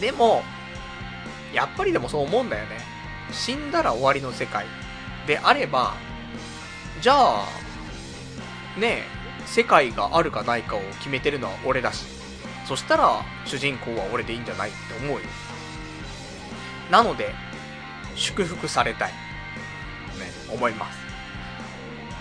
[0.00, 0.42] でも、
[1.52, 2.78] やっぱりでもそう思うんだよね。
[3.32, 4.66] 死んだら終わりの世界
[5.26, 5.94] であれば、
[7.00, 7.46] じゃあ、
[8.78, 9.04] ね
[9.46, 12.15] 世界があるかないかを決めてるのは俺だし。
[12.66, 15.20] そしたら、主人公は俺でいいんじゃないって思うよ。
[16.90, 17.34] なので、
[18.16, 19.12] 祝福されたい。
[19.12, 19.16] ね、
[20.52, 20.98] 思います。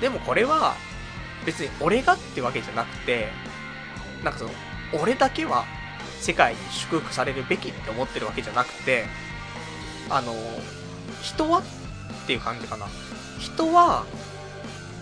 [0.02, 0.76] でもこれは、
[1.46, 3.30] 別に俺がってわけじゃなくて、
[4.24, 4.52] なんかその、
[4.94, 5.66] 俺だけは
[6.20, 9.06] 世界に祝福されるべきって思ってるわけじゃなくて、
[10.10, 10.34] あの、
[11.22, 11.64] 人はっ
[12.28, 12.88] ていう感じかな。
[13.40, 14.06] 人は、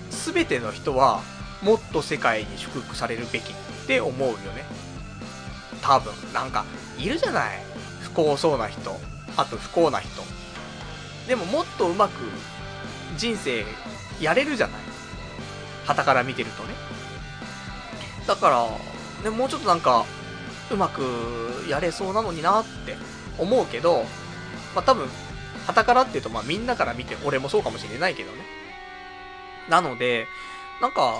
[0.09, 1.21] すべての人は、
[1.61, 3.55] もっと世界に祝福されるべきっ
[3.87, 4.65] て思うよね。
[5.83, 6.13] 多分。
[6.33, 6.65] なんか、
[6.97, 7.59] いるじゃない？
[8.01, 8.99] 不幸そうな人。
[9.35, 10.09] あと不幸な人。
[11.27, 12.13] でももっとうまく
[13.17, 13.65] 人生
[14.19, 14.81] やれるじゃない？
[15.85, 16.73] 旗から見てるとね。
[18.25, 18.49] だか
[19.23, 20.05] ら、ね、もうちょっとなんか、
[20.71, 21.01] うまく
[21.67, 22.95] やれそうなのになって
[23.37, 24.05] 思うけど、
[24.73, 25.09] まあ多分、
[25.67, 28.37] 旗からっていうとまあみんなから見て俺もそうかもしれないけどね。
[29.69, 30.27] なので、
[30.81, 31.15] なんか、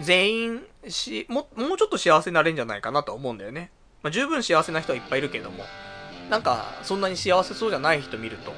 [0.00, 3.70] 全員し、も、もうちょっと幸せになれるんじゃないかなと思うんだよね。
[4.02, 5.64] まあ十分幸せな人はいっぱいいるけども、
[6.30, 8.52] なんか、そんなに幸せそうじゃない人見ると、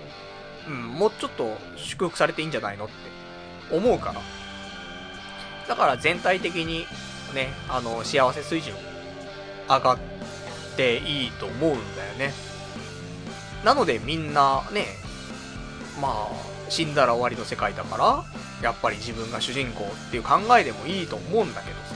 [0.68, 2.94] うん、もうちょっと祝福されていいんじゃないのって
[3.74, 4.20] 思うから。
[5.68, 6.86] だから全体的に
[7.34, 8.74] ね、あの、幸せ水準
[9.68, 9.98] 上がっ
[10.76, 12.32] ていいと思うんだよね。
[13.64, 14.86] なのでみんなね、
[16.00, 16.28] まあ、
[16.68, 18.24] 死んだら終わりの世界だから、
[18.62, 21.94] やっぱり自分が主人公っていう考えでもいいと思うんだけどさ。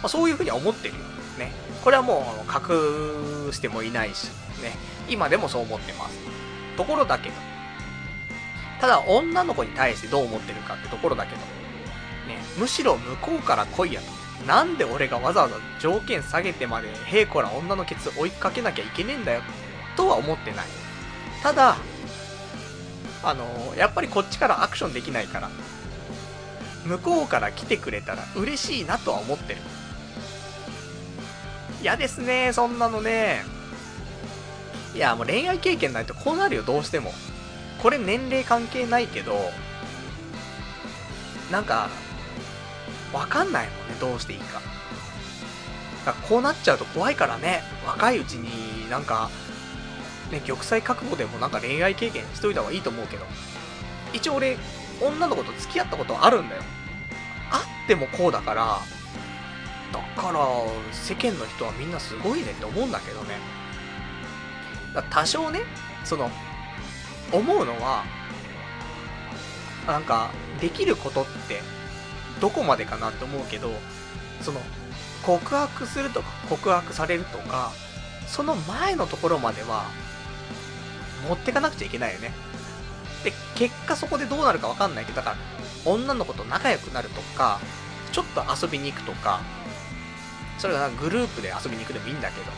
[0.00, 1.00] まあ、そういうふうには思ってるよ。
[1.38, 1.52] ね。
[1.82, 4.24] これはもう隠してもいないし、
[4.62, 4.76] ね。
[5.08, 6.18] 今でもそう思ってます。
[6.76, 7.34] ところだけど。
[8.80, 11.40] ただ女の子に対してどう思ってるかってところだけど。
[12.28, 12.38] ね。
[12.58, 14.18] むしろ向こうから来いやと。
[14.46, 19.42] なんで俺がわざわざ条件下げてまで、へいこら女のケツ追いかけなきゃいけねえんだよ、
[19.96, 20.66] とは思ってない。
[21.42, 21.76] ただ、
[23.22, 25.50] あのやっぱりこっちからアクションできないから、
[26.86, 29.60] 向こうから来てくれたら嬉しいなとは思ってる。
[31.82, 33.44] 嫌ですね、そんなのね。
[34.94, 37.12] いや、もう恋愛経験ないとこうなるよ、どうしても。
[37.82, 39.52] これ年齢関係ないけど、
[41.52, 41.88] なんか、
[43.12, 44.60] わかんないもんね、どうしていいか。
[46.28, 49.30] こうなっちゃうと怖いからね、若いうちになんか、
[50.30, 53.24] ね、玉砕覚悟でもなんか恋愛経験しといた方がいいと思うけど、
[54.12, 54.56] 一応俺、
[55.00, 56.62] 女の子と付き合ったことあるんだよ。
[57.50, 58.80] あってもこうだから、
[59.92, 60.40] だから、
[60.92, 63.38] 世間の人はみんなすごいねって思うんだけどね。
[64.94, 65.60] だ多少ね、
[66.04, 66.30] その、
[67.32, 68.04] 思うのは、
[69.86, 70.30] なんか、
[70.60, 71.62] できることって、
[72.40, 73.70] どこまでかなって思うけど、
[74.42, 74.60] その、
[75.22, 77.72] 告白するとか、告白されるとか、
[78.26, 79.86] その前のところまでは、
[81.26, 82.32] 持ってかなくちゃいけないよね。
[83.24, 85.36] で、結果そこでどうなるかわかんないけど、だから、
[85.84, 87.60] 女の子と仲良くなるとか、
[88.12, 89.40] ちょっと遊びに行くとか、
[90.58, 92.52] それがグループで遊びに行くでもいいんだけど、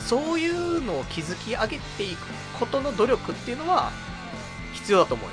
[0.00, 2.26] そういうのを築き上げていく
[2.58, 3.92] ことの努力っていうのは、
[4.72, 5.32] 必要だと思うよ。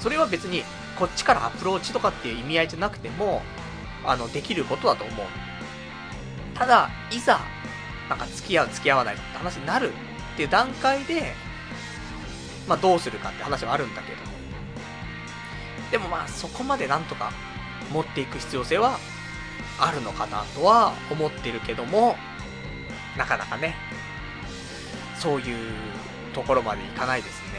[0.00, 0.64] それは別に、
[0.98, 3.42] こっちからアプローチとかっていう意味合いじゃなくても、
[4.04, 5.26] あの、できることだと思う。
[6.54, 7.40] ただ、いざ、
[8.08, 11.34] なんか付き合う付き合わないって話になるっていう段階で、
[12.68, 14.18] まあどうするかって話はあるんだけど。
[15.90, 17.32] でもまあそこまでなんとか
[17.92, 18.98] 持っていく必要性は
[19.78, 22.16] あるのかなとは思ってるけども、
[23.16, 23.74] なかなかね、
[25.18, 25.56] そういう
[26.34, 27.58] ところまでいかないですね。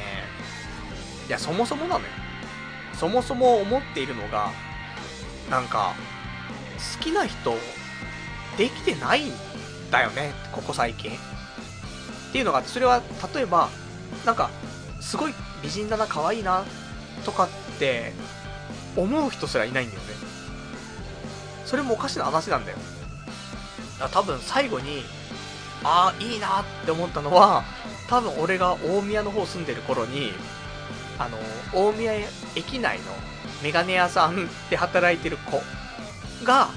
[1.27, 2.05] いや、そもそもなのよ。
[2.93, 4.51] そもそも思っているのが、
[5.49, 5.93] なんか、
[6.97, 7.55] 好きな人、
[8.57, 9.33] できてないん
[9.91, 11.11] だよね、ここ最近。
[11.11, 13.01] っていうのが、それは、
[13.33, 13.69] 例えば、
[14.25, 14.49] なんか、
[14.99, 16.65] すごい美人だな、可愛いな、
[17.25, 17.49] とかっ
[17.79, 18.13] て、
[18.95, 20.07] 思う人すらいないんだよね。
[21.65, 22.77] それもおかしな話なんだよ。
[23.99, 25.03] だ多分最後に、
[25.83, 27.63] ああ、いいなって思ったのは、
[28.07, 30.33] 多分俺が大宮の方住んでる頃に、
[31.17, 31.37] あの、
[31.73, 32.13] 大宮
[32.55, 33.05] 駅内の
[33.61, 35.61] メガネ屋さんで働いてる子
[36.45, 36.69] が、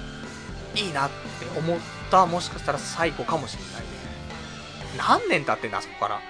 [0.74, 1.78] いいなって思っ
[2.10, 3.86] た、もしかしたら最後かもしれないね。
[4.96, 6.20] 何年経ってんだ、そこから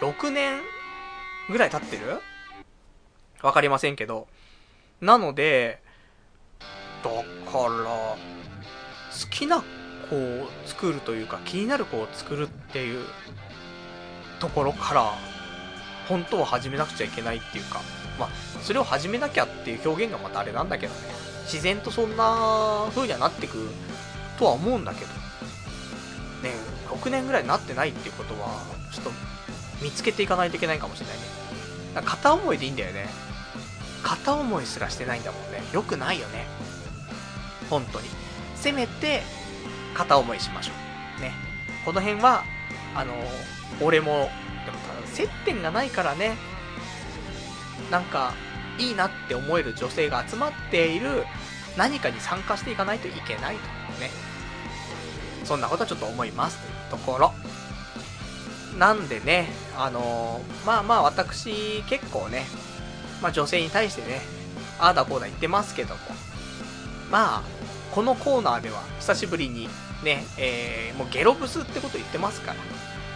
[0.00, 0.60] ？6年
[1.52, 2.20] ぐらい経ってる？
[3.42, 4.26] わかりませんけど。
[5.00, 5.82] なので、
[7.02, 7.24] だから、
[7.64, 8.16] 好
[9.30, 9.62] きな
[10.08, 13.04] 子を作るというか、気になる子を作るっていう
[14.38, 15.12] ところから、
[16.08, 17.80] 本当は始めなくちゃいけないっていうか、
[18.18, 18.28] まあ、
[18.60, 21.00] それを始めなきゃっていう表現がまたあれなんだけどね。
[21.44, 23.68] 自然とそんな風にはなってく
[24.38, 25.10] とは思うんだけど。
[26.42, 26.54] ね、
[26.88, 28.48] 6年ぐらいなってないっていうことは、
[28.92, 29.10] ちょっと
[29.82, 31.41] 見つけていかないといけないかもしれないね。
[32.00, 33.08] 片思いでいいんだよね。
[34.02, 35.62] 片思いすらしてないんだもんね。
[35.72, 36.46] よくないよね。
[37.68, 38.08] 本当に。
[38.56, 39.22] せめて、
[39.94, 40.72] 片思いしましょ
[41.18, 41.20] う。
[41.20, 41.32] ね。
[41.84, 42.44] この辺は、
[42.94, 43.12] あの、
[43.80, 44.30] 俺も、
[44.64, 46.36] でも接点がないからね、
[47.90, 48.32] なんか、
[48.78, 51.26] いいなって思える女性が集まっている
[51.76, 53.62] 何かに参加していかないといけないと。
[54.00, 54.10] ね。
[55.44, 56.58] そんなことはちょっと思います
[56.88, 57.32] というところ。
[58.78, 62.44] なんでね、あのー、まあまあ私結構ね、
[63.20, 64.20] まあ女性に対してね、
[64.78, 66.00] ああだこうだ言ってますけども、
[67.10, 67.42] まあ、
[67.92, 69.68] このコーナーでは久しぶりに
[70.02, 72.56] ね、えー、もうゲロブスってこと言ってますから、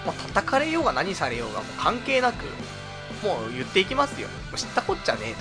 [0.04, 2.44] もう叩かれようが何されようがもう関係なく、
[3.24, 4.28] もう言っていきますよ。
[4.28, 5.38] もう知ったこっちゃねえと。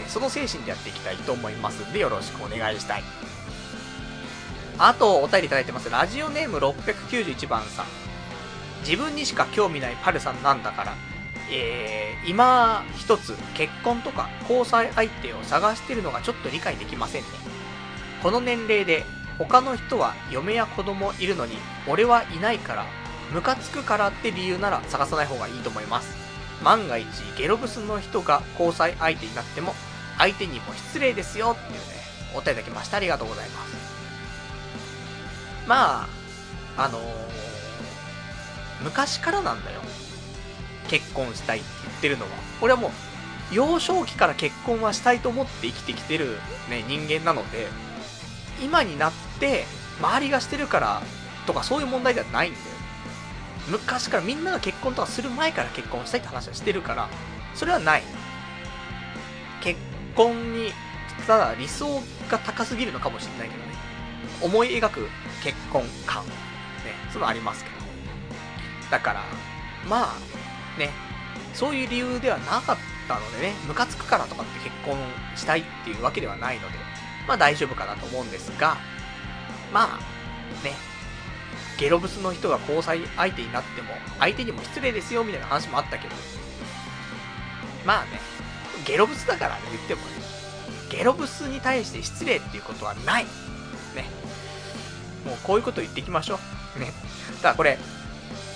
[0.00, 3.02] ね、その精神でやっていきたいと思いますんで、よろしくお願いしたい。
[4.78, 5.90] あと、お便りいただいてます。
[5.90, 8.07] ラジオネーム691番さん。
[8.80, 10.94] 自分にしか興味ないパルさんなんだから、
[11.50, 17.28] えー、今一つ結婚とか交際相手を探してるのがちょっと理解できませんね。
[18.22, 19.04] この年齢で
[19.38, 21.56] 他の人は嫁や子供いるのに
[21.86, 22.86] 俺はいないから
[23.32, 26.16] ムカつくからって理由なら探さない方がいいと思います。
[26.64, 27.06] 万が一
[27.36, 29.74] ゲロブスの人が交際相手になっても
[30.18, 31.80] 相手にも失礼ですよっていうね
[32.34, 33.76] お便りいただきましたありがとうございます。
[35.68, 36.08] まあ
[36.76, 37.02] あのー、
[38.82, 39.80] 昔からなんだよ。
[40.88, 42.30] 結婚したいって言ってるのは。
[42.60, 42.90] 俺はもう
[43.54, 46.38] 幼少期から結婚はしたいと思って生きてきてる、
[46.70, 47.66] ね、人間なので
[48.62, 49.64] 今になって
[50.00, 51.02] 周りがしてるから
[51.46, 52.64] とかそういう問題ではないんだよ。
[53.68, 57.08] 昔からみんなが結婚とかする前から結婚したいって話はしてるから
[57.54, 58.02] それはない。
[59.60, 59.78] 結
[60.14, 60.72] 婚に
[61.26, 62.00] ただ理想
[62.30, 63.72] が高すぎるのかもしれないけどね。
[64.40, 65.08] 思い描く
[65.42, 66.32] 結婚観ね
[67.12, 67.77] そのありますけど。
[68.90, 69.24] だから
[69.88, 70.90] まあね
[71.54, 72.76] そういう理由ではなかっ
[73.08, 74.96] たのでねムカつくからとかって結婚
[75.36, 76.78] したいっていうわけではないので
[77.28, 78.78] まあ大丈夫かなと思うんですが、
[79.70, 80.72] まあ、ね、
[81.78, 86.14] ゲロブスの人が交際相手になっても、相手にも失礼ですよ、みたいな話もあったけど、
[87.84, 88.18] まあね、
[88.86, 90.06] ゲロブスだからね、言ってもね、
[90.90, 93.24] ゲロブスに対して失礼っていうことはない。
[93.24, 93.28] ね。
[95.26, 96.40] もうこういうこと言っていきましょ
[96.76, 96.80] う。
[96.80, 96.92] ね。
[97.42, 97.78] ただこれ、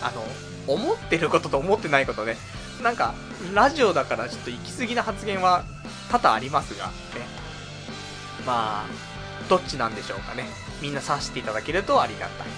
[0.02, 0.24] あの、
[0.66, 2.36] 思ってることと思ってないことね、
[2.82, 3.14] なんか、
[3.54, 5.64] ラジオだからちょっと行き過ぎな発言は
[6.10, 6.92] 多々ありますが、ね。
[8.46, 8.84] まあ、
[9.48, 10.44] どっちなんでしょうかね。
[10.80, 12.48] みんな察していただけるとありがたい。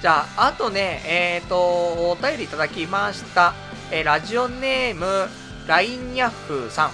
[0.00, 3.54] じゃあ、あとね、えっ、ー、と、お便りいただきました。
[3.90, 5.28] えー、ラジオネーム、
[5.66, 6.90] ラインヤッフーさん。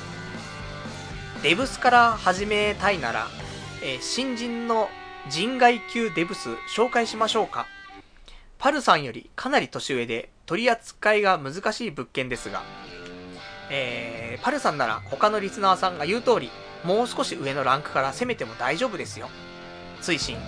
[1.43, 3.29] デブスから始めたいなら、
[3.83, 4.89] えー、新人の
[5.29, 7.67] 人外級デブス紹介しましょうか。
[8.59, 12.63] パルさんよりかなり年上で取り扱いが難しい物件ですが、
[13.71, 16.51] えー、パルさんなら他のリスナーさんが言う通り、
[16.85, 19.29] もう少し上のランクから攻めても大丈夫ですよ。
[20.03, 20.39] 追伸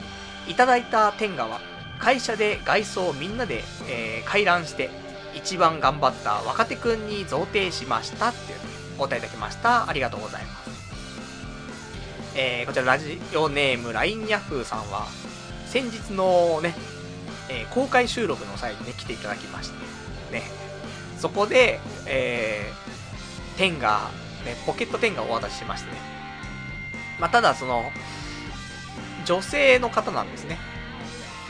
[0.47, 1.61] いただいた天下は、
[1.99, 4.89] 会社で外装をみんなで、えー、回覧して、
[5.35, 8.59] 一番頑張った若手くんに贈呈しましたっていう
[8.99, 9.89] お答えいただきました。
[9.89, 10.69] ありがとうございます。
[12.37, 15.07] えー、こちらラジオネーム LINE ヤフーさんは、
[15.67, 16.75] 先日のね、
[17.49, 19.77] えー、公開収録の際にね、来ていただきまして、
[20.33, 20.43] ね、
[21.19, 24.11] そこで、えー、天が、
[24.45, 25.99] ね、ポケット天がお渡ししましてね、
[27.19, 27.91] まあ、ただその、
[29.25, 30.59] 女性の方なんですね。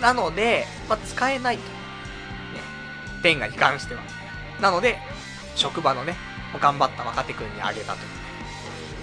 [0.00, 1.62] なので、まあ、使えないと。
[1.62, 1.68] ね。
[3.22, 4.00] 天下に関しては。
[4.60, 4.98] なので、
[5.54, 6.16] 職場のね、
[6.60, 7.98] 頑張った若手くんにあげたと。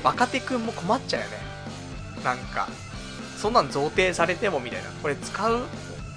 [0.03, 1.37] 若手くんも困っちゃうよね。
[2.23, 2.67] なんか、
[3.37, 4.89] そんなん贈呈されてもみたいな。
[5.01, 5.65] これ使う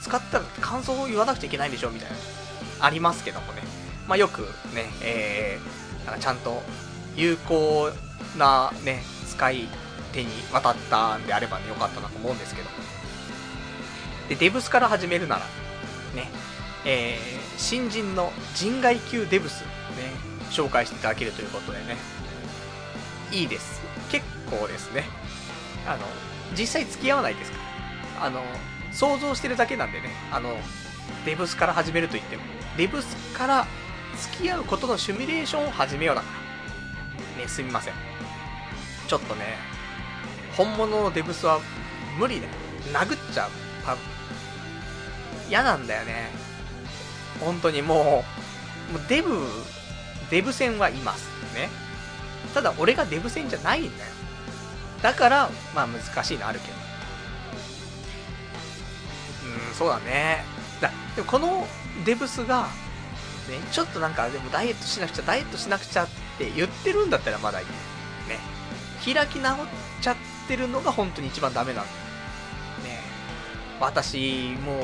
[0.01, 2.16] 使ったら感想を言わなくちゃいけないんでしょみたいな。
[2.81, 3.62] ありますけどもね。
[4.07, 4.43] まあ、よく
[4.75, 6.62] ね、えー、なんかちゃんと
[7.16, 7.91] 有効
[8.37, 9.69] なね、使い
[10.12, 12.69] 手に渡ったんであればね、よかったなと思うんですけど。
[14.29, 15.43] で、デブスから始めるなら、
[16.15, 16.31] ね、
[16.85, 19.66] えー、新人の人外級デブス、ね、
[20.51, 21.97] 紹介していただけるということでね、
[23.33, 23.83] いいです。
[24.11, 25.05] 結構ですね。
[25.87, 26.07] あの、
[26.57, 27.59] 実際付き合わないですか
[28.20, 28.27] ら。
[28.27, 28.43] あの、
[28.99, 30.57] 想像してるだけなんでね、あの、
[31.25, 32.43] デブスから始めると言っても、
[32.77, 33.66] デブスから
[34.16, 36.27] 付き合うことのシミュレーションを始めようだか
[37.37, 37.43] ら。
[37.45, 37.95] ね、すみません。
[39.07, 39.57] ちょっとね、
[40.57, 41.61] 本物のデブスは
[42.19, 42.53] 無理だよ。
[42.93, 43.51] 殴っちゃう。
[43.87, 44.01] 多分。
[45.49, 46.31] 嫌なんだよね。
[47.39, 48.25] 本当にも
[48.91, 49.47] う、もうデブ、
[50.29, 51.29] デブ戦はいます。
[51.55, 51.69] ね。
[52.53, 54.11] ただ俺がデブ戦じゃないんだよ。
[55.03, 56.77] だから、まあ難しいのあるけど。
[59.69, 60.45] うん、そうだね。
[60.81, 61.66] だでもこの
[62.05, 62.69] デブスが、ね、
[63.73, 66.09] ちょっとなんか、でもダイエットしなくちゃ、ダイエットしなくちゃっ
[66.39, 67.66] て言ってるんだったらまだいい。
[68.29, 68.39] ね。
[69.05, 69.66] 開き直っ
[70.01, 70.16] ちゃっ
[70.47, 71.91] てるのが本当に一番ダメなんだ。
[72.85, 73.01] ね
[73.81, 74.83] 私、もう、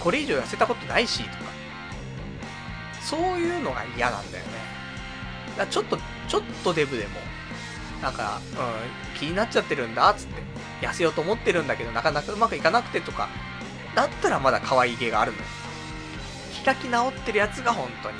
[0.00, 1.36] これ以上痩せたことないし、とか。
[3.02, 4.50] そういうのが嫌なんだよね。
[5.56, 5.98] だちょっと、
[6.28, 7.20] ちょっとデブでも、
[8.02, 10.42] なんか、うん、気になっちゃってるんだっ、つって。
[10.80, 13.28] 痩せようと思ってるんだけど、なかなかうまくいかなくてとか、
[13.94, 15.44] だったらまだ可愛げがあるのよ。
[16.64, 18.16] 開き直ってるやつが本当に、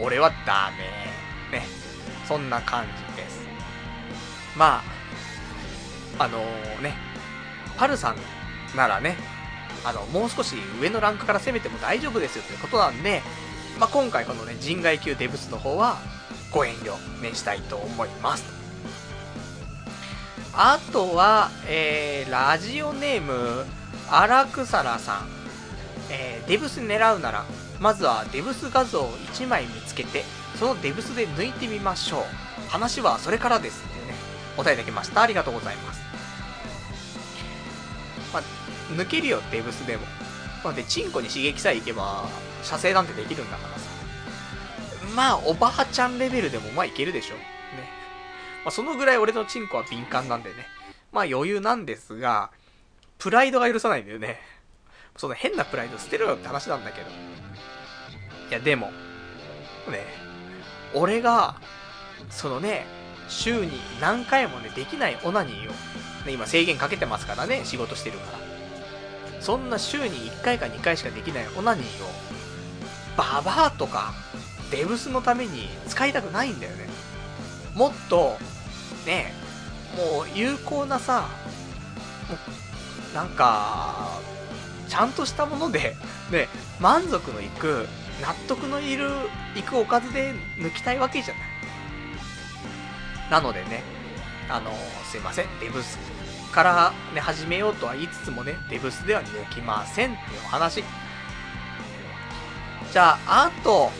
[0.00, 0.70] 俺はダ
[1.52, 1.58] メ。
[1.58, 1.66] ね。
[2.26, 2.86] そんな感
[3.16, 3.40] じです。
[4.56, 4.82] ま
[6.18, 6.94] あ、あのー、ね、
[7.76, 8.16] パルさん
[8.76, 9.16] ならね、
[9.84, 13.22] あの、もう少し上のランクから攻めても大丈夫ですよということなんで、
[13.78, 15.98] まあ、今回このね、人外級デブスの方は、
[16.52, 18.44] ご遠慮ね、したいと思います。
[20.54, 23.64] あとは、えー、ラジオネーム、
[24.10, 25.28] 荒草らさん。
[26.10, 27.44] えー、デブス狙うなら、
[27.80, 30.24] まずはデブス画像を1枚見つけて、
[30.58, 32.22] そのデブスで抜いてみましょう。
[32.70, 34.14] 話はそれからですってね、
[34.56, 35.22] お答えいただきました。
[35.22, 36.00] ありがとうございます。
[38.32, 38.42] まあ、
[38.94, 40.04] 抜けるよ、デブスでも。
[40.64, 42.24] まあ、で、チンコに刺激さえいけば、
[42.62, 43.88] 射精なんてできるんだからさ。
[45.14, 47.34] まあ、おばあちゃんレベルでもまあいけるでしょ。
[47.34, 47.40] ね。
[48.64, 50.66] まあ、そのぐらい俺のチンコは敏感なんでね。
[51.12, 52.50] まあ余裕なんですが、
[53.18, 54.40] プライドが許さないんだよね。
[55.16, 57.08] その変なプライド捨てろよって話なんだけど。
[57.08, 58.92] いや、でも、
[59.90, 60.06] ね、
[60.94, 61.56] 俺が、
[62.30, 62.86] そのね、
[63.28, 65.72] 週に何回もね、できないオナニーを、
[66.24, 68.38] ね、今制限かけてますからね、仕事してるから。
[69.40, 72.08] そんな週に1回か2回しかできないオナニーを、
[73.16, 74.14] ババアとか、
[74.70, 76.88] デブスのために使いたくないんだよね。
[77.74, 78.36] もっと、
[79.06, 79.32] ね、
[79.96, 81.28] もう有効なさ、
[83.14, 84.18] なんか、
[84.88, 85.96] ちゃんとしたもので、
[86.30, 86.48] ね、
[86.80, 87.88] 満足のいく、
[88.20, 89.10] 納得のいる、
[89.54, 91.42] いくおかずで抜きたいわけじゃない。
[93.30, 93.82] なのでね、
[94.48, 94.72] あの
[95.10, 95.98] すいません、デブス
[96.52, 100.82] からね、始めようとは言いつつもね、デブスでは抜きませんっていうお話。
[102.92, 103.92] じゃあ、あと、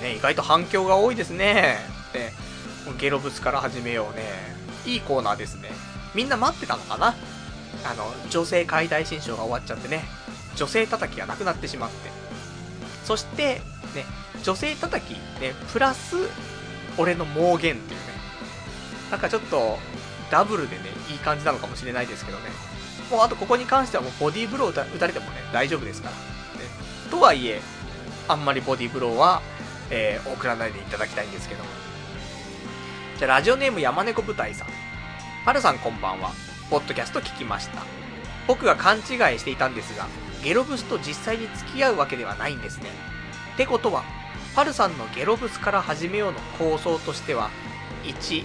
[0.00, 1.78] ね、意外と反響が多いですね。
[2.14, 2.32] ね、
[2.98, 4.22] ゲロブスから始めようね。
[4.86, 5.70] いいコーナーですね。
[6.14, 7.14] みんな待ってたのかな？
[7.84, 10.04] あの、女性解体新書が終わっちゃってね、
[10.56, 12.10] 女性叩きがなくなってしまって。
[13.04, 13.60] そして、
[13.94, 14.04] ね、
[14.42, 16.16] 女性叩き、ね、プラス、
[16.96, 18.06] 俺の盲言っていうね。
[19.10, 19.78] なんかちょっと、
[20.30, 22.50] ダブルでね、いい感じなのかもしれないですけどね。
[23.10, 26.14] もうあとここに関してはもうボディーブロー打たれてもね、大丈夫ですから。
[26.14, 26.20] ね、
[27.10, 27.60] とはいえ、
[28.28, 29.42] あんまりボディーブローは、
[29.90, 31.64] えー、送らないでいただきたいんですけど。
[33.18, 34.68] じゃあ、ラジオネーム山猫舞台さん。
[35.44, 36.32] はるさんこんばんは。
[36.70, 37.82] ポッドキャスト聞きました。
[38.46, 39.04] 僕が勘違い
[39.38, 40.06] していたんですが、
[40.42, 42.90] ゲロブスと実際に付き合うわけではないんですね。
[43.54, 44.04] ってことは、
[44.54, 47.50] パルさんのゲロブスから始めようの構想としては、
[48.04, 48.44] 1、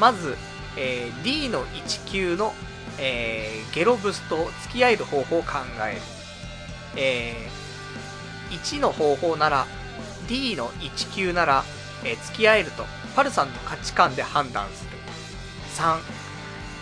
[0.00, 0.36] まず、
[0.76, 2.54] えー、D の1級の、
[2.98, 5.58] えー、ゲロブスと付き合える方法を考
[5.88, 6.00] える。
[6.96, 9.66] えー、1の方法なら、
[10.28, 11.64] D の1級なら、
[12.04, 12.84] えー、付き合えると、
[13.16, 14.90] パルさんの価値観で判断する。
[15.76, 15.98] 3、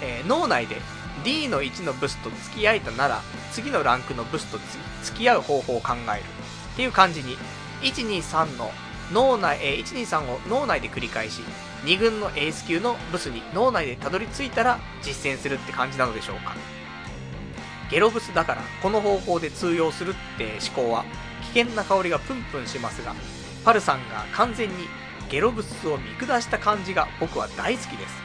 [0.03, 0.77] えー、脳内で
[1.25, 3.23] D の1のブスと付き合えたなら、
[3.53, 4.59] 次のランクのブスと
[5.03, 6.25] 付き合う方法を考える。
[6.75, 7.37] っていう感じに、
[7.83, 8.71] 123の
[9.13, 11.43] 脳内、えー、123を脳内で繰り返し、
[11.85, 16.55] 2軍のエース級のブスに脳内でたどり着いたら実践するって感じなのでしょうか。
[17.91, 21.05] ゲロブスだからこの方法で通用するって思考は
[21.53, 23.15] 危険な香りがプンプンしますが、
[23.65, 24.75] パルさんが完全に
[25.29, 28.22] ゲロブスを見下した感じが僕は大好きです。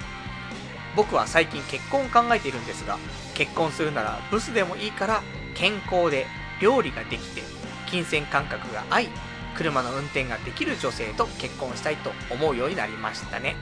[0.97, 2.97] 僕は最近結婚を考えているんですが、
[3.35, 5.21] 結婚するならブスでもいいから
[5.53, 6.25] 健康で
[6.59, 7.43] 料理ができて
[7.85, 9.09] 金銭感覚が合い
[9.55, 13.55] 車の運転ができる女性と結婚したいと思うようになりましたね。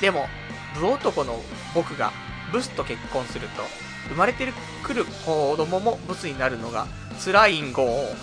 [0.00, 0.26] でも、
[0.74, 1.40] 部男の
[1.74, 2.10] 僕が
[2.52, 3.62] ブスと結婚すると、
[4.08, 4.50] 生まれて
[4.82, 6.86] くる子供もブスになるのが
[7.22, 8.14] 辛いんごを、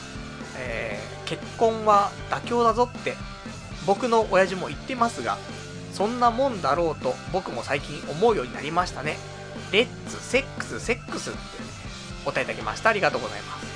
[0.57, 3.15] えー、結婚は妥協だぞって
[3.87, 5.37] 僕の親父も言ってますが、
[5.93, 9.17] そんなもんだろうと僕も最近思うようになりましたね。
[9.71, 11.39] レッツ、セックス、セックスって
[12.25, 12.89] お答えいただきました。
[12.89, 13.67] ありがとうございます。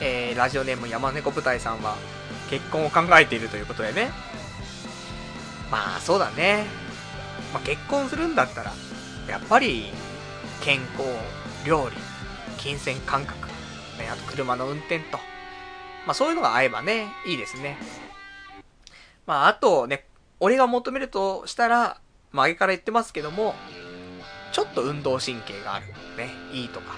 [0.00, 1.96] えー、ラジオネーム山猫舞台さんは
[2.48, 4.10] 結婚を考えているということでね。
[5.70, 6.64] まあそうだね。
[7.52, 8.72] まあ、結婚するんだったら、
[9.28, 9.86] やっぱり
[10.60, 11.04] 健康、
[11.66, 11.96] 料理、
[12.58, 13.48] 金銭感覚、
[13.98, 15.18] ね、あと車の運転と。
[16.06, 17.78] まあそういうのが合えばね、いいですね。
[19.26, 20.04] まああとね、
[20.40, 22.00] 俺が求めるとしたら、
[22.32, 23.54] まあ上から言ってますけども、
[24.52, 25.86] ちょっと運動神経がある。
[26.16, 26.94] ね、いいとか。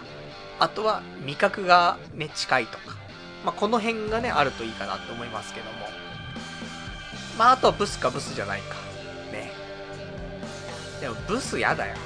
[0.58, 2.96] あとは味覚がね、近いとか。
[3.44, 5.88] まあ、この辺がね、あるといいかなと思いますけども。
[7.36, 8.76] まあ、あとはブスかブスじゃないか。
[9.32, 9.52] ね。
[11.00, 11.94] でも、ブスやだよ。
[11.94, 12.00] ね。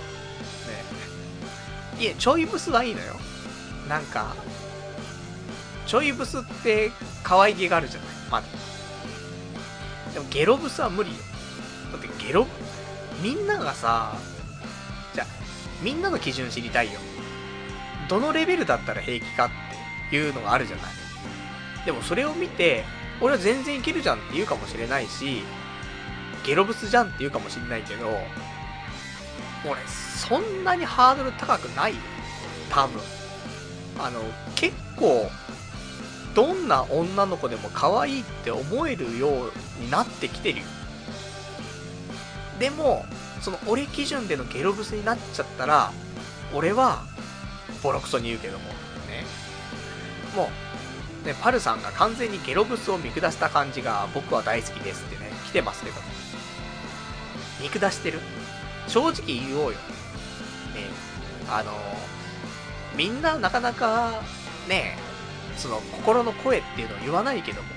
[1.98, 3.16] いえ、ちょいブスはいいのよ。
[3.88, 4.34] なんか、
[5.86, 6.90] ちょいブスって
[7.22, 8.08] 可愛げがあるじゃない？
[8.30, 8.46] まだ。
[10.16, 11.16] でも、ゲロブスは無理よ。
[11.92, 12.46] だって、ゲロ、
[13.22, 14.16] みんながさ、
[15.14, 15.26] じゃ
[15.82, 16.98] みんなの基準知りたいよ。
[18.08, 19.50] どのレベルだったら平気かっ
[20.08, 20.86] ていうのがあるじゃない。
[21.84, 22.86] でもそれを見て、
[23.20, 25.42] 俺は全然いけるじゃんって言うかもしれないし、
[26.46, 28.08] ゲロブスじゃんって言うかもしれないけど、
[29.66, 31.98] 俺、そんなにハードル高くないよ。
[32.70, 33.02] 多分。
[33.98, 34.22] あの、
[34.54, 35.30] 結構、
[36.34, 40.64] どんな女の子でも可愛いって思えるようになってきてるよ。
[42.58, 43.04] でも、
[43.42, 45.92] その俺基準でのゲロブスになっちゃったら、
[46.54, 47.02] 俺は、
[47.82, 48.74] ボロクソに言うけども、ね。
[50.34, 50.50] も
[51.24, 56.02] う、ね、パルさんが完全にゲロブスを見下した感じが僕は大好きですってね、来てますけども。
[57.60, 58.20] 見下してる？
[58.86, 59.72] 正直言おうよ。
[59.72, 59.76] ね、
[61.50, 61.72] あの、
[62.96, 64.22] みんななかなか、
[64.68, 64.96] ね、
[65.56, 67.68] その心の声っていうのを言わないけども、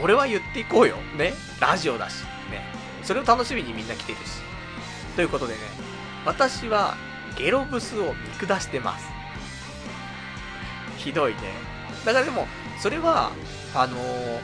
[0.00, 0.96] 俺は言っていこうよ。
[1.16, 1.34] ね。
[1.60, 2.22] ラジオだし。
[2.50, 2.62] ね。
[3.02, 4.40] それを楽しみにみんな来てるし。
[5.16, 5.60] ということでね、
[6.24, 6.96] 私は
[7.36, 9.06] ゲロブスを見下してます。
[10.96, 11.38] ひどいね。
[12.04, 12.46] だからでも、
[12.80, 13.32] それは、
[13.74, 14.40] あのー、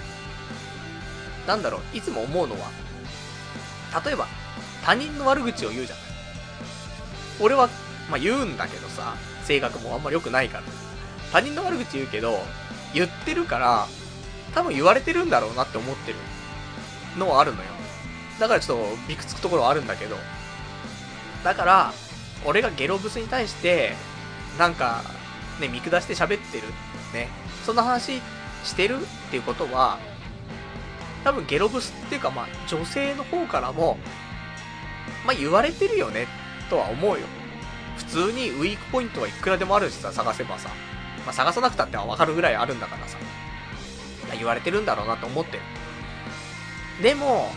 [1.47, 2.71] なんだろう、いつも思うのは、
[4.05, 4.27] 例えば、
[4.85, 6.05] 他人の悪口を言うじゃない。
[7.41, 7.69] 俺は、
[8.11, 9.15] まあ、言うんだけどさ、
[9.45, 10.65] 性格もあんまり良くないから。
[11.33, 12.39] 他人の悪口言うけど、
[12.95, 13.87] 言ってるから、
[14.59, 16.19] 多分言われてるんだろうなって思ってる
[17.17, 17.69] のはあるのよ。
[18.41, 20.17] だからちょっとびくつくところはあるんだけど。
[21.45, 21.93] だから、
[22.45, 23.93] 俺がゲロブスに対して、
[24.59, 25.05] なんか、
[25.61, 26.65] ね、見下して喋ってる。
[27.15, 27.29] ね。
[27.65, 28.21] そんな話
[28.65, 30.01] してるっていうことは、
[31.23, 33.97] 多分ゲロブスっていうかまあ女性の方からも、
[35.25, 36.27] まあ言われてるよね、
[36.69, 37.27] とは思うよ。
[37.97, 40.71] 普通にウィークポイントはいくらでもあるしさ、探せばさ。
[41.25, 43.19] まあ、探さなくたってわかるぐらいあるんだからさ。
[44.37, 45.63] 言われてるんだろうなと思ってる。
[47.03, 47.51] でも、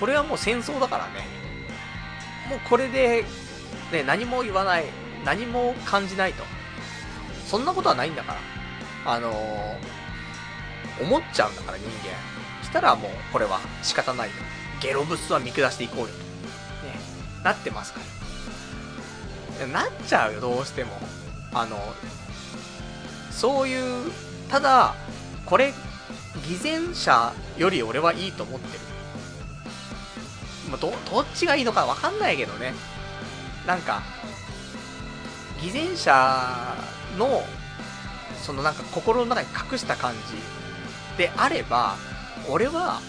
[0.00, 1.26] これはもう戦争だからね。
[2.48, 3.24] もうこれで、
[3.92, 4.84] ね、何も言わない、
[5.24, 6.44] 何も感じないと。
[7.46, 9.12] そんなことはないんだから。
[9.12, 12.34] あのー、思っちゃうんだから人間。
[12.62, 14.34] したらもう、これは仕方ないよ。
[14.80, 16.06] ゲロブスは見下していこうよ。
[16.06, 16.12] ね、
[17.44, 18.00] なってますか
[19.60, 19.66] ら。
[19.68, 20.98] なっちゃうよ、どうしても。
[21.52, 21.78] あの、
[23.30, 24.10] そういう、
[24.50, 24.94] ただ、
[25.46, 25.72] これ、
[26.48, 28.80] 偽善者より俺はいいと思ってる。
[30.70, 32.72] まあ、ど、どっちがいいのかわかんないけどね。
[33.66, 34.02] なんか、
[35.60, 36.76] 偽善者
[37.18, 37.42] の、
[38.42, 41.96] そのなんか心の中に隠した感じであれば、
[42.48, 43.00] 俺は、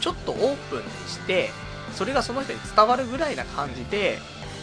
[0.00, 1.50] ちょっとオープンにして、
[1.94, 4.18] それがその人に伝わるぐらいな感じで、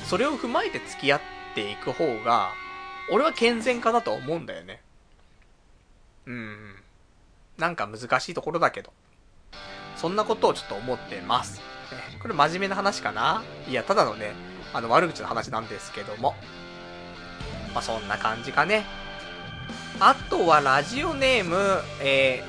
[0.05, 1.21] それを踏まえて付き合っ
[1.55, 2.51] ていく方が、
[3.11, 4.81] 俺は健全かなと思うんだよね。
[6.25, 6.75] うん。
[7.57, 8.93] なんか難しいところだけど。
[9.95, 11.59] そんなことをちょっと思ってます。
[12.21, 13.43] これ真面目な話かな？
[13.67, 14.33] いや、ただのね、
[14.73, 16.35] あの悪口の話なんですけども。
[17.73, 18.85] まあ、そんな感じかね。
[19.99, 22.43] あとはラジオネーム、え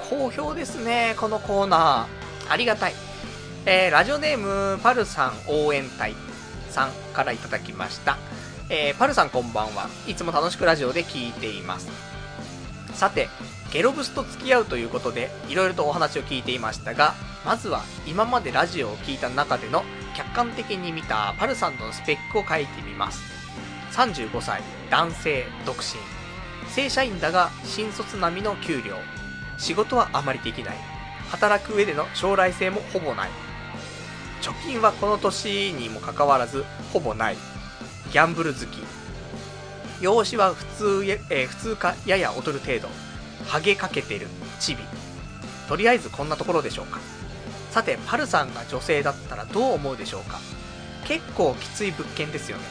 [0.00, 2.52] ー、好評ですね、このコーナー。
[2.52, 2.94] ありがたい。
[3.66, 6.14] えー、ラジオネーム、パルさん応援隊
[6.70, 8.16] さんからいただきました。
[8.68, 9.88] えー、パルさんこんばんは。
[10.08, 11.88] いつも楽しくラジオで聞いています。
[12.94, 13.28] さて、
[13.72, 17.14] ゲロブスと付き合うということで、いろいろとお話を聞いていましたが、
[17.44, 19.84] まずは今までラジオを聞いた中での
[20.16, 23.22] 客観的に見たパルさんのスペックを書いてみます。
[23.92, 25.84] 35歳、男性、独身。
[26.70, 28.96] 正社員だが新卒並みの給料。
[29.56, 30.76] 仕事はあまりできない。
[31.30, 33.30] 働く上での将来性もほぼない。
[34.42, 37.36] 貯金はこの年にもかかわらずほぼない。
[38.12, 38.82] ギャンブル好き。
[40.00, 43.09] 容姿は普通えー、普通かやや劣る程度。
[43.46, 44.26] ハゲかけてる。
[44.58, 44.82] チビ。
[45.68, 46.98] とりあえずこんなところでしょうか。
[47.70, 50.40] さて、パルさんが女性だったらどう思うでしょうか
[51.04, 52.64] 結構きつい物件ですよね。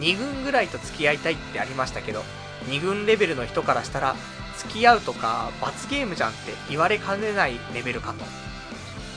[0.00, 2.22] 2軍ぐらいと付き合いたいってありましたけど、
[2.66, 4.14] 2軍レベルの人からしたら、
[4.58, 8.24] 付き合うとか罰ゲームじゃんって言われかねないレベルかと。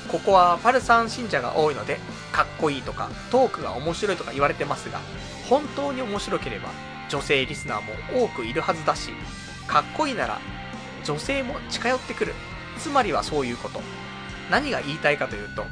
[0.10, 2.00] ここはパルさん信者が多いので、
[2.32, 5.00] かっこいいとか、トークが面白いとか言われてますが、
[5.50, 6.70] 本当に面白ければ、
[7.10, 9.12] 女性リスナーも多くいるはずだし、
[9.68, 10.40] かっこいいなら、
[11.04, 12.34] 女性も近寄ってくる。
[12.78, 13.82] つまりはそういうこと。
[14.50, 15.66] 何が言いたいかというと、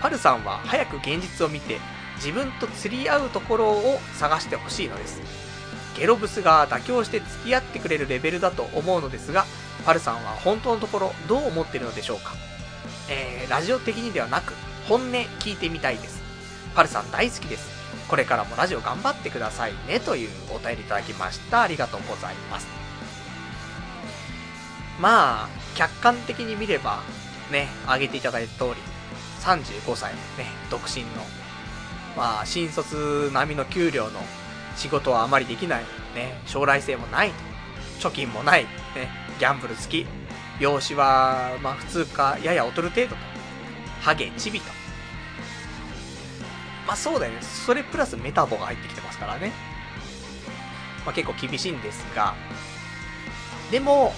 [0.00, 1.78] パルさんは早く現実を見て、
[2.16, 5.20] 自分と釣り合うところを探してほしいのです。
[5.96, 9.44] ゲロブスが妥協して付き合ってくれるレベルだと思うのですが、
[9.84, 12.34] パルさんは本当のところどう思ってるのでしょうか
[13.08, 14.54] えー、ラジオ的にではなく、
[14.88, 16.22] 本音聞いてみたいです。
[16.74, 17.74] パルさん大好きです。
[18.08, 21.62] これからもラジオ頑張ってくださいねというお便りいただきました。
[21.62, 22.83] ありがとうございます。
[25.00, 27.00] まあ、客観的に見れば、
[27.50, 28.76] ね、挙げていただいた通り、
[29.40, 31.08] 35歳、ね、独身の、
[32.16, 34.20] まあ、新卒並みの給料の
[34.76, 35.84] 仕事はあまりできない。
[36.14, 37.32] ね、将来性もない。
[38.00, 38.64] 貯金もない。
[38.64, 38.68] ね、
[39.38, 40.06] ギャンブル好き。
[40.60, 43.16] 容姿は、まあ普通か、やや劣る程度と。
[44.00, 44.66] ハゲ、チビと。
[46.86, 47.42] まあそうだよね。
[47.42, 49.52] それプラスメタボが入ってきてますからね。
[51.04, 52.34] まあ結構厳しいんですが。
[53.70, 54.14] でも、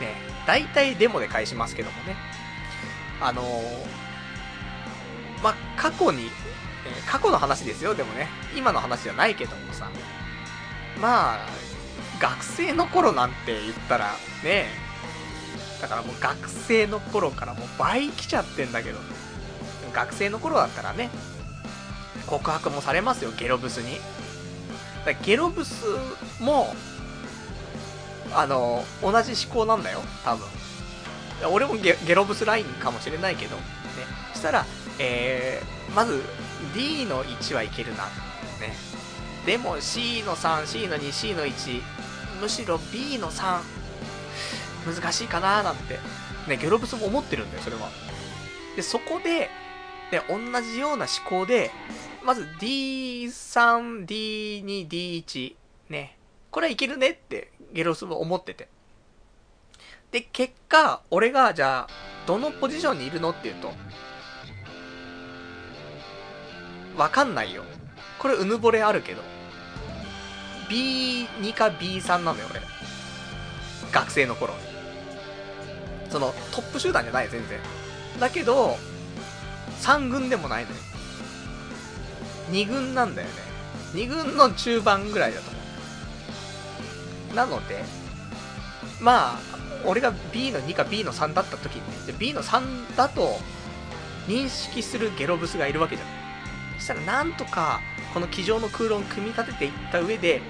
[0.00, 0.14] ね、
[0.46, 2.16] 大体デモで返しますけどもね。
[3.20, 3.44] あのー、
[5.42, 8.28] ま過去に、え過去の話ですよ、でもね。
[8.56, 9.90] 今の話じゃないけどもさ。
[11.00, 11.38] まあ、
[12.20, 14.12] 学生の頃なんて言ったら、
[14.42, 14.66] ね
[15.80, 18.98] だからもう学生の頃からもう倍来ちゃってんだけど。
[19.92, 21.10] 学生の頃だったらね、
[22.26, 23.98] 告白もされますよ、ゲロブスに。
[25.04, 25.84] だゲロブス
[26.40, 26.74] も、
[28.32, 30.46] あの、同じ思考なんだよ、多分。
[31.52, 33.62] 俺もゲゲロブスラインかもしれないけど、ね。
[34.34, 34.66] したら、
[34.98, 36.22] えー、まず
[36.74, 38.04] D の1はいけるな。
[38.60, 38.74] ね。
[39.46, 41.82] でも C の3、C の2、C の1、
[42.40, 43.60] むしろ B の3、
[44.86, 45.98] 難しいかなーなんて。
[46.48, 47.90] ね、ゲロブスも思ってるんだよ、それは。
[48.74, 49.50] で、そこで、
[50.10, 51.70] で、同じような思考で、
[52.24, 55.54] まず D3、D2、D1、
[55.90, 56.16] ね。
[56.50, 58.68] これはいけるねってゲロスも思ってて。
[60.10, 61.88] で、結果、俺が、じゃあ、
[62.26, 63.72] どのポジションにいるのって言うと、
[66.96, 67.62] わかんないよ。
[68.18, 69.22] これ、うぬぼれあるけど。
[70.68, 72.60] B2 か B3 なのよ、俺。
[73.92, 74.54] 学生の頃。
[76.10, 77.58] その、トップ集団じゃない、全然。
[78.18, 78.76] だけど、
[79.80, 80.76] 3軍でもないのよ。
[82.50, 83.34] 2軍なんだよね。
[83.92, 85.57] 2軍の中盤ぐらいだと。
[87.34, 87.84] なので、
[89.00, 89.38] まあ、
[89.84, 93.38] 俺が B の2か B の3だった時にね、B の3だと
[94.26, 96.08] 認識するゲロブスがいるわけじゃん。
[96.78, 97.80] そしたらなんとか
[98.14, 100.42] この机上の空論組み立てていった上で、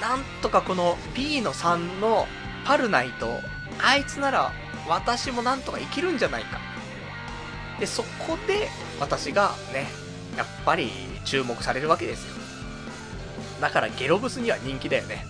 [0.00, 2.26] なんとかこの B の3の
[2.64, 3.40] パルナイト、
[3.82, 4.52] あいつなら
[4.88, 6.58] 私もなんとかいけるんじゃないか。
[7.78, 8.68] で、そこで
[8.98, 9.86] 私がね、
[10.36, 10.90] やっぱり
[11.24, 12.34] 注目されるわけですよ。
[13.60, 15.26] だからゲロブスには人気だよね。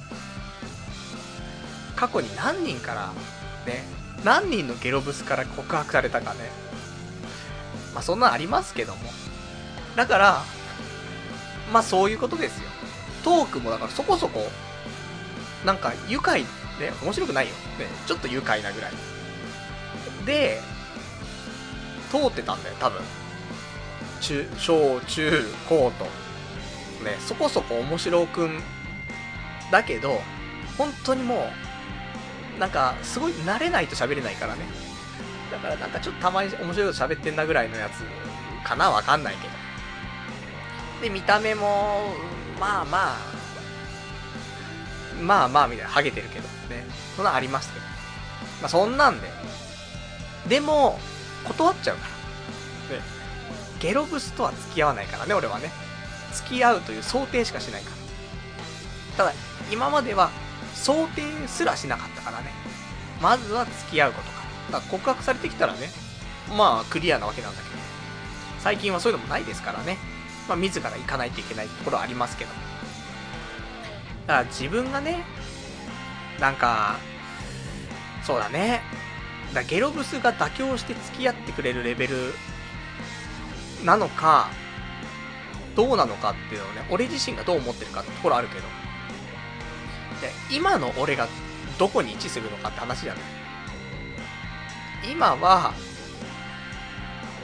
[2.01, 3.13] 過去に何人から、
[3.71, 3.85] ね、
[4.25, 6.41] 何人のゲロブスから告白されたかね。
[7.93, 9.03] まあそんなんありますけども。
[9.97, 10.43] だから、
[11.71, 12.71] まあそういうことですよ。
[13.23, 14.51] トークもだからそこそこ、
[15.67, 16.47] なんか愉快、ね、
[17.03, 17.53] 面白くないよ。
[17.79, 18.93] ね、ちょっと愉快なぐらい。
[20.25, 20.63] で、
[22.11, 23.03] 通ってたんだよ、多分。
[24.23, 26.05] 中、小、中、高と。
[27.05, 28.59] ね、そこそこ面白くん
[29.71, 30.23] だけど、
[30.79, 31.70] 本当にもう、
[32.59, 34.63] なんか、すごい慣れないと喋れないからね。
[35.51, 38.05] だからなんかちょっとたまに面白いこと喋ってんなぐらいのやつ
[38.67, 39.55] かなわかんないけど。
[41.03, 42.15] で、見た目も、
[42.59, 43.17] まあまあ、
[45.21, 46.85] まあまあみたいな、ハゲてるけどね。
[47.17, 47.87] そんなありますけど。
[48.61, 49.29] まあそんなんで。
[50.49, 50.99] でも、
[51.45, 52.07] 断っちゃうか
[52.91, 52.97] ら。
[52.99, 53.03] ね。
[53.81, 55.71] ゲロブスとは付き合わないからね、俺はね。
[56.33, 57.97] 付き合うという想定しかしないから。
[59.17, 59.33] ただ、
[59.71, 60.31] 今までは
[60.81, 62.51] 想定すらしなかったからね。
[63.21, 64.41] まずは付き合うことか。
[64.73, 65.91] だから告白されてきたらね、
[66.57, 67.77] まあクリアなわけなんだけど。
[68.61, 69.99] 最近はそういうのもないですからね。
[70.49, 72.51] まあ自ら行かないといけないところはありますけど。
[74.27, 75.23] だから自分がね、
[76.41, 76.97] なんか、
[78.25, 78.83] そうだね。
[79.53, 82.33] だゲロブスが妥協して付き合ってくれるレベル
[83.85, 84.49] なのか、
[85.75, 88.80] どうなのかっていうのをね、俺自身がどう思ってるかってところあるけど。
[90.21, 91.29] で、今の俺が
[91.79, 93.23] どこに位置するのかって話じゃない？
[95.13, 95.73] 今は、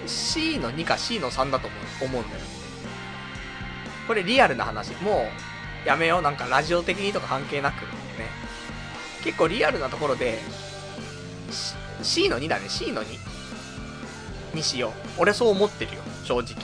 [0.06, 1.68] C の2か C の3だと
[2.02, 2.42] 思うんだよ。
[4.06, 4.92] これリアルな話。
[5.02, 5.28] も
[5.84, 6.22] う、やめよう。
[6.22, 7.88] なんかラジオ的にとか関係なく、ね。
[9.24, 10.38] 結構リアルなところで、
[12.02, 12.68] C の2だね。
[12.68, 13.18] C の2。
[14.54, 14.92] にしよう。
[15.18, 16.02] 俺そう思ってるよ。
[16.24, 16.54] 正直。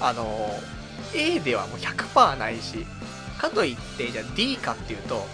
[0.00, 0.50] あの、
[1.14, 2.84] A ではもう100%ないし、
[3.44, 5.26] かといって、じゃあ D かっていうと、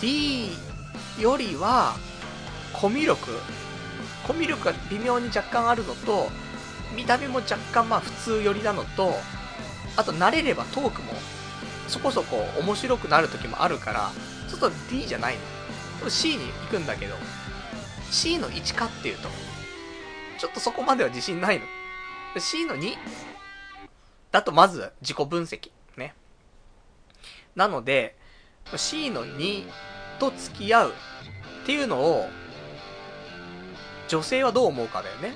[0.00, 0.50] D
[1.20, 1.94] よりは、
[2.72, 3.30] コミュ力、
[4.26, 6.28] コミュ力が微妙に若干あるのと、
[6.96, 9.14] 見た目も若干まあ普通寄りなのと、
[9.96, 11.12] あと慣れればトークも
[11.88, 14.10] そこそこ面白くなる時もあるから、
[14.48, 15.36] ちょっと D じゃない
[16.02, 16.10] の。
[16.10, 17.14] C に行くんだけど、
[18.10, 19.28] C の1かっていうと、
[20.38, 21.66] ちょっとそこまでは自信ないの。
[22.40, 22.96] C の2
[24.32, 25.70] だとまず自己分析。
[27.54, 28.16] なので、
[28.76, 29.64] C の2
[30.18, 32.28] と付き合うっていうのを、
[34.08, 35.34] 女性はどう思うかだよね。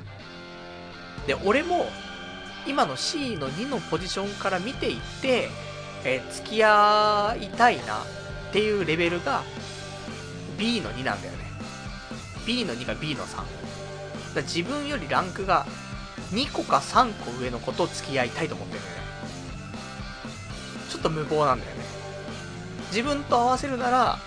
[1.27, 1.87] で、俺も、
[2.67, 5.49] 今の C の2のポジションから見ていって、
[6.05, 9.43] えー、付き合いたいなっていうレベルが
[10.59, 11.45] B の2なんだよね。
[12.47, 13.43] B の2が B の3。
[14.35, 15.67] だ自分よりランクが
[16.33, 19.03] 2個か3個上の子と付き合いたいと思ってるんだよね。
[20.91, 21.74] ちょっと無謀なんだよ。
[22.95, 24.21] 自分と合わせるなら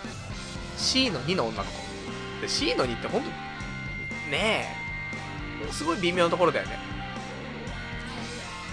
[0.76, 2.42] C の2の女の子。
[2.42, 3.30] で C の2ってほんと、
[4.30, 4.68] ね
[5.66, 6.78] え、すごい微妙なところだよね。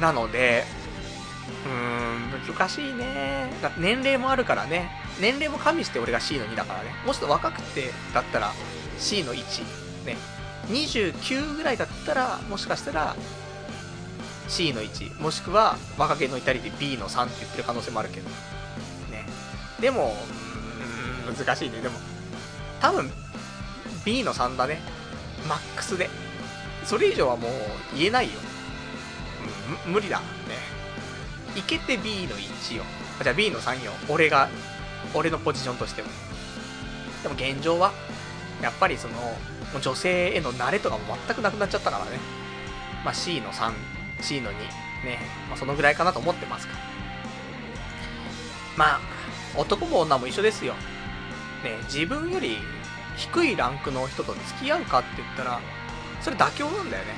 [0.01, 0.65] なので、
[1.65, 3.53] うーん、難しいね。
[3.63, 4.91] だって年齢もあるからね。
[5.21, 6.91] 年齢も加味して俺が C の2だからね。
[7.07, 8.53] もうちょっと若くてだったら
[8.99, 9.63] C の1。
[10.07, 10.17] ね。
[10.67, 13.15] 29ぐらいだったら、もしかしたら
[14.49, 15.23] C の1。
[15.23, 18.29] もしくは若気の至りで B の3って言ってる可能性もあるけど。
[19.81, 20.17] でも、
[21.37, 21.81] 難しいね。
[21.81, 21.99] でも、
[22.81, 23.11] 多分
[24.05, 24.81] B の3だね。
[25.49, 26.09] マックスで。
[26.85, 27.53] それ以上はもう
[27.97, 28.39] 言えないよ。
[29.87, 30.19] うん、無理だ。
[30.19, 30.25] ね。
[31.57, 32.85] いけて B の1よ。
[33.23, 33.93] じゃあ B の3よ。
[34.09, 34.49] 俺が、
[35.15, 36.09] 俺のポジションとしても。
[37.23, 37.93] でも現状は、
[38.61, 39.15] やっぱりその、
[39.81, 42.19] 女性への慣れとかも全くなくなっちゃったからね。
[43.05, 43.73] まあ C の3、
[44.21, 44.55] C の2。
[45.05, 45.19] ね。
[45.49, 46.79] まあそのぐらいかなと思ってますから。
[48.77, 49.01] まあ、
[49.57, 50.75] 男も女も一緒ですよ。
[51.63, 52.59] ね、自分より
[53.17, 55.61] 低いランクの人と付き合うかって言ったら、
[56.21, 57.11] それ妥協なんだよね。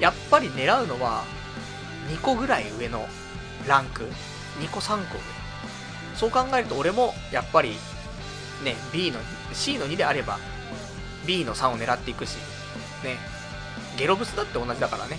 [0.00, 1.24] やっぱり狙うのは、
[2.10, 3.06] 2個ぐらい上の
[3.66, 4.04] ランク。
[4.60, 5.20] 2個3個上。
[6.14, 7.76] そう考えると俺も、やっぱり、
[8.64, 9.18] ね、B の、
[9.52, 10.38] C の2であれば、
[11.26, 12.36] B の3を狙っていくし、
[13.04, 13.18] ね、
[13.98, 15.18] ゲロブスだって同じだからね、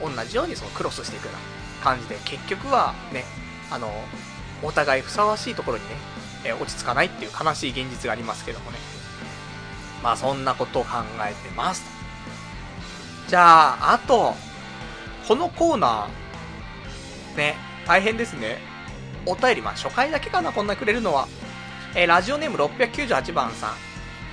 [0.00, 1.38] 同じようにそのクロスしていくような
[1.84, 3.24] 感じで、結局はね、
[3.70, 3.92] あの、
[4.62, 5.96] お互いふさわしいところにね、
[6.44, 8.78] え落ち着かないっていう悲しい現実がありますけどもね。
[10.02, 10.98] まあそんなことを考
[11.28, 11.82] えてます。
[13.28, 14.34] じゃあ、あと、
[15.26, 17.56] このコーナー、ね、
[17.86, 18.58] 大変ですね。
[19.24, 21.28] お便り、まあ初回だけかな、こんなくれるのは。
[21.94, 23.74] えー、ラジオネーム698番さん。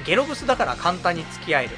[0.05, 1.71] ゲロブスだから簡単に付き合える。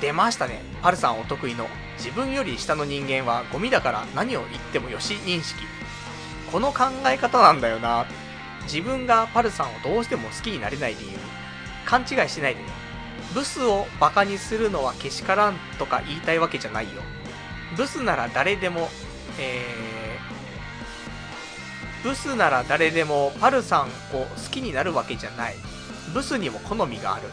[0.00, 0.62] 出ましたね。
[0.82, 1.66] パルさんお得意の。
[1.96, 5.64] 自分より下の人間はゴミだから何を言ってもよし認識。
[6.50, 8.06] この考え方なんだよな。
[8.64, 11.18] 自分がパルさんをどうしても好きになれない理由。
[11.86, 12.68] 勘違いしないでね。
[13.34, 17.02] ブスをバカにするのはけしからんとか言いたいわけじゃないよ。
[17.76, 18.88] ブスなら誰でも、
[19.38, 25.54] えー、ブスなら誰でもパルさんを好きになるわけじゃない。
[26.14, 27.24] ブスにも好みがある。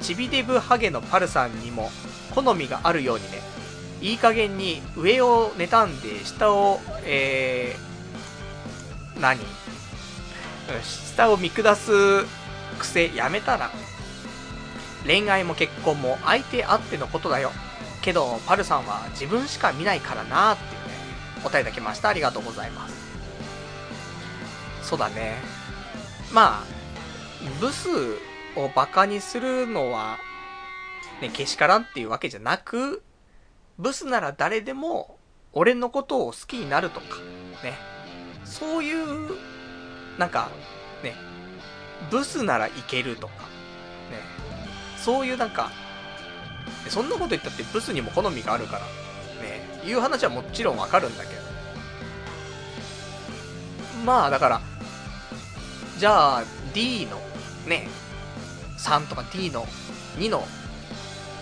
[0.00, 1.90] チビデブハゲのパルさんにも
[2.34, 3.40] 好みがあるようにね。
[4.00, 7.95] いい加減に上を妬んで下を、えー、
[9.20, 9.40] 何？
[10.82, 11.92] 下を見下す
[12.78, 13.70] 癖やめたら
[15.06, 17.52] 恋愛も結婚も相手あってのことだよ。
[18.02, 20.94] けど、パルさんは自分しか見ないからなーっていうね、
[21.38, 22.08] お答えだきました。
[22.08, 22.94] ありがとうございます。
[24.82, 25.36] そうだね。
[26.32, 26.64] まあ、
[27.60, 27.88] ブス
[28.56, 30.18] をバカにするのは、
[31.20, 33.02] ね、けしからんっていうわけじゃなく、
[33.78, 35.18] ブスなら誰でも、
[35.52, 37.18] 俺のことを好きになるとか、
[37.62, 37.78] ね。
[38.58, 39.36] そういう、
[40.16, 40.48] なんか、
[41.02, 41.14] ね、
[42.10, 43.40] ブスならいけるとか、ね。
[44.96, 45.70] そういうなんか、
[46.88, 48.80] そんなこと言ったってブスにも好みがあるから、
[49.42, 51.42] ね、いう話はもちろんわかるんだけど。
[54.06, 54.60] まあ、だから、
[55.98, 57.20] じゃあ、D の、
[57.66, 57.88] ね、
[58.78, 59.66] 3とか D の
[60.18, 60.46] 2の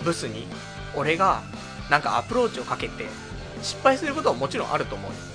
[0.03, 0.47] ブスに、
[0.95, 1.43] 俺が、
[1.89, 3.05] なんかアプローチをかけて、
[3.61, 5.11] 失敗することはもちろんあると思う。
[5.11, 5.34] だ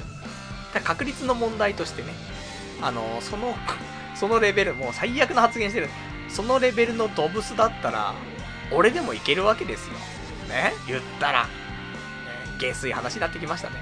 [0.78, 2.08] 確率の問題としてね、
[2.80, 3.56] あの、その、
[4.14, 5.88] そのレベル、もう最悪な発言してる。
[6.28, 8.14] そのレベルのドブスだったら、
[8.70, 9.94] 俺でもいけるわけですよ。
[10.48, 10.72] ね？
[10.86, 11.48] 言ったら。
[12.60, 13.76] 下水話になってきましたね。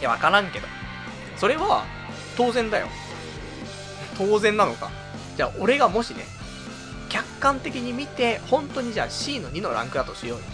[0.00, 0.66] いや、わからんけど。
[1.36, 1.84] それは、
[2.36, 2.88] 当然だよ。
[4.16, 4.90] 当然なのか。
[5.36, 6.24] じゃあ、俺がもしね、
[7.08, 10.44] 客観的に見て、本当にじゃあ C の2のランクだとしようよ。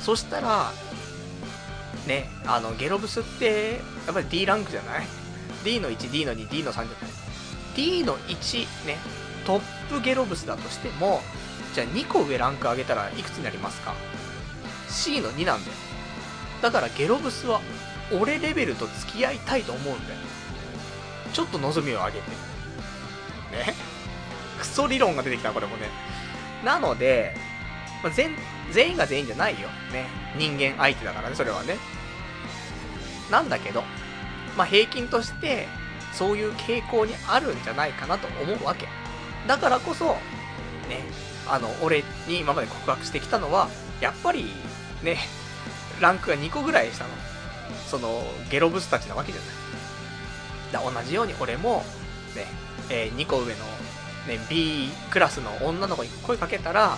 [0.00, 0.72] そしたら、
[2.06, 5.06] ね、あの、ゲロブスって、やっぱり D ランクじゃない
[5.64, 6.88] ?D の1、D の2、D の3じゃない
[7.76, 8.96] ?D の1、ね、
[9.46, 11.20] トップゲロブスだとしても、
[11.74, 13.94] じゃあ2個上ランク上げたらいくつになりますか
[14.88, 15.76] ?C の2なんだよ。
[16.60, 17.60] だからゲロブスは、
[18.12, 20.20] 俺レベルと付き合いたいと思うんだよ。
[21.32, 22.30] ちょっと望みを上げて。
[23.70, 23.74] ね？
[24.58, 25.88] クソ理論が出てきた、これもね。
[26.64, 27.36] なので、
[28.02, 28.36] まあ、全、
[28.72, 29.68] 全員が全員じゃないよ。
[29.92, 30.06] ね。
[30.36, 31.76] 人間相手だからね、それはね。
[33.30, 33.82] なんだけど、
[34.56, 35.68] まあ、平均として、
[36.12, 38.88] そういう傾向にあるんじゃないかなと思うわけ。
[39.46, 40.06] だからこそ、
[40.88, 41.00] ね、
[41.48, 43.68] あの、俺に今まで告白してきたのは、
[44.00, 44.46] やっぱり、
[45.02, 45.18] ね、
[46.00, 47.10] ランクが2個ぐらいしたの。
[47.88, 49.52] その、ゲロブスたちなわけじゃない。
[50.72, 51.84] だ同じように俺も、
[52.34, 52.46] ね、
[52.90, 53.60] えー、2個上の、
[54.28, 56.96] ね、B クラスの女の子に声かけたら、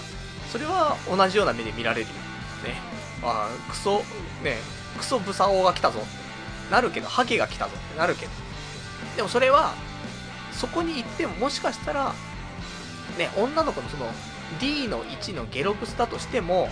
[0.55, 2.07] それは同じような目で見られるよ。
[2.63, 2.81] ね。
[3.25, 4.05] ああクソ、
[4.45, 4.57] ね、
[4.97, 6.09] クソブサオが来たぞって
[6.71, 8.33] なるけど、ハゲが来たぞってなるけど。
[9.17, 9.75] でもそれは、
[10.53, 12.15] そこに行ってももしかしたら、
[13.19, 14.07] ね、女の子のその
[14.61, 16.69] D の1のゲロブスだとしても、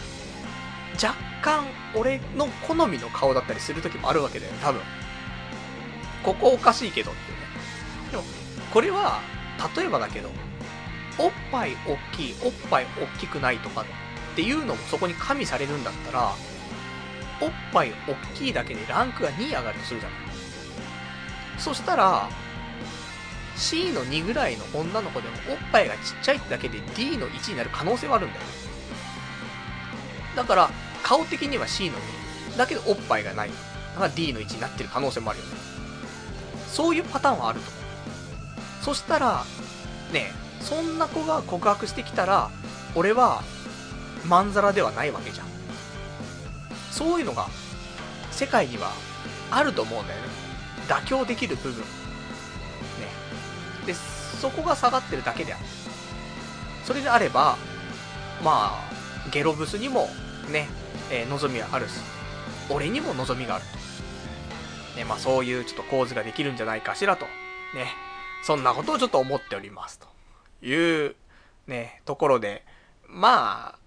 [1.03, 4.81] 若干俺の好みの顔だったりする時もあるわけだよね、多分。
[6.23, 7.39] ここおかしいけどってね。
[8.13, 8.23] でも、
[8.73, 9.19] これは、
[9.77, 10.31] 例えばだけど、
[11.23, 13.85] おっぱい大きい、おっぱい大きくないとかっ
[14.35, 16.35] ていうのもそこに加味されるんだったら、
[17.41, 20.19] おっぱい大きいだけでランクが2上がるとするじゃない。
[21.59, 22.29] そしたら、
[23.57, 28.49] C の2ぐらいの女の子でもおっぱいがちっちゃいってだけで D の1になる可能性はあるんだよね。
[30.35, 30.71] だから、
[31.03, 31.99] 顔的には C の
[32.53, 32.57] 2。
[32.57, 33.49] だけどおっぱいがない。
[33.49, 33.55] だ
[34.01, 35.53] から D の1になってる可能性もあるよね。
[36.69, 37.67] そういうパターンはあると。
[38.83, 39.45] そしたら、
[40.13, 40.33] ね
[40.63, 42.51] そんな子が告白してきたら、
[42.95, 43.43] 俺は、
[44.27, 45.47] まんざらではないわけじゃん。
[46.91, 47.49] そういうのが、
[48.31, 48.93] 世界には
[49.51, 50.29] あると思うんだよね。
[50.89, 51.81] 妥協できる部分。
[51.81, 51.87] ね。
[53.87, 55.65] で、そこが下がってるだけである。
[56.85, 57.57] それであれば、
[58.43, 60.09] まあ、ゲロブスにも、
[60.51, 60.69] ね、
[61.11, 62.01] えー、望みはあるし、
[62.69, 63.65] 俺にも望みがある
[64.93, 64.99] と。
[64.99, 67.25] ね、まあそういうちょっと構図ができるんじゃないかしらと。
[67.75, 67.87] ね。
[68.43, 70.12] そんなことをちょっと思っておりますと。
[70.63, 71.15] いう、
[71.67, 72.65] ね、ところで、
[73.09, 73.79] まあ、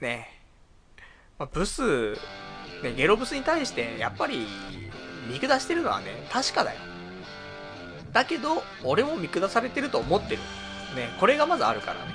[0.00, 0.28] ね、
[1.38, 2.14] まあ、ブス、
[2.82, 4.46] ね、ゲロブスに対して、やっぱり、
[5.28, 6.80] 見下してるのはね、確かだよ。
[8.12, 10.38] だけど、俺も見下されてると思ってる。
[10.96, 12.12] ね、これがまずあるからね。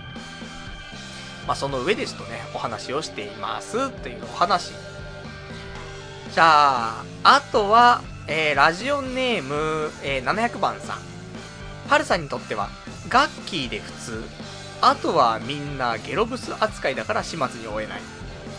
[1.47, 4.73] まあ、その上でちょっとね、お話をしていますっていうお話。
[6.33, 11.06] じゃあ、あとは、えー、ラジオネーム、えー、700番さん。
[11.87, 12.69] パルさんにとっては、
[13.09, 14.23] ガッキーで普通。
[14.81, 18.01] あとはみんなゲロブス扱いだから始末に終えない。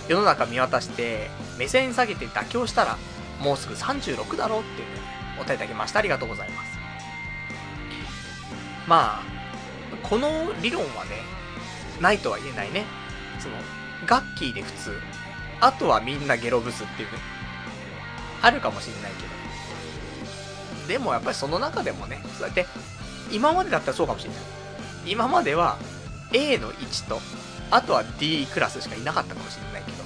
[0.08, 2.96] 世の中見渡して、目線下げて妥協したら、
[3.40, 5.00] もうすぐ36だろうっていうね、
[5.38, 5.98] お答えいただきました。
[5.98, 6.78] ありがとうございます。
[8.86, 9.22] まあ、
[10.02, 10.28] この
[10.62, 11.10] 理論はね、
[12.00, 12.84] ないとは言えないね。
[13.38, 13.54] その、
[14.06, 14.98] ガッキーで普通。
[15.60, 17.18] あとはみんなゲロブスっていうね。
[18.40, 19.28] あるかもしれないけど。
[20.88, 22.66] でもやっぱりその中でもね、そうやって
[23.30, 24.40] 今までだったらそうかもしれない。
[25.06, 25.78] 今までは
[26.32, 27.20] A の1と、
[27.70, 29.98] あとは D クラスしかいなかったかもしれないけど、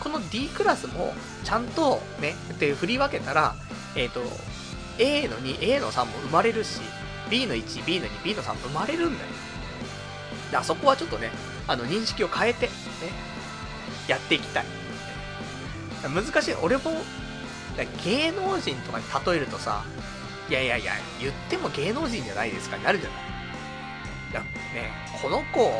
[0.00, 1.14] この D クラスも
[1.44, 3.54] ちゃんとね、って振り分けたら、
[3.96, 4.22] えっ、ー、と、
[4.98, 6.80] A の2、A の3も生まれるし、
[7.30, 9.30] B の1、B の2、B の3も生まれるんだよ。
[10.52, 11.30] だそこはちょっとね、
[11.66, 12.72] あの認識を変えて、ね、
[14.08, 14.64] やっていきたい。
[16.02, 16.54] 難しい。
[16.62, 16.92] 俺も、
[18.04, 19.84] 芸能人とかに例えるとさ、
[20.48, 23.18] いやいやいや、言っても芸能人じゃないですかになるじゃない。
[24.32, 24.46] いや、ね、
[25.22, 25.70] この子、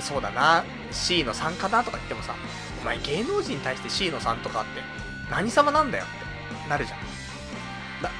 [0.00, 2.34] そうだな、C の3かなとか言ってもさ、
[2.82, 4.82] お前芸能人に対して C の3とかって
[5.30, 6.98] 何様なんだよってなるじゃん。
[8.02, 8.10] だ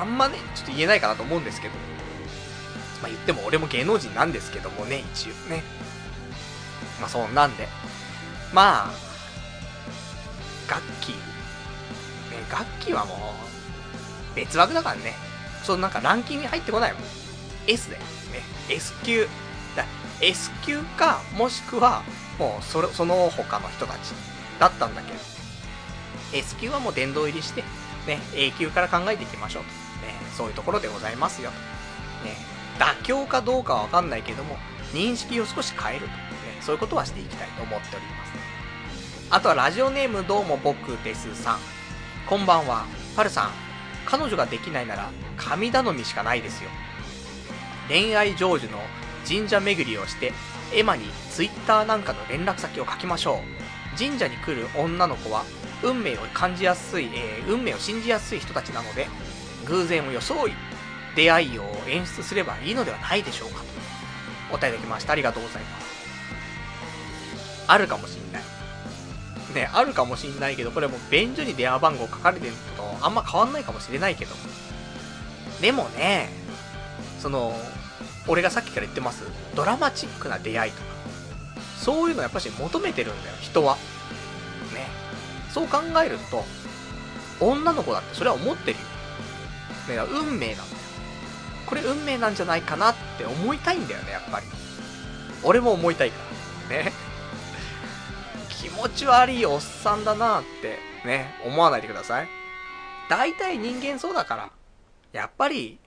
[0.00, 1.74] あんまね、ちょっと言えないかなと思うんですけど。
[3.02, 5.62] まあ言っても俺も芸能人なんですけどもね、一応ね。
[7.00, 7.68] まあそんなんで。
[8.52, 8.90] まあ、
[10.70, 11.10] 楽器。
[11.10, 11.16] ね、
[12.50, 13.49] 楽器はもう、
[14.34, 15.14] 別枠だからね。
[15.62, 17.02] そのなんかランキングに入ってこないもん。
[17.66, 18.02] S だよ。
[18.02, 18.08] ね。
[18.68, 19.28] S 級。
[19.76, 19.84] だ
[20.20, 22.02] S 級か、もしくは、
[22.38, 24.12] もうそ、その他の人たち
[24.58, 25.18] だったんだけど。
[26.32, 27.62] S 級はもう殿堂入りして、
[28.06, 29.70] ね、A 級から考えていきましょうと。
[30.06, 31.50] ね、そういうところでございますよ。
[32.24, 32.36] ね、
[32.78, 34.56] 妥協かどうかはわかんないけども、
[34.92, 36.12] 認識を少し変えると。
[36.12, 36.16] ね、
[36.60, 38.32] そういうことはしていきたいと思っております。
[39.30, 41.58] あとはラジオネームどうも僕ですさん。
[42.26, 42.84] こんばんは。
[43.16, 43.50] パルさん、
[44.10, 46.70] 彼女ができないなら神頼みしかないですよ。
[47.88, 48.78] 恋愛成就の
[49.26, 50.32] 神社巡りをして
[50.74, 53.40] エマに Twitter なんかの連絡先を書きましょ
[53.96, 53.98] う。
[53.98, 55.44] 神社に来る女の子は
[55.82, 59.08] 運命を感じやすい、えー、運命を信じやすい人たちなので
[59.66, 60.52] 偶然を装い
[61.16, 63.60] 出会いを演出すればいいのではないでしょうか。
[63.60, 63.64] と
[64.50, 65.12] お答えいきました。
[65.12, 65.90] ありがとうございます。
[67.66, 68.29] あるかもしんない。
[69.54, 74.34] ね、あるかもしんないけど、これも便所に電話番号書かれてるのとあんま変わんないかもしれないけど。
[75.60, 76.30] でもね、
[77.20, 77.54] その、
[78.26, 79.24] 俺がさっきから言ってます、
[79.54, 80.84] ドラマチックな出会いとか、
[81.78, 83.76] そういうのやっぱし求めてるんだよ、人は。
[84.74, 84.88] ね。
[85.52, 86.44] そう考えると、
[87.40, 88.78] 女の子だってそれは思ってる
[89.98, 90.06] よ。
[90.06, 90.80] ね、運命なんだよ。
[91.66, 94.46] これ運命なんじゃないかなって思いたいんだよね、やっぱり。
[95.42, 96.16] 俺も思いたいか
[96.68, 96.76] ら。
[96.76, 96.92] ね。
[98.74, 102.28] 気持ち悪いおっさんだなってね、思わないでください。
[103.08, 104.50] 大体人間そうだから。
[105.12, 105.78] やっぱり、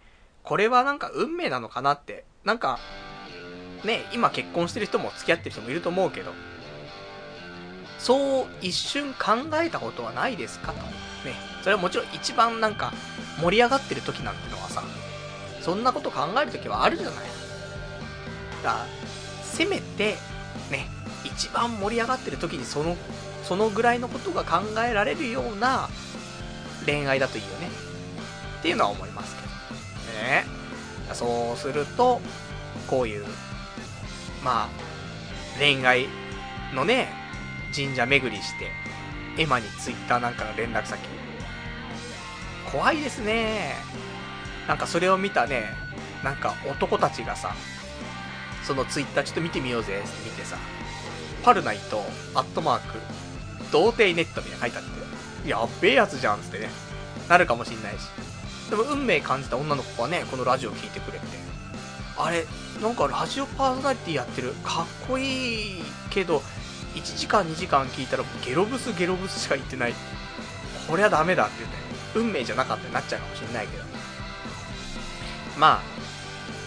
[0.44, 2.26] これはなんか運命なのかなって。
[2.44, 2.80] なんか、
[3.86, 6.34] ね、今結婚してる人も付き合ってる人もいると思うけど、
[8.00, 10.80] そう一瞬考えたことはないですかと。
[10.82, 11.36] ね。
[11.62, 12.92] それはもちろん一番なんか
[13.42, 14.84] 盛り上がってる時なんてのはさ、
[15.62, 17.16] そんなこと考える時はあるじゃない。
[18.62, 18.86] だから、
[19.44, 20.18] せめて、
[20.70, 20.90] ね、
[21.24, 22.98] 一番盛り上がってる時にその、
[23.44, 25.90] そのぐらいのことが考えられるような
[26.86, 27.70] 恋愛だといいよね。
[28.60, 29.48] っていうのは思いますけど。
[30.28, 30.46] ね。
[31.14, 32.22] そうすると、
[32.88, 33.26] こういう、
[34.44, 34.70] まあ、
[35.60, 36.08] 恋愛
[36.74, 37.10] のね、
[37.76, 38.72] 神社巡りして、
[39.38, 41.00] エマにツイッターなんかの連絡先。
[42.72, 43.76] 怖いですね。
[44.68, 45.66] なんかそれを見たね、
[46.24, 47.54] なんか男たちがさ、
[48.64, 50.58] そのツイッターちょっと見てみようぜって見てさ、
[51.44, 52.02] パルナイト、
[52.36, 52.98] アットマーク、
[53.70, 56.70] 童貞ネットみたいな書いてあって、やっべえやつじゃんつってね、
[57.28, 58.08] なるかもしんないし。
[58.70, 61.26] でも運命感じた女の子はね、このラジオ聞いてくれて、
[62.18, 62.46] あれ、
[62.82, 66.42] なんかラジオパーソナリティやってる、かっこいいけど、
[66.96, 69.94] 1時間2時間聞いたらゲロブスゲロブスしか言ってない。
[70.88, 71.78] これはダメだって言って、
[72.16, 73.84] 運命じゃなかったになっちゃうかもしんないけど。
[75.58, 75.82] まあ、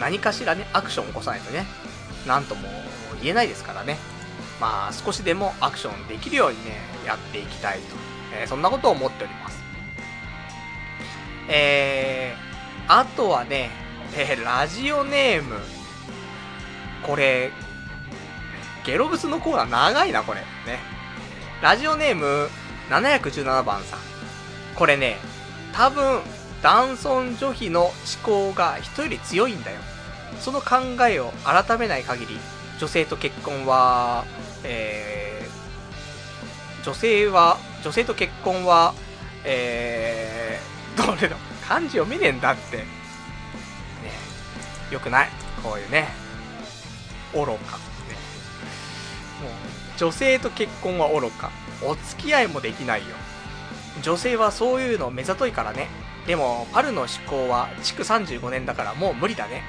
[0.01, 1.65] 何かしらね、アクション起こさないとね、
[2.27, 2.69] なんとも
[3.23, 3.97] 言えないですからね。
[4.61, 6.77] まあ、少しでもアクションできるようにね、
[7.07, 7.97] やっていきたいと。
[8.33, 9.63] えー、そんなことを思っております。
[11.49, 13.71] えー、あとはね、
[14.17, 15.57] えー、ラジオネーム。
[17.07, 17.53] これ、
[18.85, 20.41] ゲロブスのコーナー長いな、これ。
[20.41, 20.47] ね。
[21.63, 22.49] ラジオネーム
[22.91, 23.99] 717番さん。
[24.75, 25.17] これね、
[25.73, 26.21] 多分、
[26.63, 27.93] 男尊女卑の思
[28.23, 29.79] 考が人より強いんだよ。
[30.41, 30.77] その考
[31.09, 32.39] えを改めない限り、
[32.79, 34.25] 女性と結婚は、
[34.69, 38.95] えー、女性は、女性と結婚は、
[39.45, 41.37] えー、 どれだ
[41.67, 42.79] 漢字読めねえんだって。
[42.79, 42.85] ね
[44.91, 45.29] よくない？
[45.63, 46.09] こういうね、
[47.33, 47.51] 愚か。
[47.53, 47.57] ね。
[49.43, 49.53] もう、
[49.97, 51.51] 女性と結婚は愚か。
[51.83, 53.07] お付き合いもできないよ。
[54.03, 55.89] 女性はそういうの目ざといからね。
[56.27, 59.63] でも、パルの思考は築35年だからもう無理だね。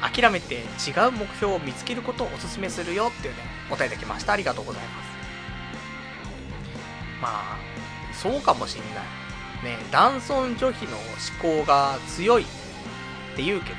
[0.00, 0.60] 諦めて違
[1.08, 4.32] う目標を見つけることをお勧めするよっていうね、答えいただきました。
[4.32, 5.08] ありがとうございます。
[7.20, 7.58] まあ、
[8.12, 9.04] そうかもしんない。
[9.64, 12.46] ね、男尊女卑の思考が強いっ
[13.36, 13.76] て言うけど。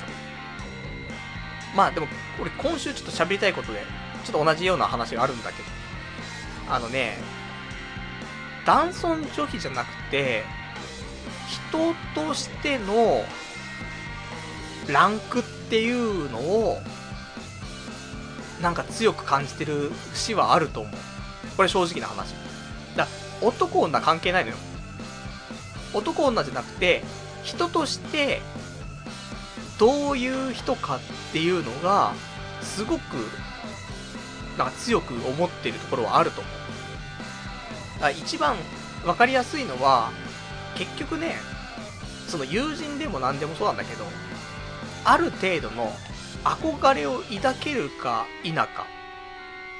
[1.76, 2.08] まあでも、
[2.42, 3.82] 俺今週ちょっと喋りたいことで、
[4.26, 5.70] ちょっと同じような話があるんだけど。
[6.70, 7.18] あのね、
[8.66, 10.44] 男尊女卑じゃなくて、
[11.48, 13.24] 人としての
[14.88, 16.78] ランクっていうのを、
[18.62, 20.94] なんか強く感じてる節はあると思う。
[21.56, 22.34] これ正直な話。
[22.96, 23.08] だ
[23.42, 24.58] 男女関係ないのよ。
[25.94, 27.04] 男女じゃなくて、
[27.44, 28.42] 人として、
[29.78, 31.00] どういう人かっ
[31.32, 32.14] ていうのが、
[32.62, 33.02] すごく、
[34.58, 36.50] なんか強く思ってるところはあると思
[38.10, 38.12] う。
[38.12, 38.56] 一番
[39.04, 40.12] 分かりやすいのは、
[40.76, 41.36] 結局ね、
[42.28, 44.06] その友人でも何でもそうなんだけど、
[45.06, 45.96] ある程度の
[46.44, 48.66] 憧れを抱けるか否か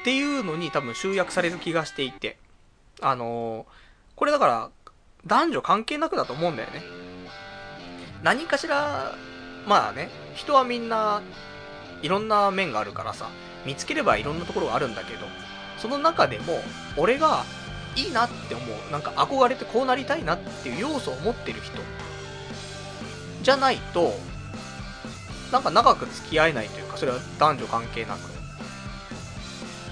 [0.02, 2.38] っていうのに多分集約される気がしていて、
[3.02, 3.66] あのー、
[4.16, 4.70] これだから
[5.26, 6.84] 男女関係なくだと思うんだよね。
[8.24, 9.16] 何かしら、
[9.66, 11.22] まあね、人はみんな
[12.02, 13.30] いろんな面があるからさ、
[13.66, 15.26] 見つければいろんなところがあるんだけど、
[15.78, 16.62] その中でも、
[16.98, 17.44] 俺が
[17.96, 21.78] いいなって思う、なんか憧れてこうなりたいなっていう要素を持ってる人、
[23.42, 24.14] じゃないと、
[25.52, 28.20] なんか長く付き合えないというか、それは男女関係なく。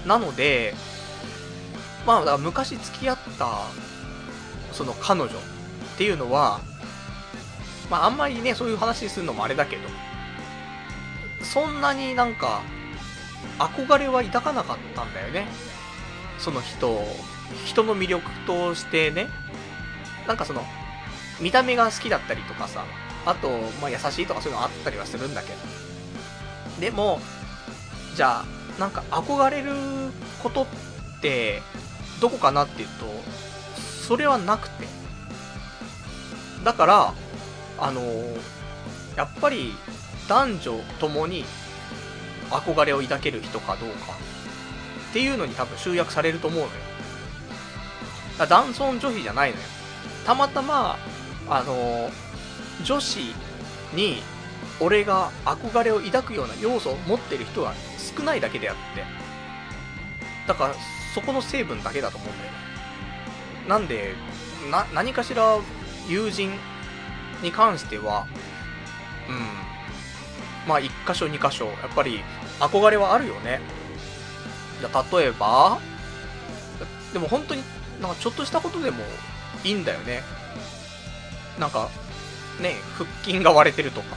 [0.06, 0.74] なので、
[2.06, 3.48] まあ、だから昔付き合った
[4.72, 5.30] その彼女っ
[5.98, 6.60] ていうのは、
[7.90, 9.82] まああんまりね、そういう話するのもあれだけど、
[11.42, 12.62] そんなになんか、
[13.58, 15.46] 憧れは抱かなかったんだよね。
[16.38, 17.02] その人、
[17.64, 19.26] 人の魅力としてね、
[20.26, 20.64] なんかその、
[21.40, 22.84] 見た目が好きだったりとかさ、
[23.26, 23.48] あと、
[23.80, 25.58] まあ、優しいとかそういうのあったりはするんだけど。
[26.80, 27.20] でも、
[28.14, 29.72] じゃあ、なんか憧れる
[30.42, 30.66] ことっ
[31.20, 31.62] て、
[32.20, 33.06] どこかなっていうと、
[34.06, 34.86] それはなくて。
[36.64, 37.14] だから、
[37.78, 38.02] あの、
[39.16, 39.74] やっぱり
[40.28, 41.44] 男女ともに
[42.50, 44.12] 憧れを抱ける人かどうか
[45.10, 46.70] っていうのに多分集約されると思うのよ。
[48.38, 49.62] だ男尊女卑じゃないのよ。
[50.24, 50.96] たまたま、
[51.48, 52.10] あの、
[52.84, 53.18] 女子
[53.94, 54.22] に
[54.80, 57.74] 俺が憧れを抱くような要素を持ってる人は
[58.16, 59.04] 少ないだけであって。
[60.46, 60.74] だから、
[61.14, 62.58] そこの成分だけだと思うんだよね。
[63.68, 64.14] なんで、
[64.70, 65.58] な、何かしら
[66.08, 66.52] 友人
[67.42, 68.26] に関しては、
[69.28, 70.68] うん。
[70.68, 72.22] まあ、一箇所二箇所、やっぱり
[72.60, 73.60] 憧れはあるよね。
[75.12, 75.78] 例えば、
[77.12, 77.62] でも本当に
[78.00, 79.02] なんかちょっとしたことでも
[79.64, 80.22] いいんだよね。
[81.58, 81.90] なんか、
[82.60, 84.16] ね、腹筋が割れてるとか。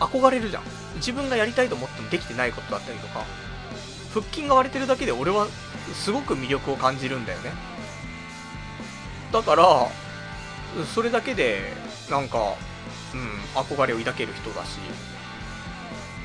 [0.00, 0.62] 憧れるじゃん。
[0.96, 3.24] 自分がやりたいと思ってもできてないことだったりとか。
[4.12, 5.46] 腹筋が割れてるだけで俺は
[5.94, 7.52] すごく魅力を感じるんだよね。
[9.32, 9.86] だから、
[10.94, 11.60] それだけで、
[12.10, 12.54] なんか、
[13.14, 14.78] うん、憧れを抱ける人だし、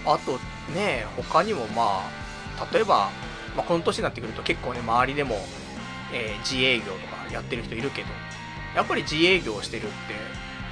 [0.05, 0.39] あと
[0.73, 2.01] ね、他にもま
[2.57, 3.09] あ、例えば、
[3.55, 5.35] まあ、この年になってくると結構ね、周りでも、
[6.13, 8.07] えー、自営業とかやってる人いるけど、
[8.75, 9.93] やっぱり自営業してるって、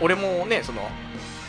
[0.03, 0.81] 俺もね、その、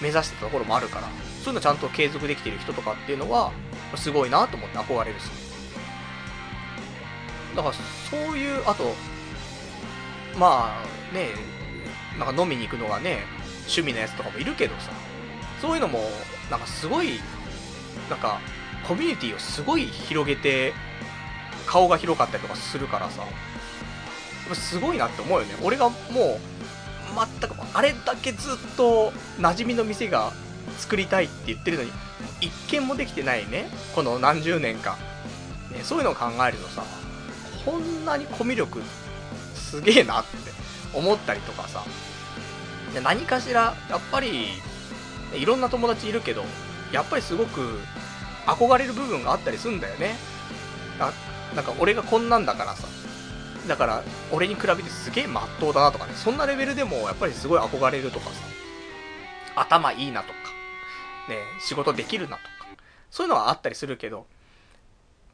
[0.00, 1.08] 目指してたところもあるから、
[1.42, 3.50] そういうのちゃんと継続できてる人とかっていうのは、
[3.96, 5.24] すごいなと思って憧れるし。
[7.56, 8.94] だから、そういう、あと、
[10.38, 11.30] まあ、ね、
[12.16, 13.24] なんか飲みに行くのがね、
[13.62, 14.92] 趣味のやつとかもいるけどさ、
[15.60, 15.98] そういうのも、
[16.48, 17.18] なんかすごい、
[18.08, 18.38] なんか、
[18.86, 20.74] コミュニティをすごい広げて、
[21.66, 23.24] 顔が広かったりとかするからさ、
[24.54, 25.56] すごいなって思うよね。
[25.60, 26.53] 俺がもう、
[27.14, 30.32] 全く、あれだけずっと馴染みの店が
[30.78, 31.92] 作りたいって言ってるのに、
[32.40, 34.98] 一軒もできてないね、この何十年か。
[35.70, 36.84] ね、そういうのを考えるとさ、
[37.64, 38.82] こんなにコミュ力
[39.54, 40.28] すげえなって
[40.92, 41.82] 思ったりとかさ、
[42.92, 44.48] で何かしら、やっぱり、
[45.34, 46.44] いろんな友達いるけど、
[46.92, 47.80] やっぱりすごく
[48.46, 50.14] 憧れる部分があったりするんだよね。
[51.00, 51.12] あ
[51.56, 52.86] なんか俺がこんなんだからさ、
[53.68, 58.32] だから俺に比べてすげえまっとうだなとかね、そんなレベルでもやっぱりすごい憧れるとかさ、
[59.56, 60.34] 頭いいなとか、
[61.28, 62.48] ね、仕事できるなとか、
[63.10, 64.26] そういうのはあったりするけど、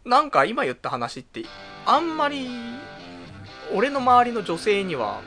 [0.04, 1.44] なんか今言った話って、
[1.86, 2.48] あんまり、
[3.72, 5.20] 俺の周りの女性には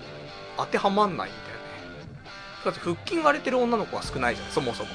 [0.57, 2.23] 当てはまんないんだよね。
[2.65, 4.89] だって腹筋割れてる女の子は少ないじゃん、そもそも。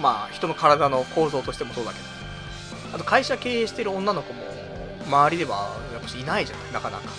[0.00, 2.04] まあ、人の体の構造としてもそうだけど。
[2.94, 4.44] あと会社経営してる女の子も、
[5.06, 7.12] 周りではやっぱしいないじゃない、なかなか。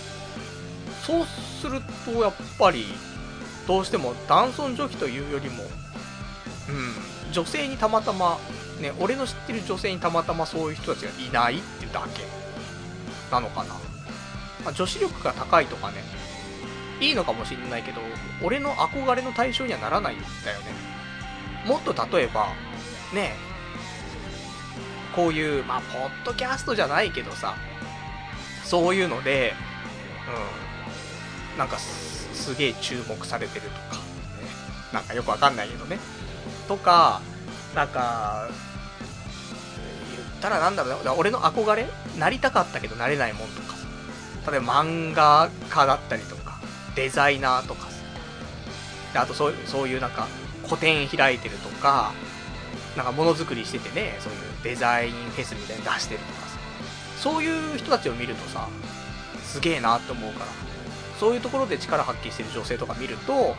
[1.05, 1.25] そう
[1.61, 2.87] すると、やっぱり、
[3.67, 8.39] どうしても男尊女卑というよりも、うん、女性にたまたま、
[8.79, 12.23] ね、俺の知ってる女性にたまたまそういう人たちがいないってだけ
[13.31, 13.75] なのかな。
[14.63, 15.97] まあ、女子力が高いとかね、
[16.99, 18.01] いいのかもしれないけど、
[18.43, 20.65] 俺の憧れの対象にはならないんだよね。
[21.67, 22.47] もっと例えば、
[23.13, 23.35] ね、
[25.15, 27.55] こういう、まあ、ポッドキャストじゃないけどさ、
[28.63, 29.53] そういうので、
[30.59, 30.64] うん、
[31.57, 34.01] なんかす、げえ注目されてるとか、ね、
[34.93, 35.99] なんかよくわかんないけどね。
[36.67, 37.21] とか、
[37.73, 38.49] なんか、
[40.15, 41.87] 言ったらなんだろうな、俺の憧れ
[42.17, 43.75] なりたかったけどなれないもんとか。
[43.75, 46.59] さ、例えば漫画家だったりとか、
[46.95, 47.85] デザイナーとか。
[47.85, 47.95] さ、
[49.13, 50.27] であとそうそういうなんか、
[50.63, 52.11] 個展開いてるとか、
[52.95, 56.57] なんかものづくりしててね、そういうデザインフェスみたいに出してるとかさ、
[57.19, 58.67] そういう人たちを見るとさ、
[59.43, 60.45] すげえなって思うから、
[61.19, 63.55] そういうところで力発揮してる女性とか見ると、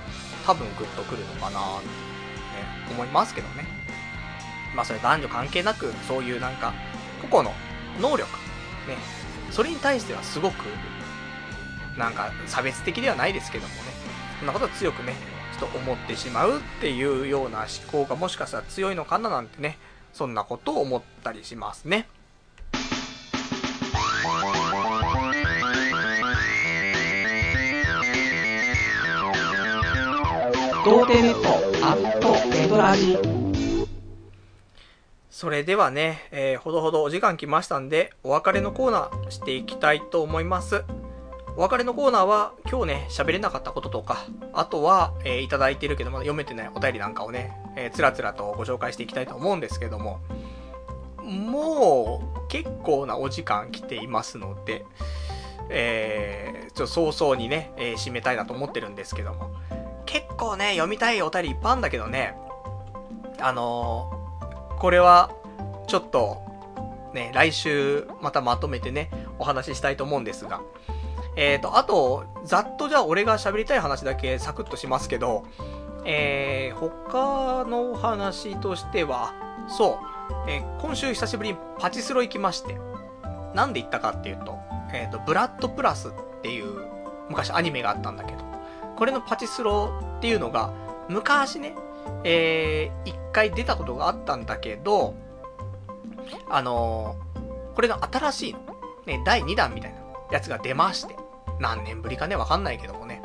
[0.47, 1.93] 多分グッとくるのかなって、ね、
[2.91, 3.67] 思いますけどね。
[4.75, 6.75] まあそれ男女関係なく、そういうなんか、
[7.31, 7.55] 個々の
[8.01, 8.23] 能力、
[8.87, 8.97] ね、
[9.51, 10.65] それに対してはすごく、
[11.99, 13.81] なんか差別的ではないですけどもね、
[14.39, 15.15] そんなことは強くね、
[15.59, 19.79] ちょっと思ってしまうっていうような思考がもしかしたら強いのかななんてね、
[20.13, 22.09] そんなことを思ったりしますね。
[30.87, 31.49] 童貞ネット
[31.85, 33.19] アットエドラジ
[35.29, 40.85] それではね、えー、ほどほどお時間来ましたんで、お別れのコーナーしていきたいと思います。
[41.57, 50.21] お別れのコーナーは、今日ね、喋れなかったこととか、あとは、えー、いただいてるけどまだ読めてないお便りなんかをね、えー、つらつらとご紹介していきたいと思うんですけども、
[51.21, 54.85] もう、結構なお時間来ていますので、
[55.69, 59.51] えー、ちょっと早々にね、えー、締めたいなと思ってるんですけども、
[60.17, 62.35] 結構ね、読みたいお便りいっぱいあるんだけどね、
[63.39, 65.31] あのー、これは、
[65.89, 66.41] ちょっと、
[67.13, 70.63] ね、来週またまとめてね、お話ししたいと思うんですが、
[71.37, 75.45] えっ、ー、と、あと、ざっとじゃあ俺が喋りたい話だけサクッとしますけど、
[76.07, 79.35] えー、他のお話としては、
[79.69, 80.01] そ
[80.47, 82.79] う、えー、今週久しぶりにパチスロ行きまして、
[83.55, 84.59] なんで行ったかっていうと、
[84.95, 86.87] えっ、ー、と、ブラッドプラスっていう
[87.29, 88.46] 昔アニメがあったんだけど、
[88.97, 90.73] これのパチスローっていうのが、
[91.09, 91.75] 昔ね、
[92.25, 95.15] えー、一回出たことがあったんだけど、
[96.49, 98.57] あのー、これの新しい、
[99.07, 99.99] ね、第2弾みたいな
[100.33, 101.15] やつが出まして、
[101.61, 103.23] 何年ぶりかね、わかんないけどもね。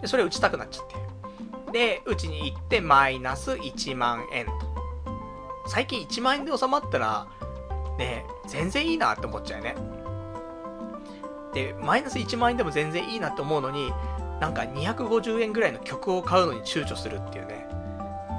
[0.00, 1.00] で、それ打ちたくなっちゃって。
[1.72, 4.52] で、打ちに行ってマイナス1万円と。
[5.66, 7.28] 最近1万円で収まったら、
[7.96, 9.76] ね、全然いいなって思っちゃうよね。
[11.54, 13.92] で、マイナス1万円でも全然いいなって思うのに、
[14.40, 17.66] なんか250円ぐらいの曲を買うのに躊躇するっていうね。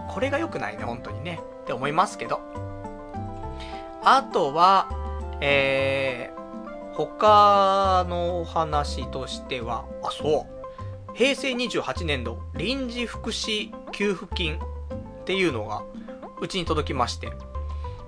[0.09, 1.39] これが良くないね、本当にね。
[1.61, 2.41] って思いますけど。
[4.03, 4.89] あとは、
[5.41, 11.15] えー、他のお話としては、あ、そう。
[11.15, 15.83] 平成28年度臨時福祉給付金っていうのが、
[16.41, 17.31] うちに届きまして。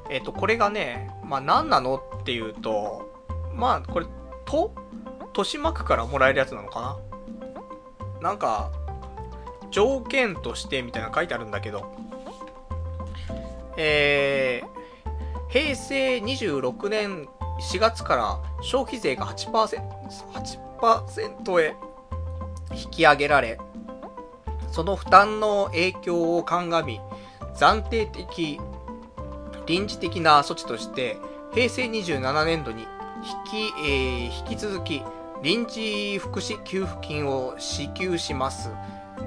[0.10, 3.07] えっ、ー、と、これがね、まあ何なのっていうと、
[3.53, 4.07] まあこれ、
[4.45, 4.74] と、
[5.28, 6.98] 豊島区からもらえるやつなのかな
[8.23, 8.71] なんか、
[9.69, 11.93] 条件としてみたいなの書いてあるんだけど、
[13.75, 17.27] えー、平成26年
[17.59, 19.81] 4月から消費税が8%、
[20.79, 21.75] 8%へ
[22.73, 23.59] 引き上げられ、
[24.71, 27.01] その負担の影響を鑑み、
[27.55, 28.59] 暫定的、
[29.65, 31.17] 臨時的な措置として、
[31.53, 32.83] 平成27年度に
[33.51, 35.03] 引き、えー、引き続き、
[35.44, 38.70] 臨時福祉給付金を支給します。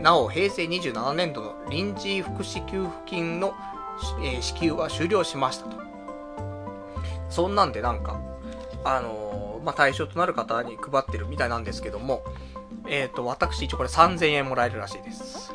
[0.01, 3.53] なお、平成27年度の臨時福祉給付金の、
[4.23, 5.77] えー、支給は終了しましたと。
[7.29, 8.19] そんなんでなんか、
[8.83, 12.25] あのー、まあ、対象となる方に配ってるみたいなんですけども、
[12.89, 15.53] えっ、ー、と、私一応これ3000円もらえるらしいです。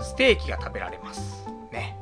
[0.00, 1.46] ステーキが食べられます。
[1.70, 1.96] ね。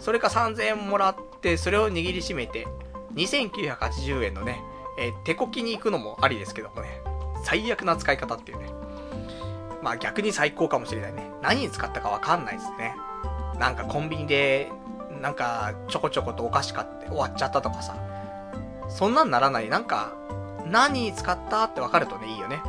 [0.00, 2.66] それか3000円もらって、それを握りしめて、
[3.14, 4.60] 2980円のね、
[4.98, 7.03] えー、手こきに行くのもありですけどもね、
[7.44, 8.70] 最悪な使い方っていうね。
[9.82, 11.30] まあ逆に最高かもしれないね。
[11.42, 12.96] 何に使ったかわかんないですね。
[13.58, 14.72] なんかコンビニで、
[15.20, 17.96] なんかちょこちょことお菓子買って終わっちゃったとかさ。
[18.88, 19.68] そんなんならない。
[19.68, 20.12] なんか、
[20.66, 22.62] 何に使ったってわかるとね、いいよね。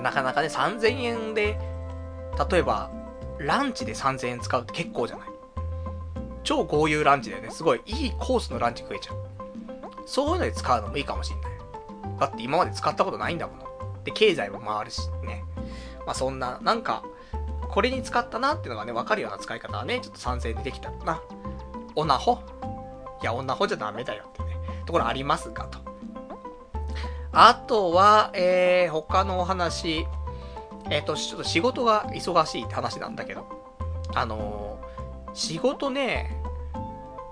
[0.00, 1.58] なかなかね、3000円で、
[2.50, 2.90] 例えば、
[3.38, 5.28] ランチで3000円使うって結構じゃない。
[6.42, 7.50] 超豪遊ランチだよね。
[7.50, 9.16] すごいいいコースのランチ食えちゃう。
[10.06, 11.49] そういうので使うのもいいかもしんない。
[12.18, 13.64] だって今まで使ったことないんだもの。
[14.04, 15.44] で、経済も回るしね。
[16.06, 17.02] まあそんな、なんか、
[17.68, 21.22] これに使ったなっていうのがね、わかるような使い方はね、ちょっと賛成でできたらな。
[21.94, 22.40] オナホ？
[23.22, 24.56] いや、オナホじゃダメだよってね、
[24.86, 25.78] ところありますが、と。
[27.32, 30.06] あとは、えー、他のお話、
[30.90, 33.46] えっ、ー、と、ちょっと仕事が忙しいって話なんだけど、
[34.14, 36.42] あのー、仕事ね、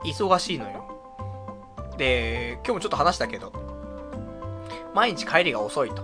[0.04, 0.84] 忙しいのよ。
[1.96, 3.52] で、今日もちょっと話したけど、
[4.98, 6.02] 毎日帰りが遅いと。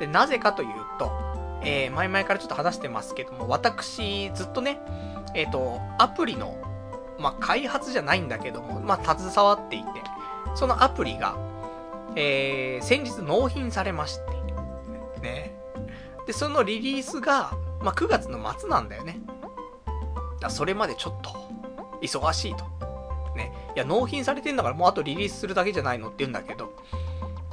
[0.00, 0.68] で、なぜかという
[0.98, 1.12] と、
[1.62, 4.80] えー、前々からちょっと話してますけども、私、ずっとね、
[5.32, 6.56] えっ、ー、と、アプリの、
[7.20, 9.88] まあ、開発じゃないんだけども、まあ、携わっていて、
[10.56, 11.36] そのアプリが、
[12.16, 14.22] えー、先日納品されまして、
[15.20, 15.56] ね。
[16.26, 19.20] で、そのリリースが、まあ、9月の末なんだよね。
[20.40, 21.30] だそれまでちょっと、
[22.02, 22.64] 忙しいと。
[23.36, 23.52] ね。
[23.76, 26.72] いや、納品されてんだからもうあとリリースするだけじゃないのって言うんだけど、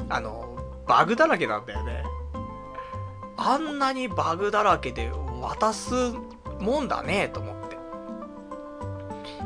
[0.09, 0.57] あの、
[0.87, 2.03] バグだらけなんだよね。
[3.37, 5.11] あんなにバグだらけで
[5.41, 5.93] 渡す
[6.59, 7.75] もんだね、と思って。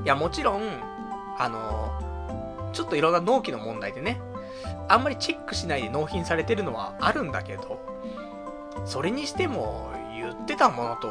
[0.03, 0.61] いや、もちろん、
[1.38, 4.22] あの、ちょっといろんな納期の問題でね、
[4.88, 7.80] あんまりチェックしないで納品されてるのはあるんだけど、
[8.86, 11.07] それにしても、言ってたものと、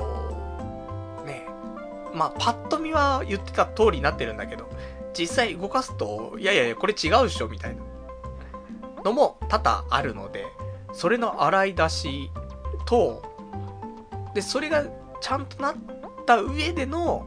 [1.24, 1.46] ね、
[2.14, 4.68] まあ、パッと見は言ってた通りになってるんだけど、
[5.16, 7.82] 実際動かすと、いやいやいや、これ違うっしょ、みたいな。
[9.04, 10.46] のも多々あるので、
[10.92, 12.30] それの洗い出し
[12.86, 13.22] と、
[14.34, 14.84] で、それが
[15.20, 15.74] ちゃんとなっ
[16.26, 17.26] た上での、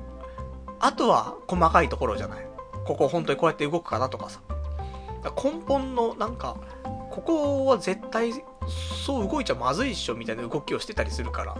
[0.80, 2.48] あとは細かいところじゃない。
[2.86, 4.42] ここ本当にこうやって動くかなとかさ。
[5.44, 6.58] 根本のなんか、
[7.12, 8.34] ここは絶対
[9.06, 11.56] そう動いちゃまずいっしょみたいな動きをしてたりするから、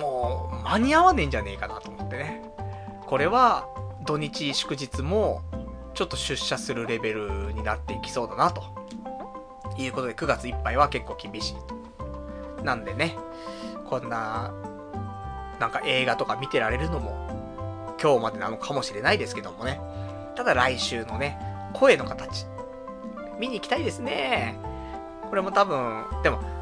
[0.00, 2.42] もう間に合わねえんじゃねえかなと思ってね。
[3.06, 3.68] これは
[4.04, 5.42] 土日祝日も
[5.94, 8.82] ちょっと出社するレベルになっていきそうだなと。
[9.78, 12.62] いうことで9月いっぱいは結構厳しいと。
[12.62, 13.16] なんでね、
[13.88, 14.52] こんな、
[15.58, 19.80] なんか映画とか見てられるのも今日までなのかもしれないですけどもね。
[20.34, 21.38] ただ来週のね、
[21.72, 22.46] 声の形。
[23.38, 24.58] 見に行きたいですね。
[25.28, 26.52] これも多分、でも、だか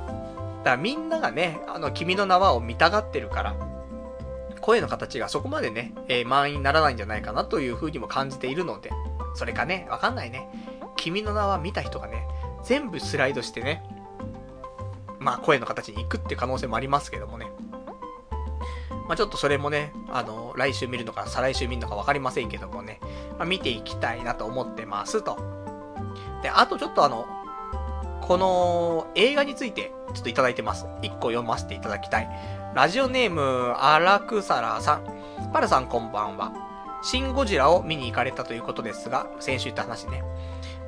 [0.70, 3.54] らみんながね、あの、君の名はを見たがってるから、
[4.70, 8.92] 声の形がそこまでね、えー、満員にならないんじゃないかなというふうにも感じているので、
[9.34, 10.48] それかね、わかんないね。
[10.96, 12.24] 君の名は見た人がね、
[12.62, 13.82] 全部スライドしてね、
[15.18, 17.50] まあ声の形に行くって可能性もありますけどもね。
[19.08, 23.00] まあちょっとそれもね、あの、来週見るのか再来週見るのか分かりませんけどもね、
[23.38, 25.36] まあ、見ていきたいなと思ってますと。
[26.44, 27.26] で、あとちょっとあの、
[28.20, 30.86] この映画についてちょっといただいてます。
[31.02, 32.59] 1個読ませていただきたい。
[32.72, 35.50] ラジオネーム、アラクサラさん。
[35.52, 36.52] パルさんこんばんは。
[37.02, 40.22] シン・ゴジラを見に行かれたということですが、先週言った話ね。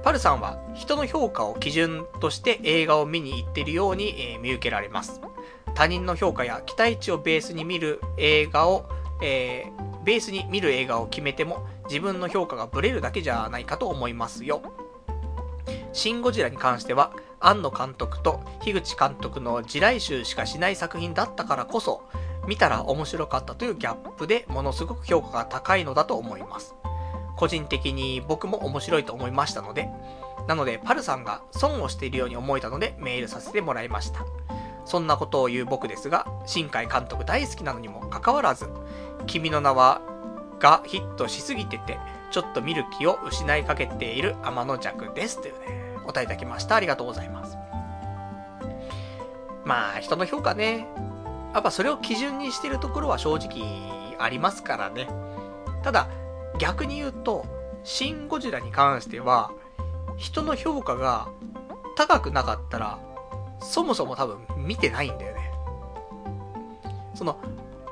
[0.04, 5.20] パルさんは人の評価を基準として映画を見に行っているように、えー、見受けられます。
[5.74, 8.88] 他人の評価や期待値をベースに見る映画を、
[9.20, 14.62] えー、ベースに見る映画を決めても自分の評価がブレるだけじゃないかと思いますよ。
[15.92, 17.12] シン・ゴジラに関しては、
[17.42, 22.02] 庵野監督と樋口監督の地雷集しかしない作品だったからこそ、
[22.46, 26.74] 見たら面白かったというギャップでものすごく評価が高いのだと思います。
[27.36, 29.88] 個人的に僕も面白いと思いましたので、
[30.48, 34.24] なのでパルさんが損をしているように思えたのでメールさせてもらいました。
[34.84, 38.68] そんなことを言う僕ですが、新海監督大好きなのにもかかわらず、
[39.26, 40.00] 君の名は
[40.58, 41.98] がヒットしすぎてて、
[42.30, 45.40] ちょっと見る気を失いかけている天の弱です。
[45.40, 46.76] というね、答えいただきました。
[46.76, 47.56] ありがとうございます。
[49.64, 50.86] まあ、人の評価ね、
[51.54, 55.08] やっぱそれを基準にしてるところは正直ありますからね。
[55.82, 56.08] ただ、
[56.58, 57.46] 逆に言うと、
[57.84, 59.52] シン・ゴジラに関しては、
[60.16, 61.28] 人の評価が
[61.96, 62.98] 高くなかったら、
[63.60, 65.52] そもそも多分見てないんだよね。
[67.14, 67.38] その、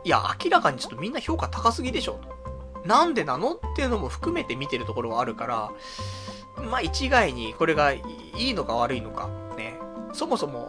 [0.05, 2.41] いや、明らかにちょっとみんな評価高すぎでしょと。
[2.87, 5.71] なんでなのっていうのも含めて見てるところはあるから、
[6.61, 8.03] まあ一概にこれがい
[8.37, 9.75] いのか悪いのか、ね。
[10.13, 10.69] そもそも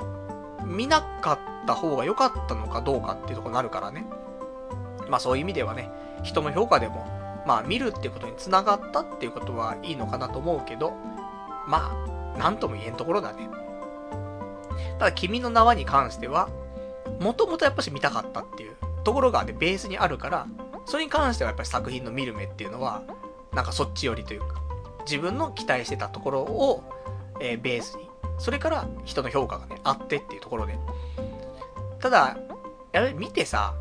[0.66, 4.06] 見なかった方が良かったのかどうかっていうとこになるからね。
[5.10, 5.90] まあそういう意味ではね、
[6.24, 7.06] 人の評価でも、
[7.46, 10.94] まあ見るってことにつながったっていうことはいいのかなと思うけど、
[11.68, 11.92] ま
[12.36, 13.50] あ、なんとも言えんところだね。
[15.00, 16.50] ただ、君の名はに関しては、
[17.20, 20.48] もともとやっぱし見たかったっていうところがね、ベースにあるから、
[20.86, 23.04] それに関してはやっぱり作品の見る目っていうのは、
[23.54, 24.62] なんかそっち寄りというか、
[25.02, 26.84] 自分の期待してたところを、
[27.40, 28.12] えー、ベースに
[28.42, 30.76] それから人の評価がね、あってっていうところで。
[32.00, 32.38] ただ、
[32.92, 33.76] やべ、見てさ、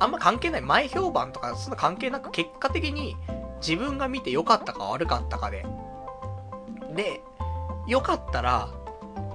[0.00, 0.62] あんま関係ない。
[0.62, 3.16] 前評判とか、そんな関係なく、結果的に
[3.64, 5.64] 自分が見て良かったか悪かったかで。
[6.96, 7.20] で、
[7.86, 8.68] 良かったら、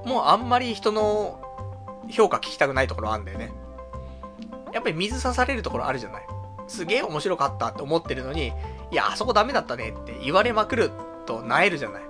[0.05, 1.39] もうあんまり人の
[2.09, 3.53] 評価聞きたくないところあるんだよね。
[4.73, 6.27] やっぱり水刺されるところあるじゃない。
[6.67, 8.51] すげえ面白かったって思ってるのに、
[8.91, 10.91] いや、あそこダメだったねって言われまくる
[11.25, 12.01] と萎えるじゃない。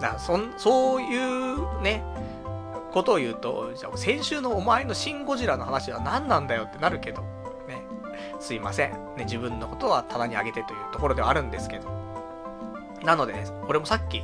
[0.00, 2.04] だからそん、そういうね、
[2.92, 7.22] ことを言うと、じゃあ先週のお前のシン・ゴジラの話は何なんだよってなるけど、
[7.66, 7.82] ね、
[8.40, 8.92] すいません。
[9.16, 11.88] ね、自分のことは棚に上げてというところではあるんですけど。
[13.04, 14.22] なのでね、俺もさっき、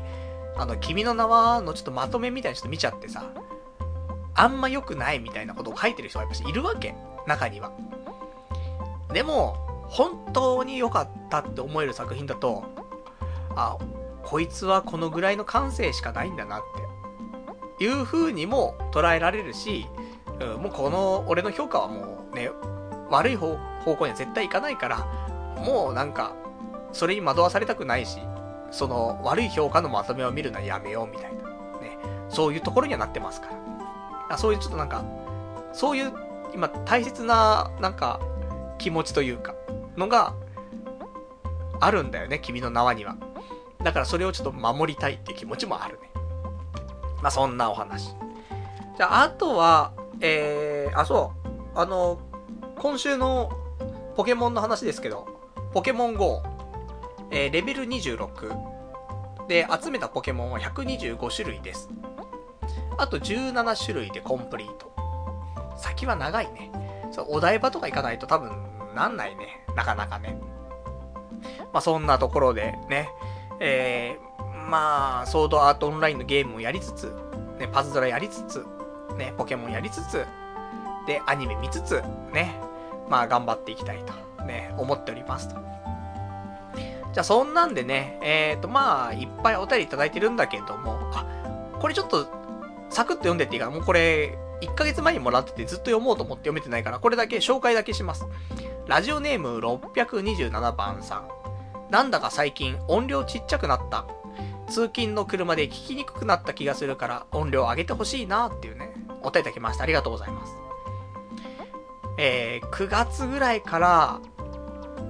[0.56, 3.24] あの、君の名はのちょっとまとめみたいにちょっと見ちゃってさ、
[4.34, 6.94] あんま良くないみたいなことを書いてる人がやっぱいるわけ。
[7.26, 7.72] 中には。
[9.12, 12.64] でも、本当に良かったって思える作品だと、
[13.54, 13.76] あ、
[14.22, 16.62] こいつはこのぐらいの感性しかないんだなっ
[17.76, 19.86] ていう風にも捉えられるし、
[20.40, 22.50] うん、もうこの俺の評価はもうね、
[23.10, 25.06] 悪い方向には絶対行かないから、
[25.58, 26.32] もうなんか、
[26.92, 28.18] それに惑わされたくないし、
[28.70, 31.42] その悪い評価のまとめを見るのはやめようみたいな、
[31.82, 31.98] ね、
[32.30, 33.56] そういうところにはなってますから。
[34.30, 35.04] あそういうちょっとなんか、
[35.74, 36.12] そういう
[36.54, 38.20] 今大切ななんか
[38.78, 39.54] 気持ちというか、
[39.96, 40.34] のが
[41.80, 43.16] あるんだよね、君の縄には。
[43.82, 46.10] だからそれをちょっと守りたいっていう気持ちもあるね。
[47.22, 48.14] まあ、そんなお話。
[48.96, 51.78] じゃあ、あとは、えー、あ、そう。
[51.78, 52.18] あの、
[52.78, 53.50] 今週の
[54.16, 55.26] ポケモンの話ですけど、
[55.72, 56.42] ポケモン GO、
[57.30, 61.88] えー、レベル26で集めたポケモンは125種類です。
[62.98, 64.92] あと17種類でコンプリート。
[65.76, 66.70] 先は長いね。
[67.10, 68.52] そうお台場とか行かないと多分
[68.94, 69.61] なんないね。
[69.76, 70.38] なかなかね。
[71.72, 73.10] まあそんなところでね、
[73.60, 77.14] えー、まあ、ソードアートオンラインのゲームをやりつつ、
[77.58, 78.66] ね、パズドラやりつつ、
[79.16, 80.26] ね、ポケモンやりつつ、
[81.06, 82.02] で、アニメ見つつ、
[82.32, 82.54] ね、
[83.08, 83.98] まあ、頑張っていきたい
[84.38, 85.56] と、ね、思っておりますと。
[87.12, 91.26] じゃあ、そんなんでね、えっ、ー、と、まあ、いっぱいお便りいただいてるんだけども、あ、
[91.78, 92.26] これちょっと、
[92.88, 93.72] サクッと読んでっていいかな？
[93.72, 98.26] もうこれ、1ヶ月前にもらっててずっと読もうと思って読めてないから、これだけ、紹介だけします。
[98.86, 101.28] ラジオネーム627番さん。
[101.90, 104.06] なんだか最近音量ちっちゃくなった。
[104.68, 109.82] 通勤の車で聞きにくくなった気がするから音量上げてほしいなっていうね、お答えいただきました。
[109.82, 110.56] ありがとうございます。
[112.18, 114.20] えー、9月ぐらいから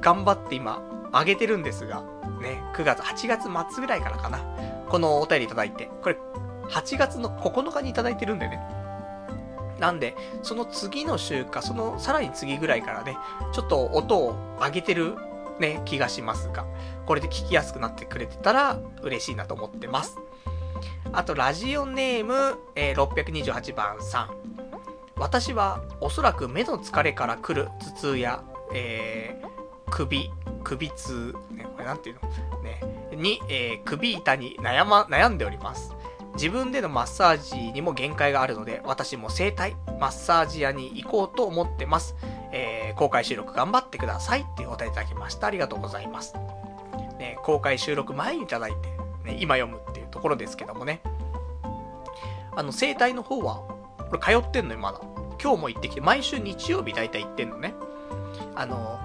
[0.00, 0.82] 頑張って今
[1.12, 2.02] 上げてるんですが、
[2.40, 4.40] ね、9月、8月末ぐらいからかな。
[4.88, 5.90] このお便りいただいて。
[6.02, 6.16] これ、
[6.68, 8.81] 8月の9日にいただいてるんでね。
[9.82, 13.16] なんで、その次の週か、そのさらに次ぐらいからね、
[13.50, 15.16] ちょっと音を上げてる
[15.58, 16.64] ね、気がしますが、
[17.04, 20.16] これで聞きやすくなってくれてたら嬉しいなと思ってます。
[21.12, 24.30] あと、ラジオネーム、えー、628番さん。
[25.16, 29.48] 私はおそらく目の疲れから来る頭痛や、えー、
[29.90, 30.30] 首、
[30.62, 32.62] 首痛、ね、これなんていうの？
[32.62, 32.80] ね、
[33.16, 35.92] に、えー、首痛に悩ま、悩んでおります。
[36.34, 42.16] 自分でのマッサージにも限界があるので、私も整体、マッサージ屋に行こうと思ってます。
[42.52, 45.46] えー、公開収録頑張ってくださいってお答えいただきました。
[45.46, 46.34] ありがとうございます。
[47.18, 51.00] ね、公開収録前にいただいて、ね、今読むっていうところですけどもね。
[52.54, 53.56] あの、整体の方は、
[54.10, 55.00] これ通ってんのよ、まだ。
[55.42, 57.74] 今日も行ってきて、毎週日曜日大体行ってんのね。
[58.54, 58.98] あの、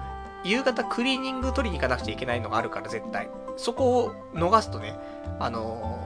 [0.44, 3.28] 夕方クリーニング取りに行かなくちゃいけないのがあるから絶対。
[3.56, 4.98] そこを逃すとね、
[5.40, 5.98] あの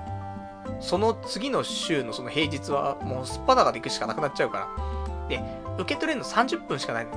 [0.83, 4.69] その次の週のその平日はもうすっぱだかで行くしかなくなっちゃうか
[5.29, 5.29] ら。
[5.29, 5.41] で、
[5.79, 7.13] 受け取れるの30分しかないの。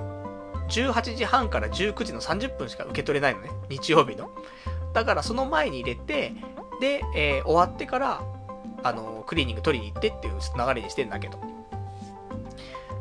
[0.69, 3.49] 18時半から19時の30分しか受け取れないのね。
[3.69, 4.29] 日曜日の。
[4.93, 6.33] だからその前に入れて、
[6.79, 8.21] で、えー、終わってから、
[8.83, 11.39] あのクリーニング取りに行ってっていう流れにしてんだけど。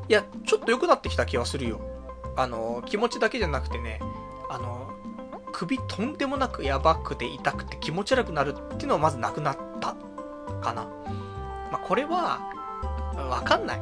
[0.09, 1.81] いや、ちょっと良くなってきた気はするよ。
[2.37, 4.01] あの、気持ちだけじゃなくてね、
[4.49, 4.91] あの、
[5.53, 9.95] 首とんでもなくやばくて痛くて気持ち悪くなるっていうのはまずなくなった
[10.65, 10.85] かな。
[11.71, 12.41] まあ、これは、
[13.31, 13.81] わかんない。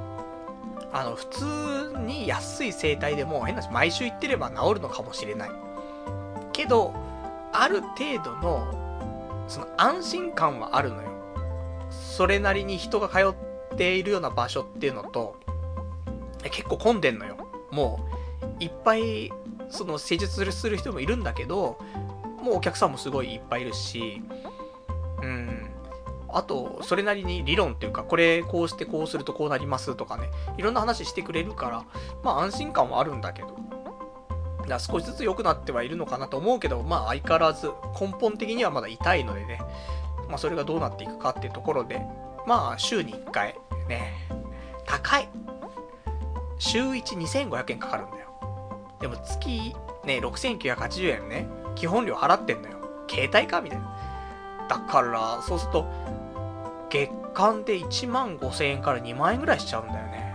[0.92, 5.50] あの、普通に安い整体でも変なし、毎週行ってれば治るのかもしれない。
[6.52, 6.92] けど、
[7.52, 11.08] ある程度の、その安心感はあるのよ。
[11.90, 15.36] それなりに人が通っているような場所っていうのと、
[16.44, 17.36] 結構混んでんのよ。
[17.70, 18.00] も
[18.60, 19.32] う、いっぱい、
[19.70, 21.78] その施術する人もいるんだけど、
[22.42, 24.22] もうお客さんもすごいいっぱいいるし、
[25.22, 25.71] うん。
[26.32, 31.84] あと、それなりに理論っていうか、これこうしてこうするとこうなりますとかね、いろんな話してくれるから、
[32.22, 33.56] まあ安心感はあるんだけど。
[34.68, 37.70] だ少しずつ良くなってはいるのかなと思うけど、まあ相変わらず
[38.00, 39.60] 根本的にはまだ痛いのでね、
[40.28, 42.00] まあそれがどうなっていくかっていうところで、
[42.46, 43.56] まあ週に1回、
[43.88, 44.28] ね、
[44.86, 45.28] 高い。
[46.58, 48.28] 週1 2500円かかるんだよ。
[49.00, 52.78] でも月ね、6980円ね、基本料払ってんのよ。
[53.10, 53.60] 携帯か？
[53.60, 53.98] みたいな。
[54.68, 55.86] だから、そうすると、
[56.92, 60.34] 月間で1万5000円から2万円ぐらいしちゃうんだよね。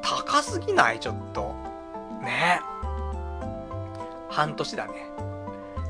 [0.00, 1.00] 高すぎない？
[1.00, 1.56] ちょっと。
[2.22, 2.60] ね
[4.30, 4.92] 半年だね。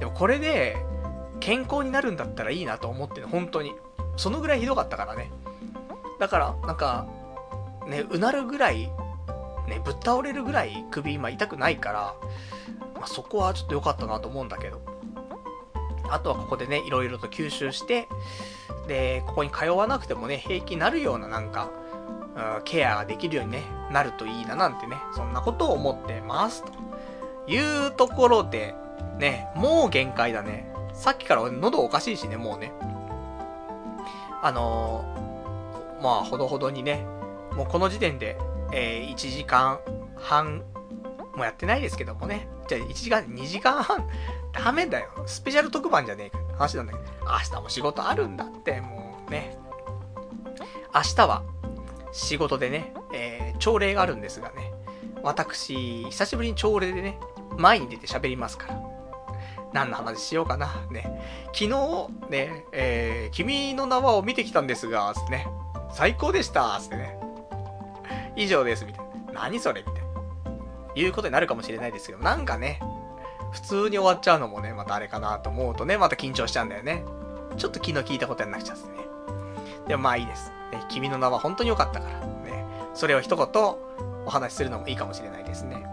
[0.00, 0.78] でもこれで、
[1.40, 3.74] 健康になるんだったらいいなと思ってる、本当に。
[4.16, 5.30] そのぐらいひどかったからね。
[6.18, 7.06] だから、なんか、
[7.86, 8.90] ね、うなるぐらい、
[9.68, 12.14] ね、ぶっ倒れるぐらい首今痛くないから、
[12.94, 14.80] まあ、そこはちょっと良かったなと思うんだけど。
[16.08, 18.08] あとはここでね、いろいろと吸収して、
[18.86, 21.70] で、ここに通わなくてもね、平気になるようななんか、
[22.36, 26.64] うん、ケアができるようにね、なるといいななんてね、そんなことを思ってます。
[26.64, 26.72] と
[27.46, 28.74] いうところで、
[29.18, 30.72] ね、もう限界だね。
[30.92, 32.72] さっきから喉おかしいしね、もうね。
[34.42, 37.04] あのー、まあ、ほどほどにね、
[37.54, 38.36] もうこの時点で、
[38.72, 39.80] えー、1時間
[40.16, 40.62] 半
[41.34, 42.48] もやってないですけどもね。
[42.68, 44.08] じゃあ1時間、2時間半、
[44.52, 45.10] ダメだよ。
[45.26, 46.45] スペシャル特番じゃねえか。
[46.56, 47.04] 話なんだけど。
[47.24, 49.56] 明日も仕事あるんだって、もうね。
[50.94, 51.42] 明日は、
[52.12, 54.72] 仕事でね、えー、朝礼があるんですがね。
[55.22, 57.18] 私、久しぶりに朝礼でね、
[57.56, 58.82] 前に出て喋りますから。
[59.72, 60.86] 何の話しようかな。
[60.90, 61.20] ね。
[61.52, 65.46] 昨日、ね、えー、君の名はを見てきたんですが、つってね。
[65.92, 67.18] 最高でした、つってね。
[68.36, 69.04] 以上です、みたい
[69.34, 69.42] な。
[69.42, 70.06] 何それみたいな。
[70.94, 72.80] いうことになるかもしれないですけど、なんかね、
[73.56, 77.04] 普通に終わっちゃうのもね、またあれかなと思うとね、また緊張しちゃうんだよね。
[77.56, 78.92] ちょっと昨日聞いたことやんなくちゃですね。
[79.88, 80.52] でもまあいいです。
[80.72, 83.48] ね、君の名は本当に良かったから、ね、それを一言
[84.26, 85.86] お話しするのもいいかもしれないですね。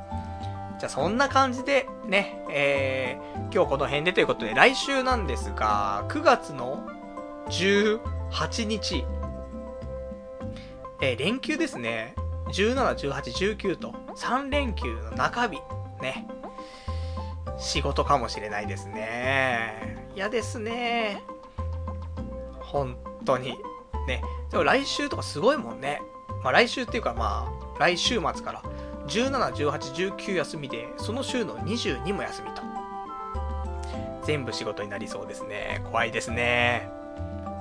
[0.77, 6.85] じゃあそんな感じでね、えー、今日この辺でということで、来週なんですが、9月の
[7.47, 9.05] 18日、
[11.01, 12.13] えー、連休ですね。
[12.47, 15.61] 17、18、19と3連休の中日、
[16.01, 16.27] ね。
[17.63, 20.05] 仕事かもしれないですね。
[20.15, 21.23] 嫌ですね。
[22.59, 23.57] 本当に。
[24.05, 24.21] ね。
[24.51, 26.01] でも来週とかすごいもんね。
[26.43, 28.61] まあ来週っていうかまあ、来週末から、
[29.07, 32.61] 17、18、19休みで、その週の22も休みと。
[34.23, 35.81] 全部仕事になりそうですね。
[35.85, 36.89] 怖いですね。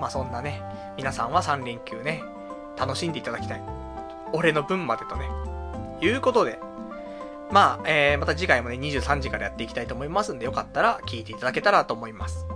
[0.01, 0.63] まあそんなね、
[0.97, 2.25] 皆さんは3連休ね、
[2.77, 3.63] 楽しんでいただきたい。
[4.33, 5.29] 俺の分までとね。
[6.01, 6.59] いうことで、
[7.53, 12.47] まあ、えー、また次回もね、23時からやっていきたいと思いますんで、よかったら聞いていただけたらと思います。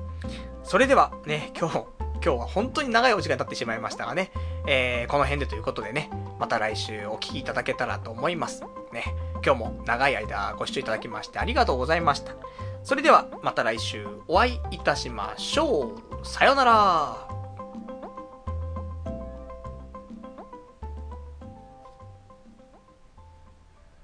[0.65, 1.85] それではね、今日、
[2.25, 4.33] 今日は本当に長いお時間経ってしまいましたがね、
[4.67, 6.11] えー、この辺でということでね、
[6.41, 8.63] また来週お聴きいただけたらと思います。
[8.93, 9.05] ね、
[9.45, 12.35] 今日も長い間ご視聴いただきましてありがとうございました。
[12.83, 15.93] それではまた来週お会いいたしましょ
[16.23, 16.27] う。
[16.27, 17.26] さようなら。